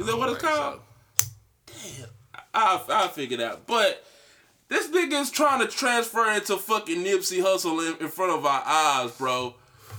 Is 0.00 0.06
that 0.06 0.18
what 0.18 0.30
it's 0.30 0.42
called? 0.42 0.80
Damn. 1.66 2.08
I 2.52 2.82
I 2.88 3.06
figured 3.06 3.40
out. 3.40 3.68
But 3.68 4.04
this 4.68 4.88
nigga 4.88 5.20
is 5.20 5.30
trying 5.30 5.60
to 5.60 5.68
transfer 5.68 6.28
into 6.32 6.56
fucking 6.56 7.04
Nipsey 7.04 7.40
Hussle 7.40 7.86
in, 7.88 8.04
in 8.04 8.10
front 8.10 8.32
of 8.32 8.44
our 8.44 8.62
eyes, 8.66 9.12
bro. 9.12 9.54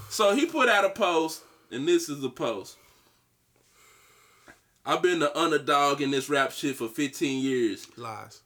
So 0.09 0.35
he 0.35 0.45
put 0.45 0.67
out 0.67 0.83
a 0.83 0.89
post, 0.89 1.41
and 1.71 1.87
this 1.87 2.09
is 2.09 2.19
the 2.19 2.29
post. 2.29 2.75
I've 4.85 5.01
been 5.01 5.19
the 5.19 5.37
underdog 5.37 6.01
in 6.01 6.11
this 6.11 6.29
rap 6.29 6.51
shit 6.51 6.75
for 6.75 6.87
15 6.87 7.43
years. 7.43 7.87
Lies. 7.97 8.41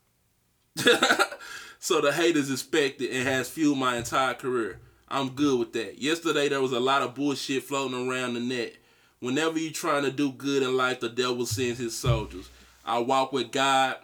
so 1.79 2.01
the 2.01 2.11
haters 2.11 2.51
expect 2.51 3.01
it 3.01 3.11
and 3.11 3.27
has 3.27 3.49
fueled 3.49 3.77
my 3.77 3.97
entire 3.97 4.33
career. 4.33 4.79
I'm 5.07 5.29
good 5.29 5.59
with 5.59 5.73
that. 5.73 5.99
Yesterday 5.99 6.49
there 6.49 6.61
was 6.61 6.73
a 6.73 6.79
lot 6.79 7.01
of 7.01 7.15
bullshit 7.15 7.63
floating 7.63 8.09
around 8.09 8.33
the 8.33 8.39
net. 8.41 8.73
Whenever 9.19 9.57
you're 9.57 9.71
trying 9.71 10.03
to 10.03 10.11
do 10.11 10.31
good 10.31 10.61
in 10.61 10.75
life, 10.75 10.99
the 10.99 11.09
devil 11.09 11.45
sends 11.45 11.79
his 11.79 11.97
soldiers. 11.97 12.49
I 12.85 12.99
walk 12.99 13.31
with 13.31 13.51
God 13.51 13.95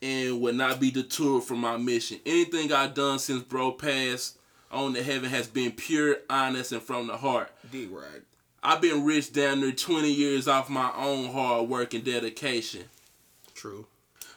and 0.00 0.40
will 0.40 0.54
not 0.54 0.78
be 0.78 0.90
deterred 0.90 1.42
from 1.42 1.58
my 1.58 1.76
mission. 1.76 2.20
Anything 2.24 2.72
I've 2.72 2.94
done 2.94 3.18
since 3.18 3.42
bro 3.42 3.72
passed 3.72 4.38
on 4.70 4.94
to 4.94 5.02
heaven 5.02 5.30
has 5.30 5.46
been 5.46 5.72
pure, 5.72 6.18
honest, 6.30 6.72
and 6.72 6.82
from 6.82 7.08
the 7.08 7.16
heart. 7.16 7.50
Dick 7.70 7.88
ride. 7.90 8.22
I've 8.66 8.80
been 8.80 9.04
rich 9.04 9.32
down 9.32 9.60
there 9.60 9.70
20 9.70 10.10
years 10.12 10.48
off 10.48 10.68
my 10.68 10.90
own 10.96 11.32
hard 11.32 11.68
work 11.68 11.94
and 11.94 12.02
dedication. 12.02 12.82
True. 13.54 13.86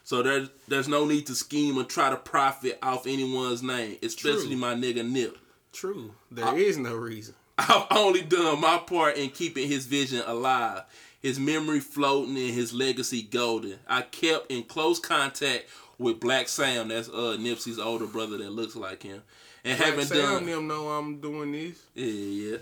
So 0.03 0.21
there's 0.21 0.49
there's 0.67 0.87
no 0.87 1.05
need 1.05 1.25
to 1.27 1.35
scheme 1.35 1.79
or 1.79 1.83
try 1.83 2.11
to 2.11 2.15
profit 2.15 2.77
off 2.83 3.07
anyone's 3.07 3.63
name, 3.63 3.97
especially 4.03 4.49
True. 4.49 4.57
my 4.57 4.75
nigga 4.75 5.03
Nip. 5.03 5.35
True. 5.73 6.13
There 6.29 6.55
is 6.55 6.77
no 6.77 6.95
reason. 6.95 7.33
I've 7.57 7.87
only 7.89 8.21
done 8.21 8.61
my 8.61 8.77
part 8.77 9.17
in 9.17 9.31
keeping 9.31 9.67
his 9.67 9.87
vision 9.87 10.21
alive, 10.27 10.83
his 11.19 11.39
memory 11.39 11.79
floating, 11.79 12.37
and 12.37 12.53
his 12.53 12.71
legacy 12.71 13.23
golden. 13.23 13.79
I 13.87 14.03
kept 14.03 14.51
in 14.51 14.61
close 14.63 14.99
contact 14.99 15.65
with 15.97 16.19
Blacc 16.19 16.49
Sam, 16.49 16.89
that's 16.89 17.09
uh 17.09 17.35
Nipsey's 17.39 17.79
older 17.79 18.05
brother 18.05 18.37
that 18.37 18.51
looks 18.51 18.75
like 18.75 19.01
him, 19.01 19.23
and 19.63 19.77
Like, 19.79 19.87
haven't 19.89 20.05
Sam 20.05 20.17
done. 20.17 20.45
them 20.45 20.67
know 20.67 20.89
I'm 20.89 21.19
doing 21.19 21.51
this. 21.51 21.77
Yeah, 21.95 22.05
yeah. 22.05 22.57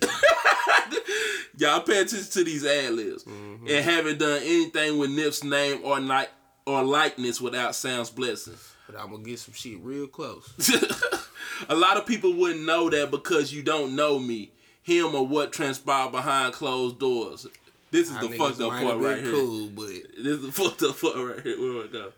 Y'all 1.58 1.82
pay 1.82 2.02
attention 2.02 2.30
to 2.32 2.43
these 2.43 2.66
ad 2.66 2.93
libs. 2.93 3.24
Mm-hmm. 3.24 3.68
And 3.68 3.86
haven't 3.86 4.20
done 4.20 4.41
anything 4.43 4.98
with 5.00 5.10
Nip's 5.12 5.43
name 5.43 5.82
or 5.84 6.00
like 6.00 6.30
or 6.66 6.84
likeness 6.84 7.41
without 7.41 7.76
Sam's 7.76 8.10
blessing. 8.10 8.54
But 8.86 9.00
I'm 9.00 9.12
gonna 9.12 9.24
get 9.24 9.39
some 9.39 9.54
shit 9.54 9.80
real 9.82 10.08
close. 10.08 10.54
a 11.70 11.76
lot 11.76 11.98
of 11.98 12.06
people 12.06 12.34
wouldn't 12.34 12.66
know 12.66 12.89
that 12.89 13.10
because 13.12 13.52
you 13.52 13.64
don't 13.64 13.95
know 13.95 14.20
me, 14.20 14.52
him, 14.84 15.16
or 15.16 15.26
what 15.26 15.52
transpired 15.52 16.12
behind 16.12 16.54
closed 16.54 17.00
doors. 17.00 17.48
This 17.89 18.10
is 18.10 18.16
Our 18.18 18.28
the 18.28 18.38
fucked 18.38 18.62
up 18.62 18.70
part 18.70 18.98
right 19.00 19.24
here. 19.24 19.32
Cool, 19.32 19.70
but 19.70 19.88
This 20.18 20.28
is 20.39 20.41
the 20.45 20.52
fucked 20.54 20.84
up 20.84 21.00
part 21.00 21.16
right 21.16 21.41
here. 21.41 21.60
Where 21.60 21.84
we 21.84 21.88
go? 21.89 22.12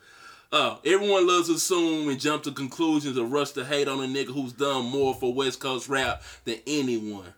Oh, 0.52 0.80
everyone 0.84 1.28
loves 1.28 1.48
to 1.48 1.54
assume 1.56 2.10
and 2.10 2.20
jump 2.20 2.44
to 2.44 2.52
conclusions 2.52 3.18
or 3.18 3.26
rush 3.26 3.52
to 3.52 3.64
hate 3.66 3.88
on 3.88 4.00
a 4.00 4.08
nigga 4.08 4.34
who's 4.34 4.52
done 4.54 4.86
more 4.86 5.14
for 5.14 5.34
West 5.34 5.60
Coast 5.60 5.88
rap 5.90 6.24
than 6.46 6.58
anyone. 6.66 7.34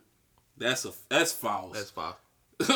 That's 0.56 0.84
a 0.86 0.92
that's 1.10 1.32
false. 1.32 1.76
that's 1.76 1.90
fine. 1.90 2.14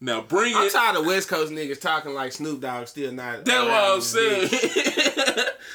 now 0.00 0.22
bring 0.22 0.54
I'm 0.56 0.66
it. 0.66 0.72
tired 0.72 0.96
of 0.96 1.06
West 1.06 1.28
Coast 1.28 1.52
niggas 1.52 1.80
talking 1.80 2.14
like 2.14 2.32
Snoop 2.32 2.60
Dogg 2.60 2.88
still 2.88 3.12
not. 3.12 3.44
That's 3.44 3.64
what 3.64 3.72
I'm 3.72 4.00
saying. 4.00 4.50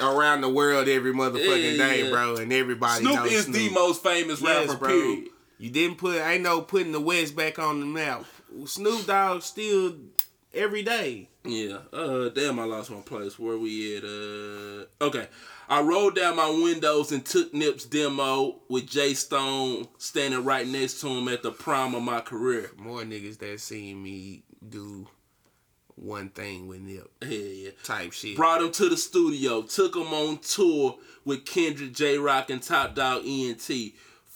Around 0.00 0.42
the 0.42 0.48
world 0.50 0.86
every 0.88 1.12
motherfucking 1.12 1.76
Yeah, 1.78 1.86
day, 1.88 2.04
yeah. 2.04 2.10
bro, 2.10 2.36
and 2.36 2.52
everybody 2.52 3.02
knows 3.02 3.14
Snoop 3.14 3.24
knows 3.24 3.32
is 3.32 3.44
Snoop. 3.46 3.56
the 3.56 3.70
most 3.70 4.02
famous 4.02 4.40
Yes, 4.42 4.68
rapper. 4.68 4.78
bro. 4.78 4.88
Period. 4.88 5.24
You 5.58 5.70
didn't 5.70 5.96
put 5.98 6.16
ain't 6.20 6.42
no 6.42 6.60
putting 6.60 6.92
the 6.92 7.00
West 7.00 7.34
back 7.34 7.58
on 7.58 7.80
the 7.80 7.86
map. 7.86 8.24
Snoop 8.66 9.06
Dogg 9.06 9.42
still 9.42 9.94
every 10.54 10.82
day. 10.82 11.30
Yeah. 11.48 11.78
Uh 11.92 12.28
damn 12.28 12.58
I 12.58 12.64
lost 12.64 12.90
my 12.90 13.00
place. 13.00 13.38
Where 13.38 13.58
we 13.58 13.96
at? 13.96 14.04
Uh 14.04 15.04
okay. 15.04 15.28
I 15.70 15.82
rolled 15.82 16.14
down 16.16 16.36
my 16.36 16.48
windows 16.48 17.12
and 17.12 17.24
took 17.24 17.52
Nip's 17.52 17.84
demo 17.84 18.60
with 18.68 18.86
J 18.88 19.14
Stone 19.14 19.88
standing 19.98 20.44
right 20.44 20.66
next 20.66 21.00
to 21.02 21.08
him 21.08 21.28
at 21.28 21.42
the 21.42 21.50
prime 21.50 21.94
of 21.94 22.02
my 22.02 22.20
career. 22.20 22.70
More 22.76 23.02
niggas 23.02 23.38
that 23.38 23.60
seen 23.60 24.02
me 24.02 24.44
do 24.66 25.08
one 25.94 26.28
thing 26.30 26.68
with 26.68 26.80
Nip 26.80 27.10
Yeah, 27.22 27.28
yeah. 27.38 27.70
type 27.82 28.12
shit. 28.12 28.36
Brought 28.36 28.62
him 28.62 28.70
to 28.72 28.88
the 28.88 28.96
studio, 28.96 29.62
took 29.62 29.96
him 29.96 30.06
on 30.14 30.38
tour 30.38 30.96
with 31.24 31.44
Kendrick, 31.44 31.92
Jay 31.92 32.16
Rock, 32.18 32.50
and 32.50 32.62
Top 32.62 32.94
Dawg 32.94 33.24
ENT. 33.26 33.68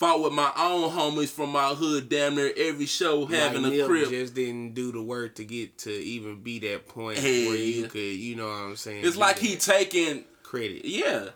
Fought 0.03 0.21
with 0.21 0.33
my 0.33 0.51
own 0.59 0.91
homies 0.91 1.29
from 1.29 1.51
my 1.51 1.69
hood 1.69 2.09
damn 2.09 2.35
near 2.35 2.53
every 2.57 2.87
show 2.87 3.25
having 3.25 3.63
like 3.63 3.75
a 3.75 3.87
crib. 3.87 4.09
just 4.09 4.35
didn't 4.35 4.75
do 4.75 4.91
the 4.91 5.01
work 5.01 5.37
to 5.37 5.45
get 5.45 5.79
to 5.79 5.93
even 5.93 6.43
be 6.43 6.59
that 6.59 6.89
point 6.89 7.21
Hell 7.21 7.31
where 7.31 7.55
you 7.55 7.87
could, 7.87 8.01
you 8.01 8.35
know 8.35 8.49
what 8.49 8.53
I'm 8.53 8.75
saying? 8.75 9.05
It's 9.05 9.17
like 9.17 9.39
he 9.39 9.55
taking 9.55 10.25
credit. 10.43 10.85
Yeah. 10.85 11.29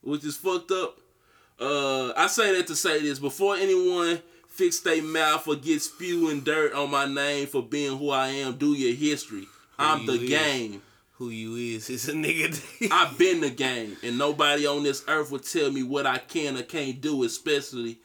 Which 0.00 0.24
is 0.24 0.36
fucked 0.36 0.72
up. 0.72 0.98
Uh 1.60 2.12
I 2.14 2.26
say 2.26 2.52
that 2.56 2.66
to 2.66 2.74
say 2.74 3.00
this. 3.00 3.20
Before 3.20 3.54
anyone 3.54 4.20
fix 4.48 4.80
their 4.80 5.00
mouth 5.00 5.46
or 5.46 5.54
get 5.54 5.82
spewing 5.82 6.40
dirt 6.40 6.72
on 6.72 6.90
my 6.90 7.06
name 7.06 7.46
for 7.46 7.62
being 7.62 7.96
who 7.96 8.10
I 8.10 8.26
am, 8.26 8.56
do 8.56 8.72
your 8.72 8.96
history. 8.96 9.46
I'm 9.78 10.04
the 10.04 10.18
game. 10.18 10.82
Who 11.22 11.30
you 11.30 11.76
is 11.76 11.88
is 11.90 12.08
a 12.08 12.12
nigga. 12.12 12.88
I've 12.90 13.16
been 13.16 13.40
the 13.40 13.50
game, 13.50 13.96
and 14.02 14.18
nobody 14.18 14.66
on 14.66 14.82
this 14.82 15.04
earth 15.06 15.30
will 15.30 15.38
tell 15.38 15.70
me 15.70 15.82
what 15.84 16.04
I 16.04 16.18
can 16.18 16.56
or 16.56 16.62
can't 16.62 17.00
do, 17.00 17.22
especially 17.22 18.00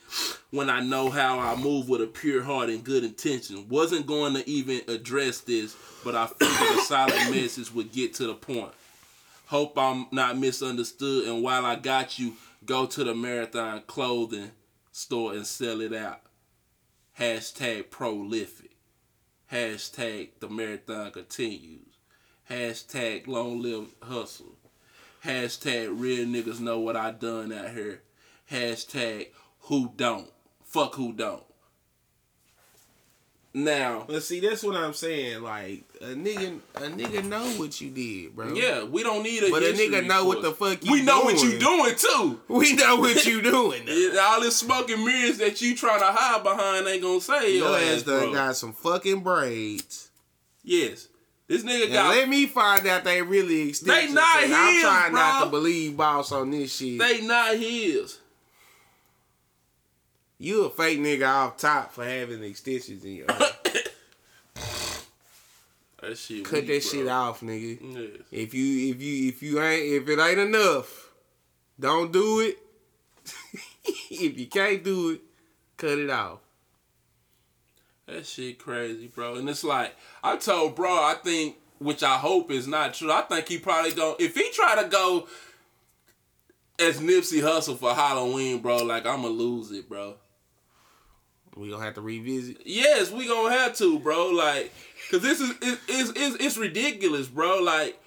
when 0.52 0.70
I 0.70 0.82
know 0.82 1.10
how 1.10 1.40
I 1.40 1.56
move 1.56 1.90
with 1.90 2.02
a 2.02 2.08
pure 2.08 2.44
heart 2.44 2.70
and 2.70 2.84
good 2.84 3.04
intention. 3.04 3.68
Wasn't 3.70 4.06
going 4.06 4.36
to 4.36 4.48
even 4.48 4.82
address 4.88 5.40
this, 5.40 5.76
but 6.04 6.16
I 6.16 6.28
figured 6.28 6.80
a 6.80 6.82
solid 6.84 7.32
message 7.32 7.74
would 7.74 7.92
get 7.92 8.14
to 8.16 8.28
the 8.28 8.36
point. 8.36 8.72
Hope 9.48 9.78
I'm 9.78 10.08
not 10.12 10.38
misunderstood, 10.38 11.28
and 11.28 11.42
while 11.42 11.66
I 11.66 11.76
got 11.76 12.20
you, 12.20 12.34
go 12.66 12.86
to 12.86 13.04
the 13.04 13.16
Marathon 13.16 13.82
clothing 13.88 14.52
store 14.92 15.34
and 15.34 15.48
sell 15.48 15.82
it 15.82 15.94
out. 15.94 16.22
Hashtag 17.20 17.90
prolific. 17.90 18.72
Hashtag 19.52 20.40
the 20.40 20.50
marathon 20.50 21.12
continues. 21.12 21.87
Hashtag 22.50 23.28
long 23.28 23.62
live 23.62 23.88
hustle. 24.02 24.56
Hashtag 25.26 25.90
real 26.00 26.26
niggas 26.26 26.60
know 26.60 26.80
what 26.80 26.96
I 26.96 27.12
done 27.12 27.52
out 27.52 27.72
here. 27.72 28.02
Hashtag 28.52 29.28
who 29.62 29.92
don't. 29.96 30.30
Fuck 30.64 30.96
who 30.96 31.12
don't. 31.14 31.44
Now, 33.54 34.06
But 34.08 34.22
see, 34.22 34.40
that's 34.40 34.62
what 34.62 34.76
I'm 34.76 34.94
saying. 34.94 35.42
Like 35.42 35.84
a 36.00 36.08
nigga, 36.14 36.60
a 36.76 36.82
nigga 36.82 37.24
know 37.26 37.44
what 37.60 37.82
you 37.82 37.90
did, 37.90 38.36
bro. 38.36 38.54
yeah, 38.54 38.84
we 38.84 39.02
don't 39.02 39.24
need 39.24 39.42
a 39.44 39.50
But 39.50 39.64
a 39.64 39.74
nigga 39.74 40.06
know 40.06 40.26
what 40.26 40.44
the 40.44 40.52
fuck 40.52 40.84
you 40.86 40.92
We 40.92 41.02
know 41.02 41.22
what 41.22 41.42
you 41.42 41.58
doing. 41.58 41.60
doing 41.60 41.96
too. 41.98 42.40
we 42.54 42.74
know 42.76 42.98
what 42.98 43.26
you 43.26 43.42
doing. 43.42 43.82
All 44.22 44.42
this 44.42 44.58
smoking 44.58 45.04
mirrors 45.04 45.40
that 45.40 45.60
you 45.62 45.76
trying 45.76 46.02
to 46.02 46.06
hide 46.06 46.44
behind 46.44 46.88
ain't 46.88 47.02
gonna 47.02 47.20
say 47.20 47.58
Your 47.58 47.70
your 47.70 47.78
ass 47.80 47.96
ass, 47.98 48.04
done 48.04 48.20
bro. 48.26 48.34
got 48.34 48.56
some 48.56 48.74
fucking 48.74 49.22
braids. 49.22 50.12
Yes, 50.64 51.08
this 51.48 51.64
nigga 51.64 51.86
And 51.86 51.94
got. 51.94 52.10
let 52.16 52.28
me 52.28 52.46
find 52.46 52.86
out 52.88 53.04
they 53.04 53.22
really 53.22 53.70
extensions. 53.70 54.10
They 54.10 54.14
not 54.14 54.44
and 54.44 54.54
I'm 54.54 54.74
his, 54.74 54.82
trying 54.84 55.14
not 55.14 55.44
to 55.46 55.50
believe 55.50 55.96
boss 55.96 56.32
on 56.32 56.52
this 56.52 56.76
shit. 56.76 57.00
They 57.00 57.22
not 57.22 57.56
his. 57.56 58.20
you 60.38 60.66
a 60.66 60.70
fake 60.70 61.00
nigga 61.00 61.28
off 61.28 61.58
top 61.58 61.94
for 61.94 62.04
having 62.06 62.44
extensions 62.44 63.04
in 63.06 63.16
your. 63.16 63.28
That 66.00 66.16
shit. 66.16 66.46
Cut 66.46 66.60
weak, 66.60 66.68
that 66.68 66.84
shit 66.84 67.08
off, 67.08 67.42
nigga. 67.42 67.80
Yes. 67.82 68.22
If 68.32 68.54
you 68.54 68.92
if 68.92 69.02
you 69.02 69.30
if 69.30 69.42
you 69.42 69.60
ain't 69.60 70.04
if 70.04 70.08
it 70.08 70.20
ain't 70.20 70.40
enough, 70.40 71.10
don't 71.80 72.12
do 72.14 72.42
it. 72.42 72.58
if 74.12 74.40
you 74.40 74.46
can't 74.46 74.84
do 74.84 75.10
it, 75.12 75.22
cut 75.76 75.98
it 75.98 76.10
off. 76.12 76.40
That 78.08 78.26
shit 78.26 78.58
crazy, 78.58 79.08
bro. 79.08 79.36
And 79.36 79.50
it's 79.50 79.64
like 79.64 79.96
I 80.24 80.38
told 80.38 80.76
bro, 80.76 80.90
I 80.90 81.16
think, 81.24 81.58
which 81.80 82.04
I 82.04 82.18
hope 82.18 82.52
is 82.52 82.68
not 82.68 82.94
true. 82.94 83.12
I 83.12 83.22
think 83.22 83.48
he 83.48 83.58
probably 83.58 83.92
go 83.92 84.16
if 84.18 84.36
he 84.36 84.50
try 84.54 84.82
to 84.82 84.90
go 84.90 85.28
as 86.80 87.00
Nipsey 87.00 87.42
Hussle 87.42 87.78
for 87.78 87.94
Halloween, 87.94 88.62
bro. 88.62 88.78
Like 88.78 89.06
I'ma 89.06 89.28
lose 89.28 89.72
it, 89.72 89.90
bro. 89.90 90.16
We 91.56 91.70
gonna 91.70 91.84
have 91.84 91.96
to 91.96 92.02
revisit. 92.02 92.62
Yes, 92.66 93.12
we 93.12 93.28
gonna 93.28 93.54
have 93.54 93.76
to, 93.78 94.00
bro. 94.00 94.30
Like, 94.30 94.72
cause 95.12 95.22
this 95.22 95.42
is 95.42 95.50
it, 95.62 95.80
it's, 95.88 96.12
it's 96.16 96.38
it's 96.40 96.58
ridiculous, 96.58 97.28
bro. 97.28 97.60
Like, 97.62 98.00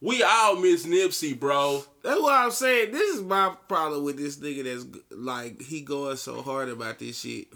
we 0.00 0.22
all 0.22 0.56
miss 0.56 0.86
Nipsey, 0.86 1.38
bro. 1.38 1.84
That's 2.02 2.20
what 2.20 2.32
I'm 2.32 2.52
saying. 2.52 2.92
This 2.92 3.16
is 3.16 3.22
my 3.22 3.54
problem 3.68 4.04
with 4.04 4.16
this 4.16 4.36
nigga 4.38 4.64
that's 4.64 4.86
like 5.10 5.60
he 5.60 5.82
going 5.82 6.16
so 6.16 6.42
hard 6.42 6.68
about 6.68 7.00
this 7.00 7.20
shit. 7.20 7.48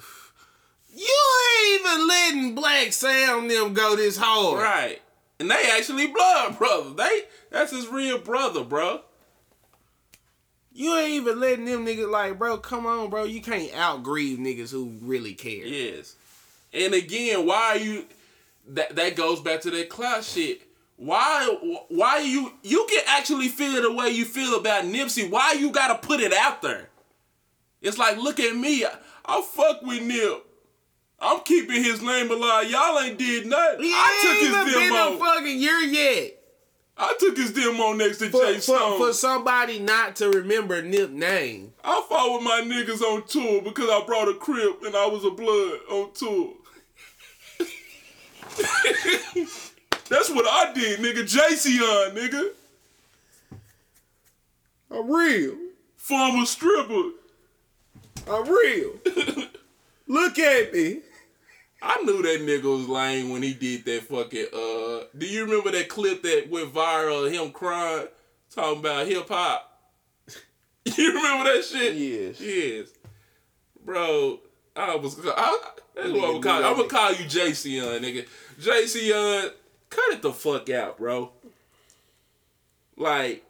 You 0.97 1.23
ain't 1.61 1.81
even 1.81 2.09
letting 2.09 2.57
Blacc 2.57 2.93
Sam 2.93 3.49
them 3.49 3.75
go 3.75 3.97
this 3.97 4.17
hard. 4.17 4.63
Right. 4.63 5.01
And 5.39 5.51
they 5.51 5.71
actually 5.77 6.07
blood 6.07 6.57
brother. 6.57 6.91
They 6.95 7.23
that's 7.51 7.73
his 7.73 7.87
real 7.89 8.19
brother, 8.19 8.65
bro. 8.65 9.03
You 10.73 10.97
ain't 10.97 11.11
even 11.11 11.41
letting 11.41 11.65
them 11.65 11.87
niggas 11.87 12.11
like, 12.11 12.39
bro, 12.39 12.59
come 12.59 12.87
on, 12.87 13.11
bro. 13.11 13.25
You 13.25 13.41
can't 13.41 13.73
outgrieve 13.73 14.39
niggas 14.39 14.71
who 14.71 14.93
really 15.03 15.35
care. 15.35 15.67
Yes. 15.67 16.17
And 16.73 16.93
again, 16.95 17.47
why 17.47 17.71
are 17.71 17.79
you 17.79 18.05
that 18.69 18.97
that 18.97 19.17
goes 19.17 19.41
back 19.41 19.61
to 19.63 19.71
that 19.71 19.89
class 19.89 20.33
shit. 20.33 20.63
Why 20.97 21.47
why 21.89 22.21
you 22.21 22.53
you 22.63 22.87
can 22.89 23.05
actually 23.07 23.49
feel 23.49 23.83
the 23.83 23.93
way 23.93 24.11
you 24.11 24.25
feel 24.25 24.59
about 24.59 24.85
Nipsey. 24.85 25.31
Why 25.31 25.53
you 25.53 25.71
gotta 25.71 25.97
put 25.97 26.21
it 26.21 26.33
out 26.33 26.63
there? 26.63 26.89
It's 27.83 27.99
like 27.99 28.17
look 28.17 28.41
at 28.41 28.57
me. 28.57 28.85
I, 28.85 28.97
I 29.25 29.43
fuck 29.43 29.83
with 29.83 30.03
Nip. 30.03 30.46
I'm 31.21 31.41
keeping 31.41 31.83
his 31.83 32.03
name 32.03 32.31
alive. 32.31 32.71
Y'all 32.71 32.99
ain't 33.01 33.19
did 33.19 33.47
nothing. 33.47 33.81
I 33.83 34.21
took 34.23 34.67
his 34.67 34.75
been 34.75 34.83
a 34.83 34.95
demo. 34.95 35.19
fucking 35.19 35.59
year 35.61 35.79
yet. 35.81 36.43
I 36.99 37.15
took 37.19 37.37
his 37.37 37.53
demo 37.53 37.93
next 37.93 38.19
to 38.19 38.31
For, 38.31 38.41
J 38.41 38.59
Stone. 38.59 38.99
for 38.99 39.13
somebody 39.13 39.79
not 39.79 40.17
to 40.17 40.31
remember 40.31 40.81
Nip 40.81 41.11
name. 41.11 41.73
I 41.85 42.03
fought 42.09 42.35
with 42.35 42.43
my 42.43 42.63
niggas 42.63 43.03
on 43.03 43.27
tour 43.27 43.61
because 43.63 43.91
I 43.91 44.03
brought 44.07 44.29
a 44.29 44.35
crib 44.35 44.77
and 44.83 44.97
I 44.97 45.07
was 45.07 45.25
a 45.25 45.31
blood 45.31 45.81
on 45.91 46.13
tour. 46.15 46.55
That's 50.09 50.31
what 50.31 50.47
I 50.47 50.73
did, 50.73 51.01
nigga. 51.01 51.25
JC 51.25 51.81
on, 51.81 52.15
nigga. 52.15 52.51
I'm 54.91 55.11
real. 55.11 55.55
Former 55.97 56.47
stripper. 56.47 57.11
I'm 58.31 58.49
real. 58.49 58.93
Look 60.07 60.39
at 60.39 60.73
me. 60.73 61.01
I 61.83 62.03
knew 62.05 62.23
that 62.23 62.41
nigga 62.41 62.65
was 62.65 62.89
lame 62.89 63.31
when 63.31 63.43
he 63.43 63.53
did 63.55 63.85
that 63.85 64.03
fucking 64.05 64.47
uh 64.53 65.07
do 65.17 65.27
you 65.27 65.45
remember 65.45 65.71
that 65.73 65.89
clip 65.89 66.23
that 66.23 66.49
went 66.51 66.73
viral 66.73 67.27
of 67.27 67.33
him 67.33 67.53
crying 67.53 68.09
talking 68.51 68.81
about 68.81 69.07
hip 69.07 69.29
hop? 69.29 69.73
You 70.97 71.09
remember 71.15 71.53
that 71.53 71.65
shit? 71.65 71.95
Yes. 71.95 72.41
Yes. 72.41 72.89
Bro, 73.85 74.39
I 74.75 74.95
was 74.97 75.19
I, 75.25 75.59
that's 75.95 76.11
what 76.11 76.37
I'm 76.37 76.43
call 76.43 76.65
I'm 76.65 76.77
gonna 76.77 76.89
call 76.89 77.11
you 77.13 77.25
JC 77.25 77.77
Young, 77.77 78.01
nigga. 78.03 78.27
JC 78.61 79.09
Young, 79.09 79.51
cut 79.91 80.13
it 80.13 80.23
the 80.23 80.33
fuck 80.33 80.71
out, 80.71 80.99
bro. 80.99 81.31
Like 82.97 83.45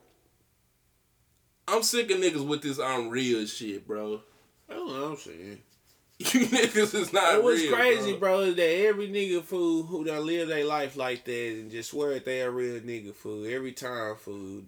I'm 1.69 1.83
sick 1.83 2.11
of 2.11 2.19
niggas 2.19 2.47
with 2.47 2.63
this 2.63 2.79
unreal 2.79 3.45
shit, 3.47 3.87
bro. 3.87 4.21
That's 4.69 4.81
what 4.81 5.03
I'm 5.03 5.17
saying. 5.17 5.63
You 6.33 6.47
niggas 6.47 6.95
is 6.95 7.13
not 7.13 7.43
what's 7.43 7.61
real, 7.61 7.75
crazy, 7.75 8.13
bro. 8.13 8.39
bro. 8.39 8.41
is 8.41 8.57
that 8.57 8.87
every 8.87 9.09
nigga 9.09 9.43
fool 9.43 9.83
who 9.83 10.03
done 10.03 10.25
live 10.25 10.49
their 10.49 10.65
life 10.65 10.97
like 10.97 11.25
that 11.25 11.49
and 11.53 11.71
just 11.71 11.91
swear 11.91 12.15
that 12.15 12.25
they 12.25 12.41
a 12.41 12.51
real 12.51 12.81
nigga 12.81 13.15
fool 13.15 13.45
every 13.47 13.73
time 13.73 14.17
food. 14.17 14.67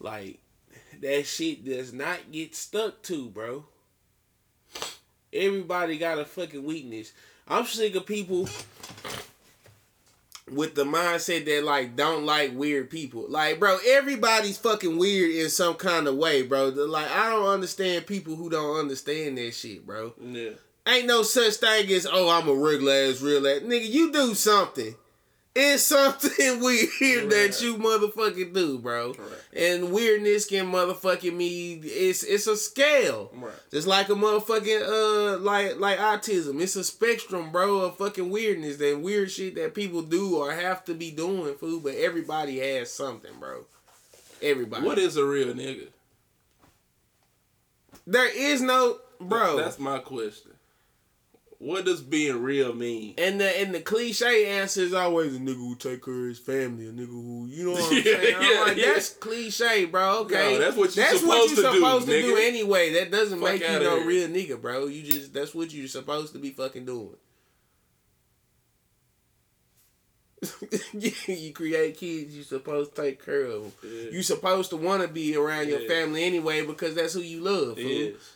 like 0.00 0.38
that 1.02 1.26
shit 1.26 1.66
does 1.66 1.92
not 1.92 2.32
get 2.32 2.54
stuck 2.54 3.02
to, 3.02 3.28
bro. 3.28 3.66
Everybody 5.32 5.98
got 5.98 6.18
a 6.18 6.24
fucking 6.24 6.64
weakness. 6.64 7.12
I'm 7.46 7.66
sick 7.66 7.94
of 7.94 8.06
people 8.06 8.48
with 10.50 10.74
the 10.74 10.84
mindset 10.84 11.46
that 11.46 11.64
like 11.64 11.96
don't 11.96 12.26
like 12.26 12.54
weird 12.54 12.90
people. 12.90 13.26
Like, 13.28 13.58
bro, 13.58 13.78
everybody's 13.86 14.58
fucking 14.58 14.98
weird 14.98 15.30
in 15.30 15.48
some 15.48 15.74
kind 15.74 16.06
of 16.06 16.16
way, 16.16 16.42
bro. 16.42 16.68
Like, 16.68 17.10
I 17.10 17.30
don't 17.30 17.46
understand 17.46 18.06
people 18.06 18.36
who 18.36 18.50
don't 18.50 18.78
understand 18.78 19.38
that 19.38 19.52
shit, 19.52 19.86
bro. 19.86 20.14
Yeah. 20.20 20.50
Ain't 20.86 21.06
no 21.06 21.22
such 21.22 21.54
thing 21.54 21.90
as 21.92 22.06
oh 22.10 22.28
I'm 22.28 22.48
a 22.48 22.54
regular 22.54 22.92
ass 22.92 23.22
real 23.22 23.46
ass 23.46 23.60
nigga. 23.60 23.88
You 23.88 24.12
do 24.12 24.34
something. 24.34 24.94
It's 25.56 25.84
something 25.84 26.60
weird 26.60 27.30
that 27.30 27.60
you 27.62 27.76
motherfucking 27.76 28.52
do, 28.52 28.78
bro. 28.78 29.10
Right. 29.10 29.18
And 29.56 29.92
weirdness 29.92 30.46
can 30.46 30.66
motherfucking 30.66 31.34
me. 31.34 31.74
It's 31.74 32.24
it's 32.24 32.48
a 32.48 32.56
scale. 32.56 33.30
Right. 33.34 33.52
Just 33.70 33.86
like 33.86 34.08
a 34.08 34.14
motherfucking 34.14 34.82
uh 34.88 35.38
like 35.38 35.78
like 35.78 35.98
autism. 35.98 36.60
It's 36.60 36.74
a 36.74 36.82
spectrum, 36.82 37.52
bro, 37.52 37.82
of 37.82 37.98
fucking 37.98 38.30
weirdness 38.30 38.80
and 38.80 39.04
weird 39.04 39.30
shit 39.30 39.54
that 39.54 39.74
people 39.74 40.02
do 40.02 40.36
or 40.38 40.52
have 40.52 40.84
to 40.86 40.94
be 40.94 41.12
doing, 41.12 41.54
fool. 41.54 41.78
But 41.80 41.94
everybody 41.94 42.58
has 42.58 42.92
something, 42.92 43.32
bro. 43.38 43.64
Everybody. 44.42 44.84
What 44.84 44.98
is 44.98 45.16
a 45.16 45.24
real 45.24 45.54
nigga? 45.54 45.88
there 48.06 48.28
is 48.28 48.60
no 48.60 48.98
bro. 49.20 49.56
That's 49.56 49.78
my 49.78 49.98
question. 49.98 50.52
What 51.58 51.84
does 51.84 52.02
being 52.02 52.42
real 52.42 52.74
mean? 52.74 53.14
And 53.16 53.40
the 53.40 53.60
and 53.60 53.74
the 53.74 53.80
cliche 53.80 54.46
answer 54.58 54.82
is 54.82 54.92
always 54.92 55.34
a 55.34 55.38
nigga 55.38 55.54
who 55.56 55.76
take 55.76 56.04
care 56.04 56.14
of 56.14 56.28
his 56.28 56.38
family, 56.38 56.86
a 56.88 56.92
nigga 56.92 57.06
who 57.06 57.46
you 57.48 57.64
know 57.64 57.72
what 57.72 57.90
I'm 57.92 57.96
Yeah, 57.96 58.02
saying. 58.04 58.36
I'm 58.36 58.42
yeah, 58.42 58.60
like, 58.62 58.76
yeah. 58.76 58.92
that's 58.92 59.10
cliche, 59.10 59.84
bro. 59.86 60.20
Okay, 60.22 60.54
No, 60.54 60.58
that's 60.60 60.76
what 60.76 60.94
you 60.96 61.02
that's 61.02 61.20
supposed 61.20 61.26
what 61.26 61.44
to 61.44 61.50
you 61.50 61.56
do, 61.56 61.74
supposed 61.78 62.06
to 62.06 62.22
do 62.22 62.34
nigga. 62.34 62.48
anyway. 62.48 62.92
That 62.94 63.10
doesn't 63.10 63.40
Fuck 63.40 63.48
make 63.52 63.62
you 63.62 63.78
no 63.78 63.96
here. 63.98 64.06
real 64.06 64.28
nigga, 64.28 64.60
bro. 64.60 64.86
You 64.86 65.02
just 65.02 65.32
that's 65.32 65.54
what 65.54 65.72
you're 65.72 65.88
supposed 65.88 66.32
to 66.34 66.38
be 66.38 66.50
fucking 66.50 66.84
doing. 66.84 67.16
you 70.92 71.52
create 71.54 71.96
kids, 71.96 72.36
you 72.36 72.42
supposed 72.42 72.94
to 72.94 73.02
take 73.02 73.24
care 73.24 73.44
of 73.44 73.62
them. 73.62 73.72
Yeah. 73.82 74.10
You 74.10 74.22
supposed 74.22 74.70
to 74.70 74.76
want 74.76 75.00
to 75.02 75.08
be 75.08 75.34
around 75.36 75.68
your 75.68 75.80
family 75.88 76.22
anyway 76.24 76.64
because 76.66 76.94
that's 76.94 77.14
who 77.14 77.20
you 77.20 77.40
love. 77.40 77.78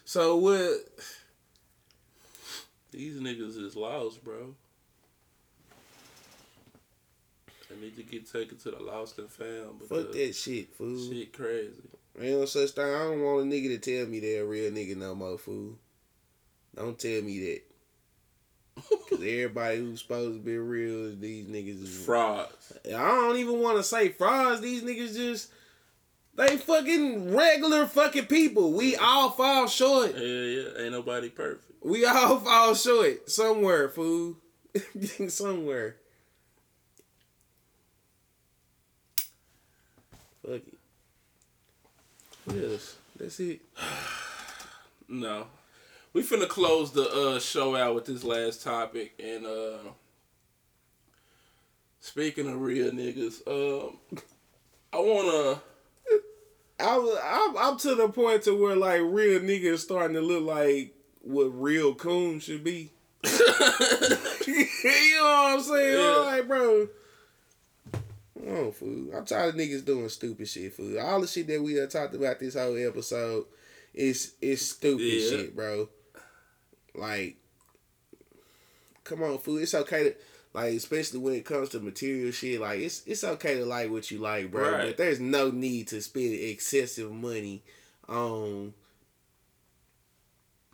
So 0.07 0.37
what? 0.37 0.73
These 2.91 3.21
niggas 3.21 3.63
is 3.63 3.77
lost, 3.77 4.25
bro. 4.25 4.55
I 7.71 7.81
need 7.81 7.97
to 7.97 8.03
get 8.03 8.31
taken 8.31 8.57
to 8.59 8.71
the 8.71 8.83
lost 8.83 9.19
and 9.19 9.31
found. 9.31 9.83
Fuck 9.83 10.13
that 10.13 10.35
shit, 10.35 10.75
fool. 10.75 10.99
Shit 11.11 11.33
crazy. 11.33 11.83
Ain't 12.19 12.39
no 12.39 12.47
such 12.47 12.71
thing. 12.71 12.85
I 12.85 12.99
don't 12.99 13.23
want 13.23 13.47
a 13.47 13.55
nigga 13.55 13.69
to 13.69 13.79
tell 13.79 14.07
me 14.09 14.21
they're 14.21 14.43
a 14.43 14.47
real 14.47 14.71
nigga 14.73 14.97
no 14.97 15.15
more, 15.15 15.39
fool. 15.39 15.77
Don't 16.75 16.99
tell 16.99 17.23
me 17.23 17.41
that. 17.41 17.63
Cause 19.11 19.21
everybody 19.21 19.79
who's 19.79 20.01
supposed 20.01 20.39
to 20.39 20.45
be 20.45 20.57
real, 20.57 21.07
is 21.07 21.19
these 21.19 21.47
niggas 21.47 21.83
is 21.83 22.05
Frauds. 22.05 22.73
I 22.87 22.91
don't 22.91 23.37
even 23.37 23.61
want 23.61 23.77
to 23.77 23.83
say 23.83 24.09
frauds. 24.09 24.61
These 24.61 24.83
niggas 24.83 25.17
just 25.17 25.51
they 26.39 26.57
fucking 26.57 27.35
regular 27.35 27.87
fucking 27.87 28.27
people. 28.27 28.73
We 28.73 28.95
all 28.95 29.31
fall 29.31 29.67
short. 29.67 30.15
Yeah, 30.15 30.23
yeah. 30.23 30.69
Ain't 30.79 30.93
nobody 30.93 31.31
perfect. 31.31 31.65
We 31.83 32.07
all 32.07 32.39
fall 32.45 32.75
short 32.75 33.29
somewhere, 33.29 33.89
fool. 33.89 34.37
somewhere. 35.29 35.97
Fuck 40.47 40.63
it. 40.65 40.79
What 42.45 42.57
else? 42.57 42.97
That's 43.19 43.41
it. 43.41 43.61
No. 45.11 45.47
We 46.13 46.23
finna 46.23 46.47
close 46.47 46.93
the 46.93 47.09
uh, 47.09 47.41
show 47.41 47.75
out 47.75 47.95
with 47.95 48.05
this 48.05 48.23
last 48.25 48.63
topic 48.63 49.15
and 49.19 49.47
uh 49.47 49.79
speaking 51.99 52.47
of 52.47 52.61
real 52.61 52.91
niggas, 52.91 53.41
um 53.49 53.97
I 54.93 54.99
wanna 54.99 55.63
I 56.81 56.97
was, 56.99 57.19
I'm, 57.25 57.57
I'm 57.57 57.79
to 57.79 57.95
the 57.95 58.09
point 58.09 58.43
to 58.45 58.53
where 58.61 58.77
like 58.77 59.01
real 59.03 59.41
niggas 59.41 59.79
starting 59.79 60.15
to 60.15 60.21
look 60.21 60.45
like 60.45 60.95
what 61.23 61.47
real 61.47 61.95
coon 61.95 62.39
should 62.41 62.63
be. 62.63 62.91
you 63.25 63.31
know 65.17 65.23
what 65.23 65.55
I'm 65.55 65.61
saying? 65.61 65.99
Yeah. 65.99 66.15
I'm 66.19 66.27
like, 66.27 66.49
bro. 66.49 66.89
Oh, 68.49 68.71
fool. 68.71 69.11
I'm 69.15 69.25
tired 69.25 69.55
of 69.55 69.61
niggas 69.61 69.85
doing 69.85 70.09
stupid 70.09 70.49
shit, 70.49 70.73
fool. 70.73 70.99
All 71.01 71.21
the 71.21 71.27
shit 71.27 71.49
that 71.49 71.63
we 71.63 71.75
have 71.75 71.91
talked 71.91 72.15
about 72.15 72.39
this 72.39 72.55
whole 72.55 72.77
episode 72.79 73.47
is 73.93 74.35
is 74.41 74.71
stupid 74.71 75.03
Yeah. 75.05 75.29
shit, 75.29 75.57
bro. 75.57 75.89
Like, 76.95 77.37
come 79.05 79.23
on, 79.23 79.39
fool. 79.39 79.59
It's 79.59 79.75
okay 79.75 80.05
to 80.05 80.15
like, 80.55 80.75
especially 80.75 81.21
when 81.21 81.35
it 81.35 81.45
comes 81.45 81.69
to 81.71 81.81
material 81.81 82.33
shit. 82.33 82.61
Like, 82.61 82.81
it's 82.81 83.03
it's 83.07 83.25
okay 83.25 83.57
to 83.57 83.65
like 83.65 83.91
what 83.91 84.11
you 84.11 84.19
like, 84.19 84.51
bro. 84.51 84.73
Right. 84.73 84.87
But 84.87 84.97
there's 84.97 85.21
no 85.21 85.51
need 85.51 85.89
to 85.89 86.01
spend 86.01 86.35
excessive 86.35 87.13
money 87.13 87.63
on 88.09 88.75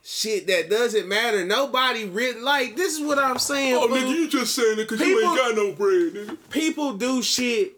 shit 0.02 0.46
that 0.46 0.70
doesn't 0.70 1.08
matter. 1.08 1.44
Nobody 1.44 2.04
really 2.04 2.40
like. 2.40 2.76
This 2.76 2.98
is 2.98 3.04
what 3.04 3.18
I'm 3.18 3.38
saying. 3.38 3.74
Oh 3.74 3.88
nigga, 3.88 4.10
you 4.10 4.28
just 4.28 4.54
saying 4.54 4.78
it 4.78 4.88
cause 4.88 5.00
you 5.00 5.26
ain't 5.26 5.36
got 5.36 5.56
no 5.56 5.72
bread, 5.72 6.12
nigga. 6.12 6.38
people 6.50 6.94
do 6.94 7.22
shit 7.22 7.72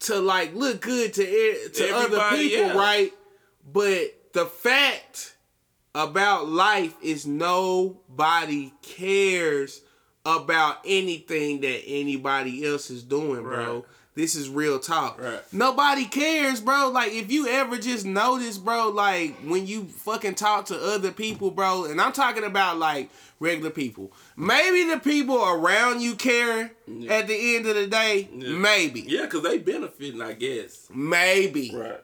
to 0.00 0.18
like 0.18 0.54
look 0.54 0.80
good 0.80 1.14
to 1.14 1.68
to 1.68 1.96
other 1.96 2.36
people, 2.36 2.64
else. 2.64 2.76
right? 2.76 3.12
But 3.72 4.32
the 4.32 4.46
fact 4.46 5.36
about 5.94 6.48
life 6.48 6.94
is 7.02 7.26
nobody 7.26 8.72
cares 8.82 9.80
about 10.24 10.78
anything 10.84 11.60
that 11.60 11.82
anybody 11.86 12.64
else 12.66 12.90
is 12.90 13.02
doing, 13.02 13.42
bro. 13.42 13.74
Right. 13.74 13.84
This 14.14 14.36
is 14.36 14.48
real 14.48 14.78
talk. 14.78 15.20
Right. 15.20 15.42
Nobody 15.52 16.04
cares, 16.04 16.60
bro. 16.60 16.90
Like 16.90 17.12
if 17.12 17.32
you 17.32 17.48
ever 17.48 17.76
just 17.76 18.06
notice, 18.06 18.58
bro, 18.58 18.90
like 18.90 19.34
when 19.38 19.66
you 19.66 19.86
fucking 19.86 20.36
talk 20.36 20.66
to 20.66 20.78
other 20.78 21.10
people, 21.10 21.50
bro, 21.50 21.86
and 21.86 22.00
I'm 22.00 22.12
talking 22.12 22.44
about 22.44 22.78
like 22.78 23.10
regular 23.40 23.70
people. 23.70 24.12
Maybe 24.36 24.88
the 24.88 25.00
people 25.00 25.44
around 25.44 26.00
you 26.00 26.14
care 26.14 26.70
at 27.10 27.26
the 27.26 27.56
end 27.56 27.66
of 27.66 27.74
the 27.74 27.88
day. 27.88 28.28
Yeah. 28.32 28.50
Maybe. 28.50 29.00
Yeah, 29.00 29.26
cause 29.26 29.42
they 29.42 29.58
benefiting, 29.58 30.22
I 30.22 30.34
guess. 30.34 30.88
Maybe. 30.94 31.72
Right. 31.74 32.00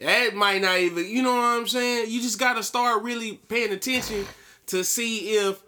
That 0.00 0.34
might 0.34 0.60
not 0.60 0.78
even, 0.78 1.08
you 1.08 1.22
know 1.22 1.34
what 1.34 1.58
I'm 1.58 1.66
saying? 1.66 2.10
You 2.10 2.20
just 2.20 2.38
got 2.38 2.54
to 2.54 2.62
start 2.62 3.02
really 3.02 3.40
paying 3.48 3.72
attention 3.72 4.26
to 4.66 4.84
see 4.84 5.36
if, 5.36 5.62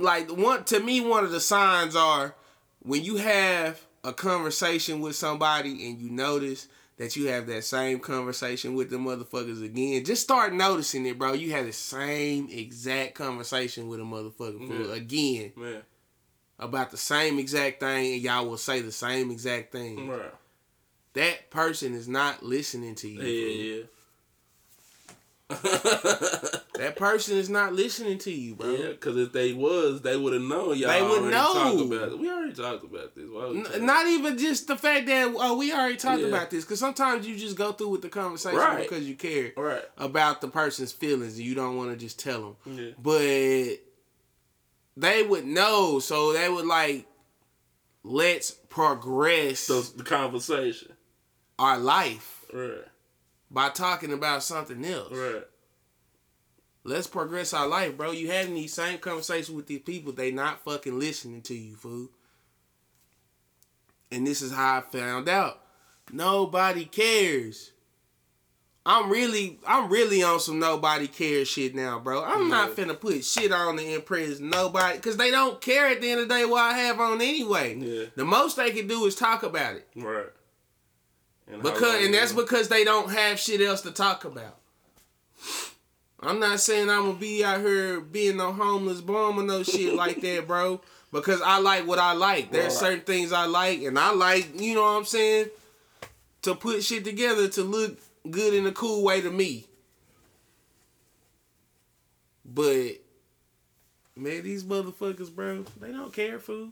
like, 0.00 0.30
one 0.30 0.64
to 0.64 0.80
me, 0.80 1.00
one 1.00 1.24
of 1.24 1.30
the 1.30 1.40
signs 1.40 1.94
are 1.96 2.34
when 2.82 3.04
you 3.04 3.16
have 3.16 3.80
a 4.04 4.12
conversation 4.12 5.00
with 5.00 5.14
somebody 5.16 5.88
and 5.88 5.98
you 6.00 6.10
notice 6.10 6.68
that 6.96 7.16
you 7.16 7.26
have 7.28 7.46
that 7.46 7.64
same 7.64 7.98
conversation 7.98 8.74
with 8.74 8.90
the 8.90 8.96
motherfuckers 8.96 9.64
again. 9.64 10.04
Just 10.04 10.22
start 10.22 10.52
noticing 10.52 11.06
it, 11.06 11.18
bro. 11.18 11.32
You 11.32 11.50
had 11.52 11.66
the 11.66 11.72
same 11.72 12.48
exact 12.50 13.14
conversation 13.14 13.88
with 13.88 14.00
a 14.00 14.02
motherfucker 14.02 14.88
Yeah. 14.88 14.94
again 14.94 15.52
Man. 15.56 15.82
about 16.58 16.90
the 16.90 16.96
same 16.98 17.38
exact 17.38 17.80
thing, 17.80 18.14
and 18.14 18.22
y'all 18.22 18.46
will 18.46 18.58
say 18.58 18.80
the 18.80 18.92
same 18.92 19.30
exact 19.30 19.72
thing. 19.72 20.08
Right. 20.08 20.34
That 21.14 21.50
person 21.50 21.94
is 21.94 22.06
not 22.06 22.42
listening 22.42 22.94
to 22.96 23.08
you. 23.08 23.22
Yeah, 23.22 23.74
yeah. 23.76 23.82
That 26.80 26.96
person 26.96 27.36
is 27.36 27.50
not 27.50 27.74
listening 27.74 28.16
to 28.20 28.30
you, 28.30 28.54
bro. 28.54 28.70
Yeah, 28.70 28.88
because 28.88 29.14
if 29.18 29.32
they 29.34 29.52
was, 29.52 30.00
they 30.00 30.16
would 30.16 30.32
have 30.32 30.40
known 30.40 30.78
y'all. 30.78 30.88
They 30.88 31.02
would 31.02 31.10
already 31.10 31.30
know. 31.30 31.52
Talked 31.52 31.92
about 31.92 32.08
it. 32.12 32.18
We 32.18 32.30
already 32.30 32.52
talked 32.54 32.84
about 32.84 33.14
this. 33.14 33.24
Why 33.30 33.44
would 33.46 33.56
we 33.58 33.62
talk- 33.64 33.74
N- 33.74 33.84
not 33.84 34.06
even 34.06 34.38
just 34.38 34.66
the 34.66 34.76
fact 34.78 35.06
that 35.08 35.30
oh 35.36 35.58
we 35.58 35.74
already 35.74 35.96
talked 35.96 36.22
Yeah. 36.22 36.28
about 36.28 36.48
this 36.50 36.64
because 36.64 36.78
sometimes 36.80 37.26
you 37.28 37.36
just 37.36 37.54
go 37.54 37.72
through 37.72 37.88
with 37.90 38.00
the 38.00 38.08
conversation 38.08 38.56
Right. 38.58 38.78
because 38.88 39.06
you 39.06 39.14
care 39.14 39.52
Right. 39.58 39.84
about 39.98 40.40
the 40.40 40.48
person's 40.48 40.90
feelings 40.90 41.36
and 41.36 41.44
you 41.44 41.54
don't 41.54 41.76
want 41.76 41.90
to 41.90 41.96
just 41.98 42.18
tell 42.18 42.56
them. 42.64 42.78
Yeah. 42.78 42.90
But 42.98 43.80
they 44.96 45.22
would 45.22 45.44
know, 45.44 45.98
so 45.98 46.32
they 46.32 46.48
would 46.48 46.66
like 46.66 47.06
let's 48.04 48.52
progress 48.52 49.60
So 49.60 49.82
the 49.82 50.04
conversation. 50.04 50.94
our 51.58 51.78
life 51.78 52.46
Right. 52.54 52.86
By 53.50 53.68
talking 53.70 54.12
about 54.12 54.42
something 54.42 54.84
else. 54.84 55.12
Right. 55.12 55.42
Let's 56.82 57.06
progress 57.06 57.52
our 57.52 57.66
life, 57.66 57.96
bro. 57.96 58.12
You 58.12 58.30
having 58.30 58.54
these 58.54 58.72
same 58.72 58.98
conversations 58.98 59.54
with 59.54 59.66
these 59.66 59.82
people, 59.82 60.12
they 60.12 60.30
not 60.30 60.64
fucking 60.64 60.98
listening 60.98 61.42
to 61.42 61.54
you, 61.54 61.76
fool. 61.76 62.08
And 64.10 64.26
this 64.26 64.40
is 64.40 64.52
how 64.52 64.78
I 64.78 64.80
found 64.80 65.28
out. 65.28 65.60
Nobody 66.12 66.84
cares. 66.86 67.72
I'm 68.86 69.10
really, 69.10 69.58
I'm 69.66 69.90
really 69.90 70.22
on 70.22 70.40
some 70.40 70.58
nobody 70.58 71.06
cares 71.06 71.48
shit 71.48 71.74
now, 71.74 71.98
bro. 71.98 72.24
I'm 72.24 72.48
not 72.48 72.70
finna 72.70 72.98
put 72.98 73.24
shit 73.24 73.52
on 73.52 73.76
to 73.76 73.94
impress 73.94 74.40
nobody, 74.40 74.98
cause 74.98 75.18
they 75.18 75.30
don't 75.30 75.60
care 75.60 75.88
at 75.88 76.00
the 76.00 76.10
end 76.10 76.22
of 76.22 76.28
the 76.28 76.34
day 76.34 76.44
what 76.46 76.62
I 76.62 76.78
have 76.78 76.98
on 76.98 77.20
anyway. 77.20 77.76
Yeah. 77.76 78.06
The 78.16 78.24
most 78.24 78.56
they 78.56 78.70
can 78.70 78.88
do 78.88 79.04
is 79.04 79.14
talk 79.14 79.42
about 79.42 79.76
it, 79.76 79.86
Right. 79.94 80.30
And 81.52 81.62
because 81.62 82.04
and 82.04 82.14
that's 82.14 82.32
because 82.32 82.68
they 82.68 82.84
don't 82.84 83.10
have 83.10 83.38
shit 83.38 83.60
else 83.60 83.82
to 83.82 83.90
talk 83.90 84.24
about. 84.24 84.56
I'm 86.22 86.38
not 86.38 86.60
saying 86.60 86.90
I'm 86.90 87.06
gonna 87.06 87.18
be 87.18 87.42
out 87.44 87.60
here 87.60 88.00
being 88.00 88.36
no 88.36 88.52
homeless 88.52 89.00
bum 89.00 89.38
or 89.38 89.42
no 89.42 89.62
shit 89.62 89.94
like 89.94 90.20
that, 90.22 90.46
bro. 90.46 90.80
Because 91.12 91.40
I 91.42 91.58
like 91.58 91.86
what 91.88 91.98
I 91.98 92.12
like. 92.12 92.52
There's 92.52 92.74
Right. 92.74 92.80
certain 92.80 93.00
things 93.00 93.32
I 93.32 93.46
like, 93.46 93.82
and 93.82 93.98
I 93.98 94.12
like, 94.12 94.60
you 94.60 94.74
know 94.74 94.82
what 94.82 94.90
I'm 94.98 95.04
saying, 95.04 95.46
to 96.42 96.54
put 96.54 96.84
shit 96.84 97.04
together 97.04 97.48
to 97.48 97.62
look 97.64 97.98
good 98.30 98.54
in 98.54 98.64
a 98.66 98.70
cool 98.72 99.02
way 99.02 99.20
to 99.20 99.30
me. 99.30 99.66
But 102.44 103.00
man, 104.14 104.42
these 104.42 104.62
motherfuckers, 104.62 105.34
bro, 105.34 105.64
they 105.80 105.90
don't 105.90 106.12
care, 106.12 106.38
fool. 106.38 106.70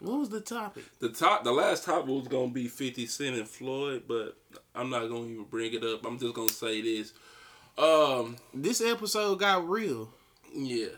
What 0.00 0.18
was 0.18 0.28
the 0.30 0.40
topic? 0.40 0.84
the 0.98 1.10
top, 1.10 1.44
the 1.44 1.52
last 1.52 1.84
topic 1.84 2.08
was 2.08 2.28
gonna 2.28 2.48
be 2.50 2.68
Fifty 2.68 3.06
Cent 3.06 3.36
and 3.36 3.48
Floyd, 3.48 4.04
but 4.08 4.36
I'm 4.74 4.90
not 4.90 5.08
gonna 5.08 5.26
even 5.26 5.44
bring 5.44 5.72
it 5.74 5.84
up. 5.84 6.04
I'm 6.06 6.18
just 6.18 6.34
gonna 6.34 6.48
say 6.48 6.80
this. 6.80 7.12
Um. 7.76 8.36
This 8.54 8.80
episode 8.80 9.38
got 9.38 9.68
real. 9.68 10.10
Yeah. 10.54 10.88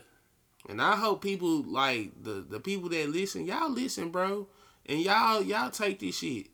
And 0.69 0.81
I 0.81 0.95
hope 0.95 1.21
people 1.21 1.63
like 1.63 2.11
the 2.23 2.45
the 2.47 2.59
people 2.59 2.89
that 2.89 3.09
listen, 3.09 3.45
y'all 3.45 3.69
listen, 3.69 4.09
bro. 4.09 4.47
And 4.85 4.99
y'all 4.99 5.41
y'all 5.41 5.69
take 5.69 5.99
this 5.99 6.17
shit. 6.17 6.47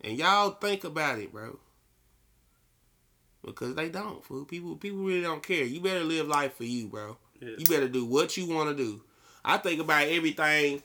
And 0.00 0.18
y'all 0.18 0.50
think 0.50 0.84
about 0.84 1.18
it, 1.18 1.32
bro. 1.32 1.58
Because 3.44 3.74
they 3.74 3.88
don't, 3.88 4.24
fool. 4.24 4.44
People 4.44 4.76
people 4.76 5.00
really 5.00 5.20
don't 5.20 5.42
care. 5.42 5.64
You 5.64 5.80
better 5.80 6.04
live 6.04 6.26
life 6.26 6.54
for 6.54 6.64
you, 6.64 6.88
bro. 6.88 7.18
Yeah. 7.40 7.50
You 7.58 7.64
better 7.66 7.88
do 7.88 8.06
what 8.06 8.36
you 8.36 8.46
want 8.46 8.70
to 8.70 8.74
do. 8.74 9.02
I 9.44 9.58
think 9.58 9.80
about 9.80 10.06
everything 10.06 10.82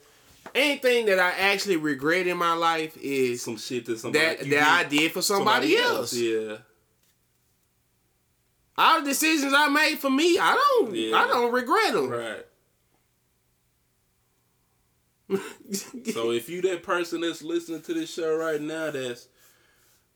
anything 0.55 1.05
that 1.07 1.19
I 1.19 1.31
actually 1.31 1.77
regret 1.77 2.27
in 2.27 2.37
my 2.37 2.53
life 2.53 2.97
is 2.97 3.43
Some 3.43 3.57
shit 3.57 3.85
that 3.85 3.99
somebody 3.99 4.25
that 4.25 4.49
that 4.49 4.63
I 4.63 4.83
did 4.83 4.99
did 4.99 5.11
for 5.11 5.21
somebody, 5.21 5.77
else. 5.77 6.13
Yeah. 6.13 6.57
All 8.77 9.01
the 9.01 9.09
decisions 9.09 9.53
I 9.55 9.69
made 9.69 9.97
for 9.97 10.09
me, 10.09 10.37
I 10.37 10.53
don't 10.53 10.93
Yeah. 10.95 11.17
I 11.17 11.27
don't 11.27 11.51
regret 11.51 11.93
them. 11.93 12.09
Right. 12.09 12.45
So 16.13 16.31
if 16.31 16.47
you 16.47 16.61
that 16.61 16.83
person 16.83 17.21
that's 17.21 17.41
listening 17.41 17.81
to 17.81 17.93
this 17.93 18.13
show 18.13 18.37
right 18.37 18.61
now 18.61 18.91
that's 18.91 19.27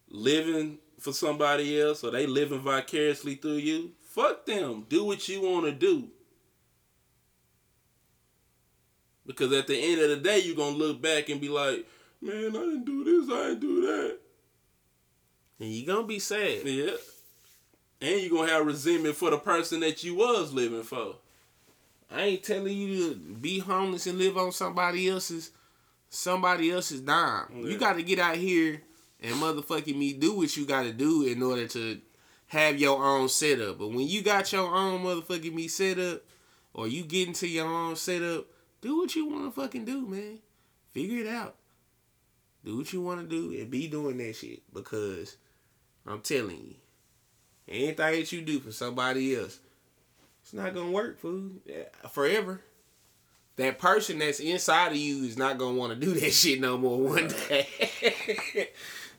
living 0.10 0.78
for 1.00 1.12
somebody 1.12 1.82
else 1.82 2.04
or 2.04 2.12
they 2.12 2.26
living 2.28 2.62
vicariously 2.62 3.36
through 3.36 3.58
you, 3.58 3.92
fuck 4.02 4.46
them. 4.46 4.86
Do 4.88 5.04
what 5.04 5.28
you 5.28 5.42
want 5.42 5.66
to 5.66 5.72
do. 5.74 6.08
Because 9.26 9.54
at 9.54 9.68
the 9.68 9.78
end 9.78 10.02
of 10.02 10.10
the 10.10 10.18
day, 10.18 10.40
you're 10.40 10.56
gonna 10.56 10.76
look 10.76 11.02
back 11.02 11.30
and 11.30 11.40
be 11.40 11.50
like, 11.50 11.88
man, 12.22 12.50
I 12.50 12.60
didn't 12.60 12.86
do 12.86 13.04
this, 13.04 13.34
I 13.34 13.50
didn't 13.50 13.60
do 13.62 13.82
that. 13.82 14.18
And 15.60 15.70
you're 15.70 15.96
gonna 15.96 16.08
be 16.08 16.20
sad. 16.20 16.66
Yeah. 16.66 16.92
And 18.02 18.22
you're 18.22 18.32
gonna 18.32 18.52
have 18.52 18.66
resentment 18.66 19.16
for 19.16 19.30
the 19.30 19.38
person 19.38 19.82
that 19.82 20.04
you 20.04 20.16
was 20.16 20.54
living 20.54 20.84
for. 20.84 21.16
I 22.10 22.24
ain't 22.24 22.44
telling 22.44 22.76
you 22.76 23.10
to 23.10 23.16
be 23.16 23.60
homeless 23.60 24.08
and 24.08 24.18
live 24.18 24.38
on 24.38 24.52
somebody 24.52 25.08
else's 25.08 25.52
somebody 26.10 26.72
else's 26.72 27.02
dime. 27.02 27.46
Yeah. 27.56 27.70
You 27.70 27.78
got 27.78 27.94
to 27.94 28.04
get 28.04 28.20
out 28.20 28.36
here 28.36 28.82
and 29.22 29.36
motherfucking 29.36 29.96
me 29.96 30.14
do 30.14 30.36
what 30.36 30.56
you 30.56 30.66
got 30.66 30.84
to 30.84 30.92
do 30.92 31.26
in 31.26 31.42
order 31.42 31.68
to 31.70 32.02
have 32.48 32.78
your 32.78 33.02
own 33.04 33.30
setup. 33.30 33.80
But 33.80 33.90
when 33.90 34.08
you 34.08 34.22
got 34.22 34.52
your 34.52 34.68
own 34.76 35.04
motherfucking 35.04 35.54
me 35.54 35.68
set 35.68 35.98
up, 35.98 36.22
or 36.74 36.88
you 36.88 37.04
get 37.04 37.28
into 37.28 37.48
your 37.48 37.68
own 37.68 37.96
setup, 37.96 38.46
do 38.82 38.98
what 38.98 39.16
you 39.16 39.28
want 39.28 39.54
to 39.54 39.62
fucking 39.62 39.86
do, 39.86 40.06
man. 40.08 40.40
Figure 40.92 41.24
it 41.24 41.28
out. 41.28 41.56
Do 42.66 42.78
what 42.78 42.92
you 42.92 43.02
want 43.02 43.22
to 43.22 43.28
do 43.28 43.58
and 43.60 43.72
be 43.72 43.88
doing 43.88 44.18
that 44.18 44.36
shit 44.36 44.62
because 44.74 45.38
I'm 46.06 46.22
telling 46.22 46.58
you, 46.58 46.76
anything 47.68 47.96
that 47.96 48.32
you 48.32 48.42
do 48.42 48.60
for 48.60 48.72
somebody 48.72 49.36
else, 49.36 49.60
it's 50.44 50.54
not 50.54 50.74
gonna 50.74 50.92
work, 50.92 51.20
fool. 51.20 51.52
Forever. 52.12 52.62
That 53.58 53.78
person 53.78 54.20
that's 54.20 54.40
inside 54.40 54.92
of 54.92 54.98
you 54.98 55.24
is 55.24 55.38
not 55.38 55.58
gonna 55.58 55.78
want 55.78 55.94
to 55.94 56.00
do 56.00 56.14
that 56.20 56.32
shit 56.32 56.60
no 56.60 56.78
more 56.78 57.00
one 57.00 57.28
day. 57.28 57.68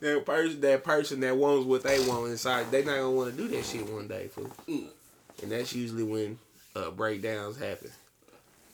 that 0.01 0.27
person, 0.27 0.61
that 0.61 0.85
person 0.85 1.21
that 1.21 1.37
wants 1.37 1.67
what 1.67 1.83
they 1.85 2.01
want 2.07 2.31
inside, 2.31 2.71
they 2.71 2.85
not 2.85 2.97
gonna 2.97 3.11
want 3.11 3.37
to 3.37 3.37
do 3.37 3.49
that 3.49 3.65
shit 3.65 3.89
one 3.89 4.09
day, 4.09 4.29
fool. 4.29 4.51
And 4.67 5.51
that's 5.51 5.73
usually 5.75 6.05
when 6.05 6.39
uh, 6.77 6.91
breakdowns 6.91 7.59
happen. 7.59 7.91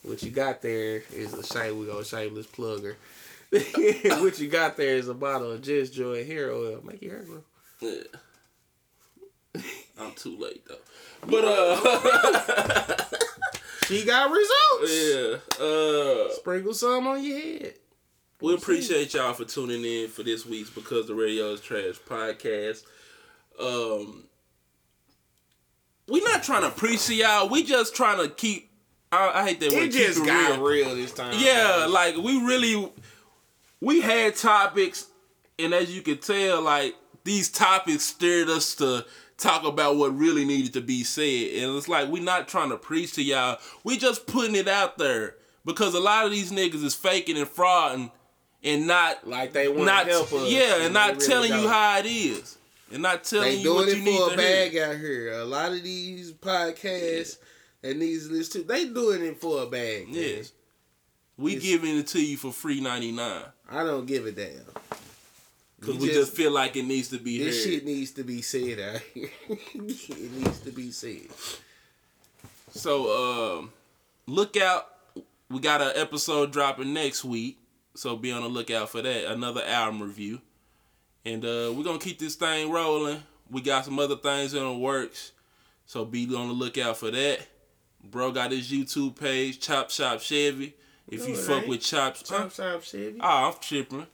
What 0.03 0.23
you 0.23 0.31
got 0.31 0.61
there 0.61 1.03
is 1.13 1.33
a 1.33 1.43
shame. 1.43 1.77
We 1.79 1.85
go 1.85 2.01
shameless 2.03 2.47
plugger. 2.47 2.95
what 4.21 4.39
you 4.39 4.47
got 4.47 4.77
there 4.77 4.95
is 4.95 5.07
a 5.07 5.13
bottle 5.13 5.51
of 5.51 5.61
Just 5.61 5.93
Joy 5.93 6.25
hair 6.25 6.51
oil. 6.51 6.81
Make 6.83 7.01
your 7.01 7.15
hair 7.17 7.23
grow. 7.25 7.43
Yeah. 7.81 8.03
I'm 9.99 10.11
too 10.13 10.37
late 10.37 10.63
though. 10.67 10.75
But 11.27 11.43
uh 11.45 12.95
She 13.87 14.05
got 14.05 14.29
results. 14.31 14.93
yeah. 14.93 15.65
Uh 15.65 16.29
Sprinkle 16.33 16.73
some 16.73 17.07
on 17.07 17.23
your 17.23 17.39
head. 17.39 17.73
we 18.39 18.53
appreciate 18.53 19.13
y'all 19.13 19.33
for 19.33 19.45
tuning 19.45 19.83
in 19.83 20.07
for 20.09 20.23
this 20.23 20.45
week's 20.45 20.69
Because 20.69 21.07
the 21.07 21.15
Radio 21.15 21.51
is 21.53 21.61
Trash 21.61 21.99
podcast. 22.07 22.83
Um 23.59 24.23
we're 26.07 26.23
not 26.23 26.43
trying 26.43 26.63
to 26.63 26.71
preach 26.71 27.05
to 27.07 27.15
y'all. 27.15 27.49
We 27.49 27.63
just 27.63 27.95
trying 27.95 28.17
to 28.17 28.29
keep 28.33 28.68
I, 29.11 29.41
I 29.41 29.47
hate 29.47 29.59
that 29.61 29.71
word. 29.71 29.83
It 29.83 29.91
just 29.91 30.25
got 30.25 30.59
real. 30.59 30.85
real 30.87 30.95
this 30.95 31.13
time. 31.13 31.33
Yeah, 31.37 31.87
like 31.89 32.15
we 32.17 32.41
really 32.43 32.91
we 33.81 34.01
had 34.01 34.35
topics 34.35 35.07
and 35.57 35.73
as 35.73 35.93
you 35.93 36.01
can 36.01 36.17
tell, 36.17 36.61
like 36.61 36.95
these 37.23 37.49
topics 37.49 38.03
stirred 38.03 38.49
us 38.49 38.75
to 38.75 39.05
talk 39.37 39.63
about 39.63 39.95
what 39.97 40.17
really 40.17 40.45
needed 40.45 40.73
to 40.73 40.81
be 40.81 41.03
said. 41.03 41.63
And 41.63 41.75
it's 41.77 41.87
like 41.87 42.07
we're 42.09 42.23
not 42.23 42.47
trying 42.47 42.69
to 42.69 42.77
preach 42.77 43.13
to 43.13 43.23
y'all. 43.23 43.57
We 43.83 43.97
just 43.97 44.27
putting 44.27 44.55
it 44.55 44.67
out 44.67 44.97
there. 44.97 45.35
Because 45.65 45.93
a 45.93 45.99
lot 45.99 46.25
of 46.25 46.31
these 46.31 46.51
niggas 46.51 46.83
is 46.83 46.95
faking 46.95 47.37
and 47.37 47.45
frauding 47.47 48.11
and 48.63 48.87
not 48.87 49.27
like 49.27 49.53
they 49.53 49.67
want 49.67 49.85
not 49.85 50.05
to 50.05 50.11
help 50.11 50.33
us. 50.33 50.49
yeah, 50.49 50.75
and 50.75 50.83
and 50.85 50.93
not 50.93 51.15
really 51.15 51.27
telling 51.27 51.51
you 51.51 51.61
don't. 51.63 51.69
how 51.69 51.99
it 51.99 52.05
is. 52.05 52.57
And 52.91 53.03
not 53.03 53.23
telling 53.23 53.49
They 53.49 53.55
you 53.57 53.63
doing 53.63 53.75
what 53.75 53.87
you 53.87 54.01
it 54.01 54.03
need 54.03 54.17
for 54.19 54.27
to 54.29 54.33
a 54.33 54.37
bag 54.37 54.71
hear. 54.71 54.85
out 54.85 54.97
here. 54.97 55.33
A 55.33 55.45
lot 55.45 55.71
of 55.73 55.83
these 55.83 56.31
podcasts 56.31 57.37
and 57.83 58.01
these 58.01 58.29
lists 58.29 58.53
too, 58.53 58.63
they 58.63 58.85
doing 58.89 59.23
it 59.23 59.39
for 59.41 59.63
a 59.63 59.65
bag. 59.65 60.07
man. 60.07 60.15
Yeah. 60.15 60.41
We 61.37 61.53
It's- 61.55 61.63
giving 61.63 61.97
it 61.97 62.07
to 62.07 62.21
you 62.21 62.35
for 62.37 62.51
free 62.51 62.81
99 62.81 63.43
I 63.69 63.83
don't 63.83 64.05
give 64.05 64.25
a 64.25 64.31
damn. 64.31 64.65
Cuz 65.81 65.95
You 65.95 66.01
we 66.01 66.07
just 66.09 66.33
feel 66.33 66.51
like 66.51 66.75
it 66.75 66.83
needs 66.83 67.07
to 67.09 67.17
be 67.17 67.37
this 67.37 67.63
heard. 67.63 67.71
shit 67.73 67.85
needs 67.85 68.11
to 68.11 68.23
be 68.23 68.41
said 68.41 68.79
out 68.79 69.01
here. 69.13 69.29
it 69.49 70.31
needs 70.33 70.59
to 70.59 70.71
be 70.71 70.91
said. 70.91 71.27
So 72.71 73.57
um, 73.59 73.71
look 74.27 74.57
out. 74.57 74.87
We 75.49 75.59
got 75.59 75.81
an 75.81 75.93
episode 75.95 76.51
dropping 76.51 76.93
next 76.93 77.23
week, 77.25 77.57
so 77.95 78.15
be 78.15 78.31
on 78.31 78.41
the 78.43 78.49
lookout 78.49 78.89
for 78.89 79.01
that. 79.01 79.31
Another 79.31 79.63
album 79.63 80.03
review, 80.03 80.41
and 81.25 81.43
uh, 81.43 81.71
we're 81.73 81.83
gonna 81.83 81.97
keep 81.97 82.19
this 82.19 82.35
thing 82.35 82.69
rolling. 82.69 83.23
We 83.49 83.61
got 83.61 83.85
some 83.85 83.97
other 83.97 84.17
things 84.17 84.53
in 84.53 84.63
the 84.63 84.73
works, 84.73 85.31
so 85.87 86.05
be 86.05 86.25
on 86.35 86.49
the 86.49 86.53
lookout 86.53 86.97
for 86.97 87.09
that. 87.09 87.39
Bro 88.03 88.31
got 88.31 88.51
his 88.51 88.71
YouTube 88.71 89.19
page, 89.19 89.59
Chop 89.59 89.89
Shop 89.91 90.19
Chevy. 90.19 90.75
If 91.07 91.27
you 91.27 91.33
No, 91.35 91.39
fuck 91.39 91.57
ain't. 91.61 91.67
with 91.67 91.81
Chop, 91.81 92.15
Chop 92.23 92.51
Shop 92.53 92.81
Chevy. 92.83 93.19
oh, 93.21 93.47
I'm 93.49 93.53
tripping. 93.61 94.07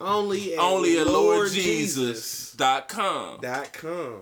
Only 0.00 0.54
at 0.54 0.58
Only 0.58 0.98
at 0.98 1.06
Lord 1.06 1.50
Jesus 1.50 2.54
LordJesus.com. 2.56 3.40
dot 3.40 3.72
com. 3.72 4.20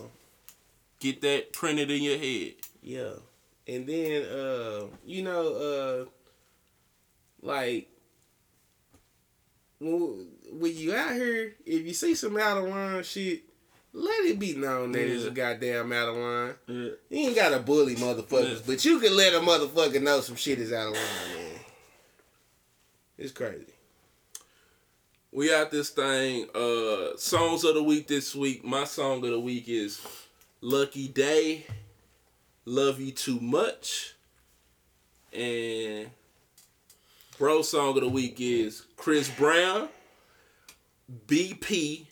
Get 1.00 1.20
that 1.22 1.52
printed 1.52 1.90
in 1.90 2.02
your 2.02 2.18
head. 2.18 2.54
Yeah. 2.82 3.12
And 3.66 3.86
then 3.86 4.22
uh 4.26 4.86
you 5.04 5.22
know 5.22 5.54
uh 5.54 6.04
like 7.40 7.88
when, 9.78 10.26
when 10.52 10.76
you 10.76 10.94
out 10.94 11.14
here, 11.14 11.54
if 11.64 11.86
you 11.86 11.94
see 11.94 12.14
some 12.14 12.36
out 12.36 12.58
of 12.58 12.64
line 12.68 13.02
shit, 13.02 13.42
let 13.92 14.24
it 14.26 14.38
be 14.38 14.54
known 14.54 14.92
that 14.92 15.02
it's 15.06 15.24
Yeah. 15.24 15.30
a 15.30 15.32
goddamn 15.32 15.92
out 15.92 16.08
of 16.10 16.16
line. 16.16 16.54
Yeah. 16.66 16.90
You 17.08 17.26
ain't 17.28 17.34
gotta 17.34 17.58
bully 17.58 17.96
motherfuckers, 17.96 18.56
Yeah. 18.56 18.62
but 18.66 18.84
you 18.84 19.00
can 19.00 19.16
let 19.16 19.34
a 19.34 19.40
motherfucker 19.40 20.00
know 20.02 20.20
some 20.20 20.36
shit 20.36 20.58
is 20.58 20.72
out 20.72 20.88
of 20.88 20.94
line, 20.94 21.34
man. 21.36 21.60
It's 23.18 23.32
crazy. 23.32 23.72
We 25.32 25.52
out 25.54 25.70
this 25.70 25.90
thing. 25.90 26.48
Uh 26.54 27.16
songs 27.16 27.64
of 27.64 27.74
the 27.74 27.82
week 27.82 28.08
this 28.08 28.34
week. 28.34 28.64
My 28.64 28.84
song 28.84 29.24
of 29.24 29.30
the 29.30 29.38
week 29.40 29.68
is 29.68 30.00
Lucky 30.60 31.08
Daye. 31.08 31.66
Love 32.64 33.00
You 33.00 33.12
Too 33.12 33.38
Much. 33.40 34.14
And 35.32 36.10
bro 37.38 37.62
song 37.62 37.96
of 37.96 38.02
the 38.02 38.08
week 38.08 38.36
is 38.40 38.82
Chris 38.96 39.28
Brown. 39.30 39.88
BP 41.26 42.06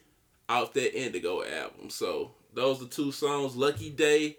off 0.49 0.72
that 0.74 0.99
Indigo 0.99 1.42
album. 1.44 1.90
So 1.90 2.32
those 2.55 2.82
are 2.82 2.86
two 2.86 3.12
songs. 3.12 3.57
Lucky 3.57 3.90
Daye. 3.90 4.36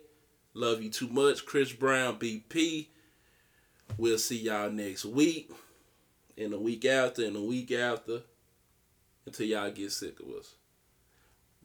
Love 0.54 0.82
You 0.82 0.90
Too 0.90 1.08
Much. 1.08 1.46
Chris 1.46 1.72
Brown 1.72 2.18
BP. 2.18 2.88
We'll 3.98 4.18
see 4.18 4.40
y'all 4.40 4.72
next 4.72 5.06
week. 5.06 5.52
And 6.38 6.54
the 6.54 6.60
week 6.60 6.86
after 6.86 7.26
and 7.26 7.36
the 7.36 7.42
week 7.42 7.72
after 7.72 8.22
until 9.26 9.46
y'all 9.46 9.72
get 9.72 9.92
sick 9.92 10.20
of 10.20 10.28
us. 10.30 10.56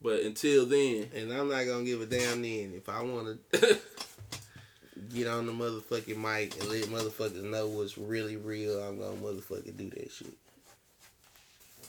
But 0.03 0.21
until 0.21 0.67
then, 0.67 1.09
And 1.15 1.33
I'm 1.33 1.49
not 1.49 1.65
gonna 1.65 1.85
give 1.85 2.03
a 2.03 2.07
damn 2.07 2.43
then 2.43 2.75
if 2.77 2.89
I 2.91 3.03
wanna 3.03 3.39
get 5.15 5.27
on 5.27 5.47
the 5.47 5.53
motherfucking 5.53 6.19
mic 6.19 6.61
and 6.61 6.69
let 6.69 6.85
motherfuckers 6.85 7.43
know 7.43 7.69
what's 7.69 7.97
really 7.97 8.37
real, 8.37 8.83
I'm 8.83 8.99
gonna 8.99 9.17
motherfucking 9.17 9.77
do 9.79 9.89
that 9.91 10.13
shit. 10.13 10.37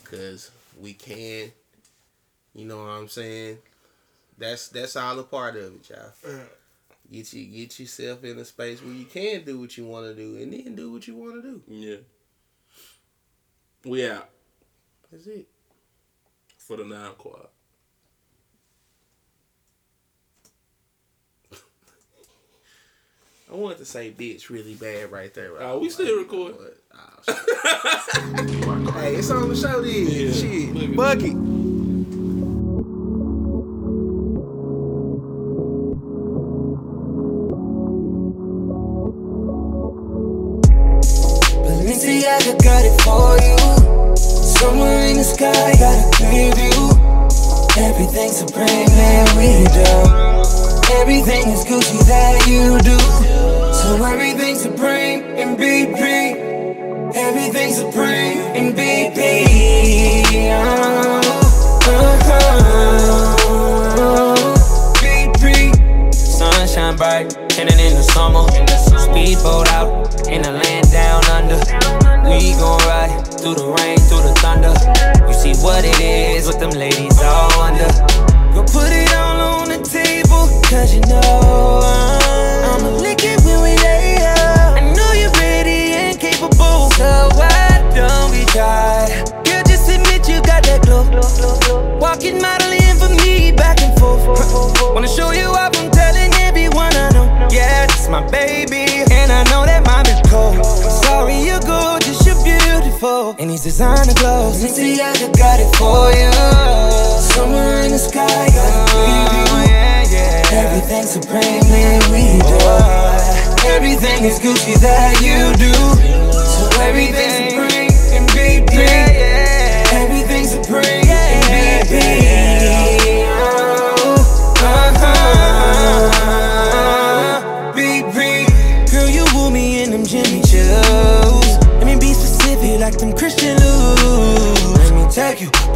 Cause 0.04 0.50
we 0.80 0.94
can, 0.94 1.52
you 2.56 2.64
know 2.66 2.78
what 2.78 2.88
I'm 2.90 3.06
saying? 3.08 3.58
That's 4.38 4.68
that's 4.68 4.96
all 4.96 5.18
a 5.20 5.22
part 5.22 5.54
of 5.56 5.74
it, 5.74 5.88
y'all. 5.90 6.12
Get 7.12 7.32
you 7.32 7.44
get 7.44 7.78
yourself 7.78 8.24
in 8.24 8.36
a 8.38 8.44
space 8.44 8.82
where 8.82 8.92
you 8.92 9.04
can 9.04 9.44
do 9.44 9.60
what 9.60 9.76
you 9.78 9.86
wanna 9.86 10.12
do 10.14 10.36
and 10.38 10.52
then 10.52 10.74
do 10.74 10.90
what 10.92 11.06
you 11.06 11.14
wanna 11.14 11.40
do. 11.42 11.62
yeah. 11.68 11.96
We 13.84 14.04
out 14.10 14.28
That's 15.12 15.28
it. 15.28 15.46
for 16.58 16.76
the 16.76 16.84
nine 16.84 17.12
quad. 17.16 17.46
I 23.50 23.54
wanted 23.54 23.78
to 23.78 23.84
say 23.84 24.10
bitch 24.10 24.48
really 24.50 24.74
bad 24.74 25.12
right 25.12 25.32
there. 25.32 25.62
I 25.62 25.66
Oh, 25.70 25.78
we 25.78 25.88
still 25.88 26.16
like, 26.18 26.26
recording. 26.26 26.58
oh, 26.92 27.22
hey, 29.00 29.14
it's 29.14 29.30
on 29.30 29.48
the 29.48 29.54
show 29.56 29.80
then. 29.80 30.06
Yeah, 30.08 30.32
Shit. 30.32 30.96
Bucket. 30.96 31.45
Gucci 51.66 51.98
that 52.06 52.46
you 52.46 52.78
do. 52.78 52.96
So 53.74 53.98
everything 54.04 54.54
supreme 54.54 55.24
in 55.34 55.56
BP. 55.56 57.12
Everything 57.12 57.72
supreme 57.74 58.38
in 58.54 58.72
BP. 58.72 59.18
Oh, 60.54 61.20
oh, 61.90 63.36
oh. 63.48 64.54
BP. 65.02 66.14
Sunshine 66.14 66.96
bright, 66.96 67.34
turning 67.50 67.80
in 67.80 67.94
the 67.94 68.02
summer. 68.14 68.46
Speedboat 69.02 69.66
out 69.72 70.28
in 70.28 70.42
the 70.42 70.52
land 70.52 70.92
down 70.92 71.24
under. 71.34 71.58
We 72.30 72.36
We 72.38 72.52
gon' 72.52 72.78
ride 72.86 73.26
through 73.40 73.56
the 73.56 73.66
rain, 73.66 73.98
through 74.06 74.22
the 74.22 74.34
thunder. 74.38 74.74
You 75.26 75.34
see 75.34 75.54
what 75.64 75.84
it 75.84 75.98
is 75.98 76.46
with 76.46 76.60
them 76.60 76.70
ladies 76.70 77.20
all 77.20 77.60
under. 77.60 77.90
Go 78.54 78.62
put 78.62 78.92
it 78.92 79.05
cause 80.76 80.94
you 80.94 81.00
know 81.08 81.80
I'ma 82.68 82.90
lick 83.00 83.24
it 83.24 83.40
when 83.44 83.62
we 83.62 83.72
lay 83.80 84.16
up. 84.20 84.76
I 84.76 84.82
know 84.96 85.10
you're 85.12 85.32
ready 85.40 85.96
and 85.96 86.20
capable, 86.20 86.90
so 86.98 87.30
why 87.38 87.80
don't 87.96 88.30
we 88.30 88.44
try? 88.52 89.08
Girl, 89.46 89.62
just 89.64 89.88
admit 89.88 90.28
you 90.28 90.42
got 90.42 90.64
that 90.68 90.84
glow. 90.84 91.04
Walking, 91.98 92.42
modeling 92.42 92.96
for 93.00 93.08
me, 93.24 93.52
back 93.52 93.80
and 93.80 93.98
forth. 93.98 94.24
Wanna 94.94 95.08
show 95.08 95.30
you 95.30 95.48
off, 95.62 95.72
I'm 95.80 95.90
telling 95.90 96.32
everyone 96.48 96.92
I 96.94 97.08
know. 97.14 97.26
Yeah, 97.50 97.86
that's 97.86 98.08
my 98.08 98.22
baby, 98.28 98.84
and 99.10 99.32
I 99.32 99.44
know 99.50 99.64
that 99.64 99.82
mom 99.86 100.04
is 100.12 100.20
cold. 100.28 100.65
Beautiful, 102.96 103.36
and 103.38 103.50
these 103.50 103.62
designer 103.62 104.12
clothes. 104.14 104.62
And 104.62 104.70
see, 104.70 105.00
I 105.00 105.12
got 105.36 105.60
it 105.60 105.70
for 105.76 106.10
you. 106.16 106.30
Somewhere 107.20 107.84
in 107.84 107.90
the 107.90 107.98
sky, 107.98 108.26
got 108.26 108.72
a 108.72 108.90
preview. 108.90 109.68
Yeah, 109.68 110.04
yeah. 110.10 110.64
Everything 110.64 111.04
supremely 111.04 112.00
we 112.10 112.38
do. 112.40 113.68
Everything 113.68 114.24
is 114.24 114.38
Gucci 114.38 114.78
that 114.80 115.20
you 115.20 115.52
do. 115.58 115.72
So 116.32 116.80
everything 116.80 117.50
supreme 117.50 117.90
and 118.16 118.28
BP. 118.30 119.05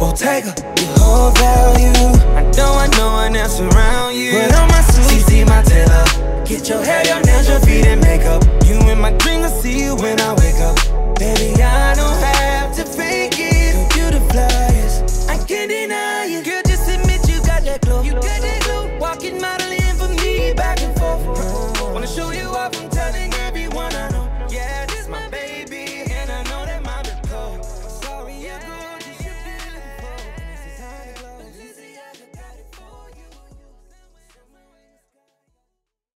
Bottega, 0.01 0.55
your 0.81 0.97
whole 0.97 1.29
value. 1.37 1.93
I 2.33 2.41
know 2.57 2.73
I 2.73 2.87
know 2.97 3.21
one 3.21 3.35
else 3.35 3.59
around 3.59 4.15
you. 4.15 4.31
Put 4.31 4.55
on 4.55 4.67
my 4.67 4.81
suit, 4.81 5.21
see 5.29 5.43
my 5.43 5.61
tailor. 5.61 6.03
Get 6.43 6.67
your 6.67 6.83
hair, 6.83 7.05
your 7.05 7.21
nails, 7.21 7.47
your 7.47 7.59
feet, 7.59 7.85
and 7.85 8.01
makeup. 8.01 8.41
You 8.65 8.79
in 8.89 8.99
my 8.99 9.11
dreams, 9.21 9.50